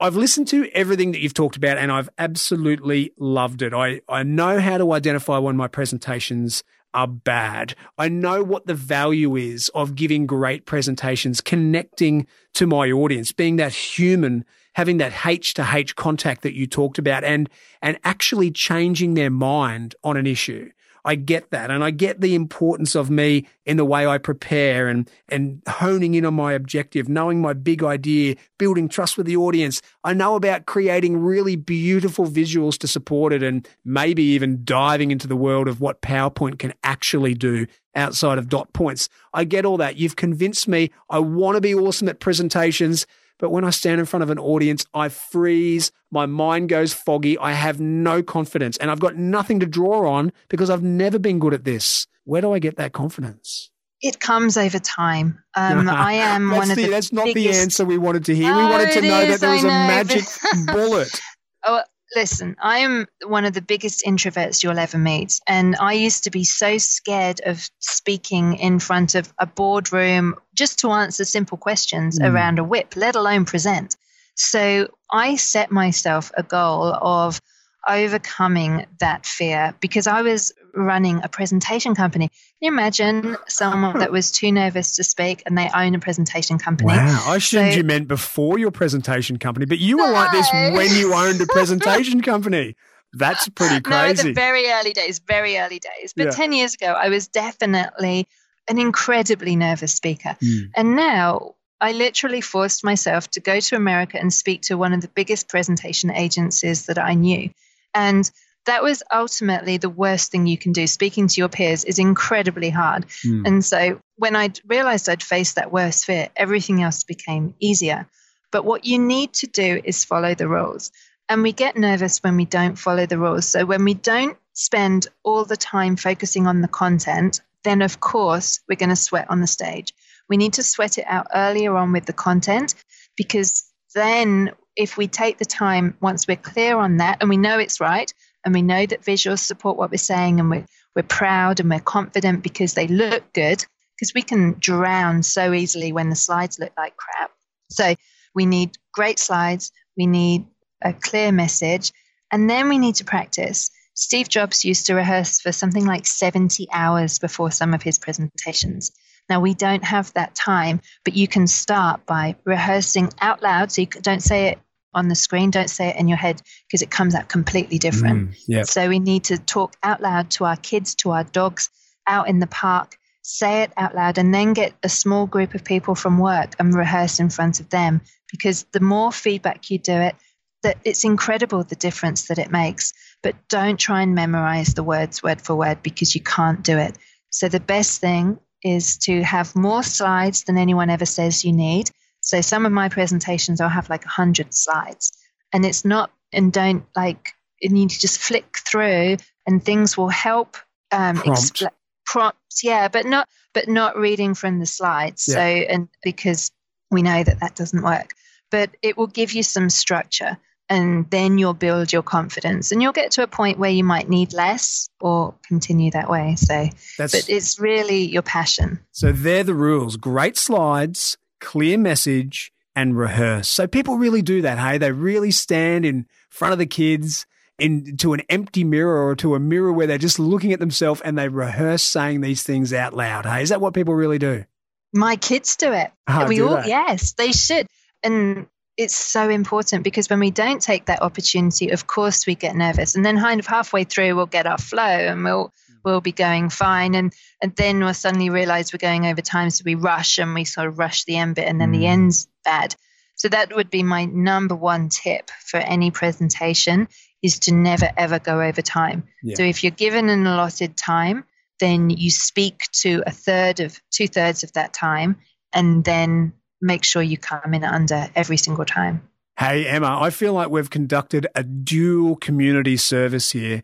I've 0.01 0.17
listened 0.17 0.49
to 0.49 0.69
everything 0.75 1.13
that 1.13 1.21
you've 1.21 1.35
talked 1.35 1.57
about 1.57 1.79
and 1.79 1.91
I've 1.91 2.11
absolutely 2.19 3.13
loved 3.17 3.63
it. 3.63 3.73
I, 3.73 4.01
I 4.09 4.23
know 4.23 4.61
how 4.61 4.79
to 4.79 4.93
identify 4.93 5.39
when 5.39 5.57
my 5.57 5.69
presentations 5.69 6.63
are 6.93 7.09
bad. 7.09 7.75
I 7.99 8.09
know 8.09 8.43
what 8.43 8.67
the 8.67 8.75
value 8.75 9.37
is 9.37 9.69
of 9.71 9.95
giving 9.95 10.27
great 10.27 10.67
presentations, 10.67 11.41
connecting 11.41 12.27
to 12.55 12.67
my 12.67 12.91
audience, 12.91 13.33
being 13.33 13.57
that 13.57 13.73
human, 13.73 14.45
having 14.75 14.99
that 14.99 15.27
H 15.27 15.55
to 15.55 15.69
H 15.71 15.97
contact 15.97 16.43
that 16.43 16.55
you 16.55 16.67
talked 16.67 16.99
about 16.99 17.25
and, 17.25 17.49
and 17.83 17.99
actually 18.05 18.51
changing 18.51 19.15
their 19.15 19.31
mind 19.31 19.95
on 20.05 20.17
an 20.17 20.27
issue. 20.27 20.71
I 21.05 21.17
get 21.17 21.51
that. 21.51 21.71
And 21.71 21.85
I 21.85 21.91
get 21.91 22.21
the 22.21 22.35
importance 22.35 22.95
of 22.95 23.11
me 23.11 23.47
in 23.67 23.77
the 23.77 23.85
way 23.85 24.07
I 24.07 24.19
prepare 24.19 24.89
and, 24.89 25.11
and 25.29 25.63
honing 25.69 26.15
in 26.15 26.25
on 26.25 26.35
my 26.35 26.53
objective, 26.53 27.09
knowing 27.09 27.41
my 27.41 27.53
big 27.53 27.83
idea, 27.83 28.37
building 28.59 28.89
trust 28.89 29.17
with 29.17 29.27
the 29.27 29.37
audience. 29.37 29.83
I 30.03 30.15
know 30.15 30.35
about 30.35 30.67
creating 30.67 31.19
really 31.19 31.57
beautiful 31.57 32.27
visuals 32.27 32.79
to 32.79 32.89
support 32.89 33.33
it 33.33 33.43
and 33.43 33.69
maybe 33.85 34.23
even 34.23 34.65
diving 34.65 35.11
into 35.11 35.27
the 35.27 35.37
world 35.37 35.69
of 35.69 35.81
what 35.81 36.01
PowerPoint 36.01 36.59
can 36.59 36.73
actually 36.83 37.35
do 37.35 37.67
outside 37.95 38.39
of 38.39 38.49
dot 38.49 38.73
points. 38.73 39.09
I 39.33 39.45
get 39.45 39.65
all 39.65 39.77
that. 39.77 39.97
You've 39.97 40.17
convinced 40.17 40.67
me. 40.69 40.91
I 41.11 41.19
want 41.19 41.57
to 41.57 41.61
be 41.61 41.75
awesome 41.75 42.09
at 42.09 42.21
presentations. 42.21 43.07
But 43.39 43.51
when 43.51 43.65
I 43.65 43.71
stand 43.71 44.01
in 44.01 44.07
front 44.07 44.23
of 44.23 44.31
an 44.31 44.39
audience, 44.39 44.87
I 44.95 45.09
freeze. 45.09 45.91
My 46.15 46.27
mind 46.27 46.69
goes 46.69 46.95
foggy. 46.95 47.37
I 47.39 47.53
have 47.53 47.81
no 47.81 48.23
confidence 48.23 48.77
and 48.79 48.89
I've 48.91 49.01
got 49.01 49.17
nothing 49.17 49.59
to 49.61 49.67
draw 49.67 50.09
on 50.09 50.33
because 50.49 50.71
I've 50.71 50.83
never 50.83 51.19
been 51.19 51.41
good 51.41 51.53
at 51.53 51.65
this. 51.65 52.07
Where 52.23 52.41
do 52.41 52.53
I 52.53 52.61
get 52.61 52.77
that 52.77 52.93
confidence? 52.93 53.71
It 54.01 54.21
comes 54.21 54.57
over 54.57 54.79
time. 54.79 55.43
Um, 55.57 55.89
I 56.13 56.13
am 56.15 56.53
one 56.53 56.71
of 56.71 56.77
the, 56.77 56.85
the 56.85 56.91
that's 56.91 57.13
not 57.13 57.35
the 57.35 57.51
answer 57.51 57.85
we 57.85 57.99
wanted 57.99 58.25
to 58.27 58.35
hear. 58.37 58.55
we 58.55 58.63
Oh, 58.63 58.71
wanted 58.71 58.93
to 58.93 59.01
know 59.03 59.27
that 59.27 59.41
there 59.41 59.51
was 59.51 59.65
a 59.65 59.69
magic 59.69 60.23
bullet. 60.67 61.21
Oh, 61.67 61.83
listen, 62.15 62.55
I 62.63 62.79
am 62.79 63.07
one 63.27 63.45
of 63.45 63.55
the 63.55 63.63
biggest 63.63 64.05
introverts 64.07 64.63
you'll 64.63 64.79
ever 64.79 64.99
meet. 64.99 65.41
And 65.49 65.75
I 65.81 65.95
used 65.95 66.23
to 66.25 66.31
be 66.31 66.45
so 66.45 66.79
scared 66.79 67.41
of 67.45 67.69
speaking 67.81 68.55
in 68.59 68.79
front 68.79 69.15
of 69.17 69.33
a 69.39 69.47
boardroom 69.47 70.37
just 70.55 70.79
to 70.81 70.91
answer 70.91 71.25
simple 71.25 71.59
questions 71.59 72.19
Mm. 72.21 72.31
around 72.33 72.59
a 72.61 72.65
whip, 72.65 72.95
let 72.95 73.17
alone 73.17 73.45
present. 73.47 73.97
So 74.35 74.89
I 75.11 75.37
set 75.37 75.71
myself 75.71 76.31
a 76.37 76.43
goal 76.43 76.85
of 76.93 77.41
overcoming 77.89 78.87
that 79.01 79.27
fear 79.27 79.75
because 79.81 80.07
I 80.07 80.23
was 80.23 80.53
running 80.75 81.21
a 81.23 81.29
presentation 81.29 81.95
company. 81.95 82.29
Can 82.29 82.37
you 82.61 82.73
imagine 82.73 83.37
someone 83.47 83.99
that 83.99 84.11
was 84.11 84.31
too 84.33 84.51
nervous 84.51 84.97
to 84.97 85.05
speak 85.05 85.43
and 85.47 85.57
they 85.57 85.71
own 85.75 85.95
a 85.95 85.99
presentation 85.99 86.59
company? 86.59 86.89
Wow. 86.89 87.25
I 87.27 87.37
assumed 87.37 87.73
So- 87.73 87.77
you 87.79 87.85
meant 87.85 88.09
before 88.09 88.59
your 88.59 88.71
presentation 88.71 89.39
company, 89.39 89.67
but 89.67 89.79
you 89.79 89.99
were 89.99 90.11
like 90.11 90.33
this 90.33 90.49
when 90.53 90.91
you 90.95 91.15
owned 91.15 91.41
a 91.41 91.47
presentation 91.47 92.21
company. 92.33 92.75
That's 93.13 93.49
pretty 93.51 93.77
No, 93.77 93.81
crazy. 93.83 94.29
the 94.29 94.35
very 94.35 94.69
early 94.71 94.93
days, 94.93 95.21
very 95.21 95.57
early 95.59 95.79
days. 95.79 96.13
But 96.17 96.27
Yeah. 96.27 96.31
10 96.33 96.53
years 96.53 96.75
ago, 96.75 96.87
I 96.87 97.11
was 97.11 97.29
definitely 97.29 98.27
an 98.67 98.79
incredibly 98.79 99.55
nervous 99.55 99.95
speaker. 99.95 100.37
Mm. 100.43 100.71
And 100.75 100.97
now 100.97 101.55
I 101.85 101.93
literally 101.93 102.41
forced 102.41 102.83
myself 102.83 103.31
to 103.33 103.41
go 103.41 103.61
to 103.61 103.77
America 103.77 104.19
and 104.19 104.33
speak 104.33 104.63
to 104.63 104.79
one 104.79 104.95
of 104.95 105.03
the 105.03 105.09
biggest 105.09 105.51
presentation 105.51 106.11
agencies 106.11 106.87
that 106.87 106.97
I 106.97 107.13
knew. 107.13 107.51
And 107.93 108.31
that 108.65 108.83
was 108.83 109.03
ultimately 109.13 109.77
the 109.77 109.91
worst 109.91 110.33
thing 110.33 110.47
you 110.47 110.57
can 110.57 110.73
do. 110.73 110.87
Speaking 110.87 111.29
to 111.29 111.41
your 111.43 111.51
peers 111.51 111.85
is 111.85 111.99
incredibly 111.99 112.71
hard. 112.71 113.05
Mm. 113.23 113.47
And 113.47 113.63
so 113.63 114.01
when 114.17 114.35
I 114.35 114.51
realized 114.67 115.11
I'd 115.11 115.23
faced 115.23 115.57
that 115.57 115.73
worst 115.73 116.07
fear, 116.07 116.31
everything 116.35 116.83
else 116.83 117.05
became 117.05 117.55
easier. 117.61 118.09
But 118.51 118.65
what 118.65 118.87
you 118.87 118.99
need 118.99 119.35
to 119.35 119.47
do 119.47 119.83
is 119.85 120.07
follow 120.07 120.35
the 120.35 120.49
rules. 120.49 120.91
And 121.29 121.43
we 121.43 121.53
get 121.53 121.77
nervous 121.77 122.23
when 122.23 122.39
we 122.39 122.47
don't 122.47 122.77
follow 122.77 123.05
the 123.05 123.19
rules. 123.19 123.47
So 123.47 123.67
when 123.67 123.85
we 123.85 123.93
don't 123.93 124.39
spend 124.55 125.09
all 125.23 125.45
the 125.45 125.59
time 125.59 125.97
focusing 125.97 126.47
on 126.47 126.63
the 126.63 126.69
content, 126.69 127.43
then 127.63 127.83
of 127.83 128.01
course 128.01 128.61
we're 128.67 128.77
going 128.77 128.89
to 128.89 128.97
sweat 128.97 129.29
on 129.29 129.43
the 129.43 129.47
stage. 129.47 129.93
We 130.29 130.37
need 130.37 130.55
to 130.55 130.63
sweat 130.63 130.99
it 130.99 131.05
out 131.07 131.27
earlier 131.35 131.77
on 131.77 131.93
with 131.93 132.07
the 132.07 132.13
content 132.13 132.75
because 133.17 133.65
then 133.95 134.53
if 134.77 134.97
we 134.97 135.07
take 135.07 135.39
the 135.39 135.45
time 135.45 135.97
once 136.01 136.27
we're 136.27 136.37
clear 136.37 136.77
on 136.77 136.97
that 136.99 137.19
and 137.21 137.29
we 137.29 137.37
know 137.37 137.59
it's 137.59 137.81
right 137.81 138.13
and 138.45 138.55
we 138.55 138.63
know 138.63 138.85
that 138.87 139.03
visuals 139.03 139.41
support 139.41 139.77
what 139.77 139.91
we're 139.91 139.97
saying 139.99 140.41
and 140.41 140.51
we're, 140.51 140.67
we're 140.97 141.03
proud 141.03 141.61
and 141.61 141.71
we're 141.71 141.81
confident 141.81 142.43
because 142.43 142.75
they 142.75 142.89
look 142.89 143.33
good 143.33 143.65
because 143.97 144.13
we 144.15 144.23
can 144.23 144.57
drown 144.59 145.23
so 145.23 145.53
easily 145.53 145.93
when 145.93 146.11
the 146.11 146.17
slides 146.17 146.59
look 146.59 146.73
like 146.77 146.97
crap. 146.97 147.31
So 147.71 147.95
we 148.35 148.47
need 148.47 148.77
great 148.93 149.19
slides, 149.19 149.71
we 149.97 150.07
need 150.07 150.47
a 150.83 150.93
clear 150.93 151.31
message, 151.33 151.93
and 152.33 152.51
then 152.51 152.69
we 152.69 152.79
need 152.79 152.97
to 152.97 153.05
practice. 153.05 153.71
Steve 153.95 154.29
Jobs 154.29 154.65
used 154.65 154.87
to 154.87 154.95
rehearse 154.95 155.41
for 155.41 155.53
something 155.53 155.87
like 155.87 156.07
70 156.07 156.67
hours 156.73 157.21
before 157.21 157.53
some 157.53 157.75
of 157.75 157.83
his 157.83 157.99
presentations. 157.99 158.91
Now, 159.29 159.41
we 159.41 159.55
don't 159.55 159.85
have 159.85 160.13
that 160.15 160.35
time, 160.35 160.81
but 161.05 161.17
you 161.17 161.27
can 161.27 161.47
start 161.47 162.05
by 162.07 162.37
rehearsing 162.45 163.11
out 163.21 163.43
loud. 163.43 163.73
So 163.73 163.83
you 163.83 163.87
don't 163.87 164.23
say 164.23 164.49
it 164.49 164.59
on 164.93 165.09
the 165.09 165.15
screen, 165.15 165.51
don't 165.51 165.71
say 165.71 165.89
it 165.89 165.97
in 165.97 166.09
your 166.09 166.19
head 166.19 166.41
because 166.67 166.83
it 166.83 166.91
comes 166.91 167.15
out 167.15 167.29
completely 167.29 167.79
different. 167.79 168.31
Mm, 168.31 168.37
yeah. 168.47 168.63
So 168.63 168.89
we 168.89 168.99
need 168.99 169.25
to 169.25 169.39
talk 169.39 169.77
out 169.83 170.01
loud 170.01 170.31
to 170.33 170.45
our 170.45 170.57
kids, 170.57 170.95
to 170.97 171.11
our 171.11 171.25
dogs, 171.25 171.69
out 172.07 172.29
in 172.29 172.39
the 172.39 172.47
park, 172.47 172.97
say 173.23 173.63
it 173.63 173.73
out 173.77 173.95
loud, 173.95 174.19
and 174.19 174.33
then 174.33 174.53
get 174.53 174.75
a 174.83 174.89
small 174.89 175.27
group 175.27 175.55
of 175.55 175.65
people 175.65 175.95
from 175.95 176.19
work 176.19 176.55
and 176.59 176.75
rehearse 176.75 177.19
in 177.19 177.31
front 177.31 177.61
of 177.61 177.71
them. 177.71 178.01
Because 178.31 178.65
the 178.73 178.81
more 178.81 179.13
feedback 179.13 179.71
you 179.71 179.79
do 179.79 179.93
it, 179.93 180.15
that 180.63 180.79
it's 180.85 181.05
incredible 181.05 181.63
the 181.63 181.77
difference 181.77 182.29
that 182.29 182.39
it 182.39 182.51
makes. 182.51 182.93
But 183.23 183.37
don't 183.49 183.79
try 183.79 184.03
and 184.03 184.15
memorize 184.15 184.75
the 184.75 184.83
words 184.83 185.23
word 185.23 185.41
for 185.41 185.55
word 185.55 185.83
because 185.83 186.15
you 186.15 186.21
can't 186.21 186.63
do 186.63 186.79
it. 186.79 186.97
So 187.31 187.49
the 187.49 187.61
best 187.61 188.01
thing 188.01 188.39
is 188.65 188.97
to 188.99 189.23
have 189.23 189.55
more 189.55 189.83
slides 189.83 190.45
than 190.45 190.57
anyone 190.59 190.91
ever 190.91 191.05
says 191.07 191.45
you 191.45 191.53
need. 191.53 191.91
So 192.21 192.41
some 192.41 192.65
of 192.67 192.73
my 192.73 192.89
presentations 192.89 193.61
I'll 193.61 193.69
have 193.69 193.91
like 193.91 194.05
100 194.05 194.55
slides 194.55 195.13
and 195.53 195.65
it's 195.65 195.85
not 195.85 196.11
and 196.33 196.53
don't 196.53 196.85
like 196.97 197.33
you 197.61 197.69
need 197.71 197.91
to 197.91 198.01
just 198.01 198.19
flick 198.19 198.57
through 198.59 199.19
and 199.47 199.63
things 199.65 199.97
will 199.97 200.09
help 200.09 200.57
um 200.91 201.17
Prompt. 201.17 201.41
expla- 201.41 201.71
prompts 202.07 202.65
yeah 202.65 202.89
but 202.89 203.07
not 203.07 203.29
but 203.53 203.69
not 203.69 203.97
reading 203.97 204.35
from 204.35 204.59
the 204.59 204.67
slides 204.67 205.27
Yeah. 205.29 205.35
so 205.35 205.41
and 205.41 205.89
because 206.03 206.51
we 206.91 207.03
know 207.03 207.23
that 207.23 207.41
that 207.41 207.55
doesn't 207.55 207.83
work 207.83 208.11
but 208.51 208.71
it 208.83 208.97
will 208.97 209.07
give 209.07 209.33
you 209.33 209.43
some 209.43 209.71
structure 209.71 210.37
and 210.75 211.11
then 211.11 211.39
you'll 211.39 211.55
build 211.55 211.93
your 211.93 212.03
confidence 212.03 212.73
and 212.73 212.83
you'll 212.83 212.93
get 212.93 213.13
to 213.13 213.23
a 213.23 213.27
point 213.27 213.59
where 213.59 213.71
you 213.71 213.85
might 213.85 214.09
need 214.09 214.33
less 214.33 214.89
or 215.01 215.35
continue 215.47 215.91
that 215.93 216.11
way 216.11 216.35
so 216.37 216.69
That's 216.99 217.13
but 217.13 217.29
it's 217.29 217.59
really 217.59 218.05
your 218.05 218.23
passion 218.23 218.81
So 218.93 219.13
they're 219.13 219.45
the 219.45 219.55
rules. 219.55 219.97
Great 219.97 220.37
slides, 220.37 221.17
clear 221.41 221.79
message, 221.79 222.53
and 222.77 222.97
rehearse. 222.97 223.49
So 223.49 223.67
people 223.67 223.97
really 223.99 224.23
do 224.23 224.43
that, 224.43 224.59
hey? 224.59 224.79
They 224.79 224.93
really 224.93 225.31
stand 225.31 225.85
in 225.85 226.07
front 226.29 226.53
of 226.53 226.59
the 226.59 226.67
kids 226.67 227.27
in 227.59 227.97
to 227.99 228.13
an 228.13 228.23
empty 228.29 228.65
mirror 228.65 229.07
or 229.07 229.15
to 229.17 229.35
a 229.35 229.41
mirror 229.41 229.73
where 229.73 229.87
they're 229.87 229.99
just 229.99 230.19
looking 230.19 230.53
at 230.53 230.59
themselves 230.59 231.01
and 231.01 231.17
they 231.17 231.29
rehearse 231.29 231.83
saying 231.83 232.21
these 232.21 232.43
things 232.43 232.73
out 232.73 232.95
loud. 232.95 233.27
Hey, 233.27 233.43
is 233.43 233.51
that 233.51 233.61
what 233.61 233.75
people 233.75 233.95
really 233.95 234.19
do? 234.19 234.45
My 234.93 235.17
kids 235.17 235.57
do 235.57 235.73
it. 235.73 235.91
Ah, 236.07 236.27
we 236.29 236.37
do 236.37 236.49
all 236.49 236.63
they? 236.63 236.69
yes, 236.69 237.13
they 237.13 237.33
should. 237.33 237.67
And 238.03 238.47
it's 238.77 238.97
so 238.97 239.29
important 239.29 239.85
because 239.85 240.11
when 240.11 240.21
we 240.21 240.31
don't 240.31 240.61
take 240.61 240.87
that 240.87 241.03
opportunity, 241.03 241.71
of 241.71 241.87
course 241.87 242.27
we 242.27 242.35
get 242.35 242.57
nervous. 242.57 242.95
And 242.97 243.05
then 243.05 243.19
kind 243.19 243.39
of 243.41 243.47
halfway 243.47 243.85
through 243.85 244.17
we'll 244.17 244.27
get 244.27 244.47
our 244.47 244.59
flow 244.59 244.83
and 244.83 245.25
we'll 245.25 245.53
we'll 245.85 246.01
be 246.01 246.13
going 246.13 246.49
fine. 246.51 246.95
And 246.95 247.13
and 247.43 247.55
then 247.57 247.81
we'll 247.85 247.95
suddenly 247.95 248.31
realize 248.31 248.73
we're 248.73 248.79
going 248.79 249.07
over 249.07 249.21
time. 249.21 249.51
So 249.51 249.63
we 249.65 249.75
rush 249.75 250.19
and 250.19 250.35
we 250.35 250.45
sort 250.45 250.69
of 250.69 250.79
rush 250.79 251.05
the 251.05 251.17
end 251.17 251.37
bit 251.37 251.47
and 251.47 251.61
then 251.61 251.73
the 251.73 251.83
Mm. 251.85 251.89
end's 251.89 252.27
bad. 252.45 252.75
So 253.17 253.29
that 253.29 253.55
would 253.55 253.71
be 253.71 253.83
my 253.85 254.07
number 254.07 254.57
one 254.57 254.89
tip 254.89 255.31
for 255.47 255.59
any 255.59 255.91
presentation 255.91 256.89
is 257.23 257.39
to 257.41 257.55
never 257.55 257.91
ever 257.97 258.19
go 258.19 258.41
over 258.41 258.61
time. 258.63 259.05
Yeah. 259.23 259.37
So 259.37 259.43
if 259.45 259.63
you're 259.63 259.71
given 259.71 260.09
an 260.09 260.27
allotted 260.27 260.77
time, 260.77 261.25
then 261.61 261.91
you 261.91 262.11
speak 262.11 262.65
to 262.83 263.05
a 263.07 263.13
third 263.13 263.61
of 263.61 263.81
two 263.93 264.09
thirds 264.09 264.43
of 264.43 264.53
that 264.55 264.73
time 264.73 265.21
and 265.53 265.85
then 265.85 266.33
make 266.65 266.83
sure 266.83 267.03
you 267.03 267.19
come 267.19 267.55
in 267.55 267.63
under 267.63 268.09
every 268.17 268.37
single 268.37 268.65
time. 268.65 269.09
Hey, 269.39 269.67
Emma, 269.67 269.99
I 270.01 270.11
feel 270.11 270.33
like 270.33 270.49
we've 270.49 270.71
conducted 270.71 271.27
a 271.35 271.43
dual 271.43 272.17
community 272.17 272.77
service 272.77 273.33
here. 273.33 273.63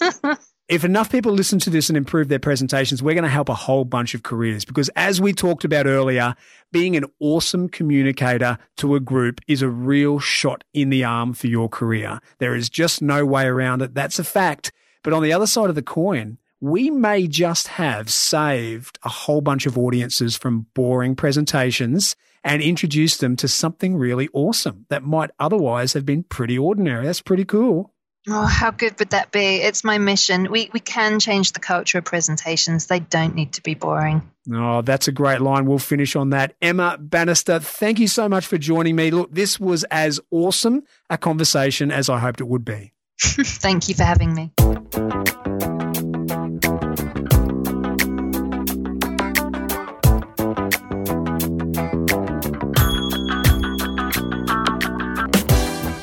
if 0.68 0.84
enough 0.84 1.12
people 1.12 1.32
listen 1.32 1.58
to 1.60 1.70
this 1.70 1.88
and 1.90 1.96
improve 1.96 2.28
their 2.28 2.38
presentations, 2.38 3.02
we're 3.02 3.14
going 3.14 3.24
to 3.24 3.30
help 3.30 3.48
a 3.48 3.54
whole 3.54 3.84
bunch 3.84 4.14
of 4.14 4.22
careers 4.22 4.64
because, 4.64 4.88
as 4.96 5.20
we 5.20 5.32
talked 5.32 5.64
about 5.64 5.86
earlier, 5.86 6.34
being 6.72 6.96
an 6.96 7.04
awesome 7.20 7.68
communicator 7.68 8.58
to 8.78 8.94
a 8.94 9.00
group 9.00 9.40
is 9.46 9.60
a 9.60 9.68
real 9.68 10.18
shot 10.18 10.64
in 10.72 10.88
the 10.88 11.04
arm 11.04 11.34
for 11.34 11.46
your 11.46 11.68
career. 11.68 12.20
There 12.38 12.54
is 12.54 12.70
just 12.70 13.02
no 13.02 13.26
way 13.26 13.44
around 13.44 13.82
it. 13.82 13.94
That's 13.94 14.18
a 14.18 14.24
fact. 14.24 14.72
But 15.04 15.12
on 15.12 15.22
the 15.22 15.32
other 15.32 15.46
side 15.46 15.68
of 15.68 15.74
the 15.74 15.82
coin, 15.82 16.38
we 16.60 16.90
may 16.90 17.26
just 17.26 17.68
have 17.68 18.08
saved 18.08 18.98
a 19.02 19.08
whole 19.08 19.40
bunch 19.42 19.66
of 19.66 19.76
audiences 19.76 20.36
from 20.36 20.66
boring 20.74 21.16
presentations 21.16 22.16
and 22.44 22.62
introduce 22.62 23.16
them 23.16 23.36
to 23.36 23.48
something 23.48 23.96
really 23.96 24.28
awesome 24.32 24.86
that 24.88 25.02
might 25.02 25.30
otherwise 25.38 25.92
have 25.92 26.06
been 26.06 26.22
pretty 26.22 26.58
ordinary. 26.58 27.06
That's 27.06 27.22
pretty 27.22 27.44
cool. 27.44 27.92
Oh, 28.28 28.46
how 28.46 28.70
good 28.70 28.98
would 29.00 29.10
that 29.10 29.32
be? 29.32 29.56
It's 29.56 29.82
my 29.82 29.98
mission. 29.98 30.48
We 30.50 30.70
we 30.72 30.78
can 30.78 31.18
change 31.18 31.52
the 31.52 31.60
culture 31.60 31.98
of 31.98 32.04
presentations. 32.04 32.86
They 32.86 33.00
don't 33.00 33.34
need 33.34 33.54
to 33.54 33.62
be 33.62 33.74
boring. 33.74 34.30
Oh, 34.52 34.82
that's 34.82 35.08
a 35.08 35.12
great 35.12 35.40
line. 35.40 35.66
We'll 35.66 35.78
finish 35.78 36.14
on 36.14 36.30
that. 36.30 36.54
Emma 36.62 36.98
Bannister, 37.00 37.58
thank 37.58 37.98
you 37.98 38.06
so 38.06 38.28
much 38.28 38.46
for 38.46 38.58
joining 38.58 38.94
me. 38.94 39.10
Look, 39.10 39.32
this 39.32 39.58
was 39.58 39.84
as 39.84 40.20
awesome 40.30 40.84
a 41.10 41.18
conversation 41.18 41.90
as 41.90 42.08
I 42.08 42.20
hoped 42.20 42.40
it 42.40 42.48
would 42.48 42.64
be. 42.64 42.92
Thank 43.20 43.88
you 43.88 43.94
for 43.94 44.04
having 44.04 44.34
me. 44.34 44.52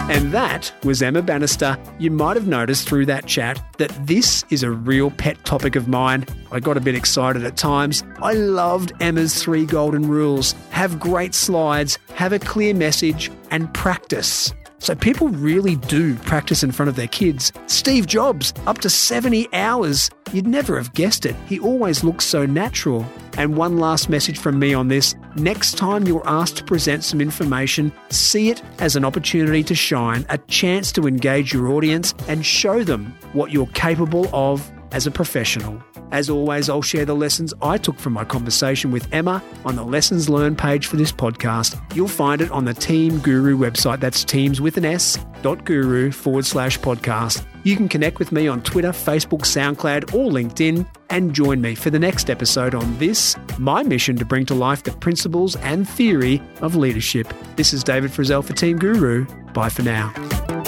And 0.10 0.32
that 0.32 0.74
was 0.84 1.04
Emma 1.04 1.22
Bannister. 1.22 1.78
You 2.00 2.10
might 2.10 2.36
have 2.36 2.48
noticed 2.48 2.90
through 2.90 3.06
that 3.06 3.28
chat 3.28 3.64
that 3.78 3.92
this 4.08 4.44
is 4.50 4.64
a 4.64 4.72
real 4.72 5.12
pet 5.12 5.46
topic 5.46 5.76
of 5.76 5.88
mine. 5.88 6.26
I 6.52 6.60
got 6.60 6.78
a 6.78 6.82
bit 6.82 6.96
excited 6.96 7.46
at 7.46 7.58
times. 7.58 8.04
I 8.18 8.34
loved 8.34 8.92
Emma's 9.00 9.42
three 9.42 9.68
golden 9.68 10.08
rules 10.08 10.56
have 10.72 11.00
great 11.00 11.36
slides, 11.36 12.00
have 12.16 12.34
a 12.34 12.40
clear 12.40 12.74
message, 12.74 13.30
and 13.52 13.72
practice. 13.74 14.54
So 14.80 14.96
people 14.96 15.28
really 15.28 15.76
do 15.76 16.16
practice 16.16 16.64
in 16.64 16.72
front 16.72 16.88
of 16.90 16.96
their 16.96 17.08
kids. 17.08 17.52
Steve 17.68 18.08
Jobs, 18.08 18.54
up 18.66 18.78
to 18.80 18.90
70 18.90 19.54
hours. 19.54 20.10
You'd 20.32 20.48
never 20.48 20.78
have 20.78 20.94
guessed 20.94 21.26
it. 21.26 21.36
He 21.48 21.60
always 21.60 22.04
looks 22.04 22.26
so 22.26 22.46
natural. 22.46 23.06
And 23.38 23.58
one 23.58 23.78
last 23.78 24.10
message 24.10 24.40
from 24.40 24.58
me 24.58 24.74
on 24.74 24.88
this. 24.88 25.16
Next 25.36 25.78
time 25.78 26.08
you're 26.08 26.28
asked 26.28 26.58
to 26.58 26.64
present 26.64 27.04
some 27.04 27.22
information, 27.22 27.94
see 28.10 28.50
it 28.50 28.64
as 28.80 28.96
an 28.96 29.06
opportunity 29.06 29.64
to 29.64 29.76
shine, 29.76 30.26
a 30.30 30.38
chance 30.38 30.92
to 30.94 31.08
engage 31.08 31.54
your 31.54 31.68
audience 31.70 32.16
and 32.28 32.46
show 32.46 32.84
them 32.84 33.16
what 33.34 33.52
you're 33.52 33.68
capable 33.68 34.28
of 34.34 34.70
as 34.92 35.06
a 35.06 35.12
professional. 35.12 35.82
As 36.12 36.32
always, 36.32 36.70
I'll 36.70 36.82
share 36.82 37.06
the 37.06 37.16
lessons 37.16 37.54
I 37.62 37.78
took 37.78 38.00
from 38.00 38.14
my 38.14 38.24
conversation 38.24 38.90
with 38.90 39.08
Emma 39.14 39.44
on 39.64 39.76
the 39.76 39.84
Lessons 39.84 40.28
Learned 40.28 40.58
page 40.58 40.88
for 40.88 40.96
this 40.96 41.12
podcast. 41.12 41.80
You'll 41.96 42.08
find 42.08 42.42
it 42.42 42.50
on 42.52 42.66
the 42.66 42.74
Team 42.74 43.20
Guru 43.20 43.56
website. 43.56 44.00
That's 44.00 44.24
teams 44.24 44.60
with 44.60 44.78
an 44.78 44.86
S 44.86 45.20
dot 45.44 45.64
guru 45.66 46.12
forward 46.12 46.48
slash 46.48 46.80
podcast. 46.80 47.46
You 47.64 47.76
can 47.76 47.90
connect 47.90 48.20
with 48.20 48.32
me 48.32 48.48
on 48.48 48.64
Twitter, 48.64 48.90
Facebook, 48.90 49.42
SoundCloud, 49.42 50.14
or 50.14 50.32
LinkedIn 50.32 50.88
and 51.10 51.34
join 51.34 51.60
me 51.62 51.76
for 51.76 51.90
the 51.90 52.00
next 52.00 52.30
episode 52.30 52.76
on 52.76 52.98
this, 53.00 53.36
my 53.58 53.84
mission 53.84 54.16
to 54.18 54.26
bring 54.26 54.46
to 54.46 54.54
life 54.54 54.84
the 54.84 54.92
principles 54.92 55.56
and 55.58 55.88
theory 55.88 56.42
of 56.62 56.76
leadership. 56.76 57.34
This 57.56 57.74
is 57.74 57.84
David 57.84 58.12
Frizzell 58.12 58.44
for 58.44 58.54
Team 58.54 58.78
Guru. 58.78 59.26
Bye 59.54 59.70
for 59.70 59.84
now. 59.84 60.59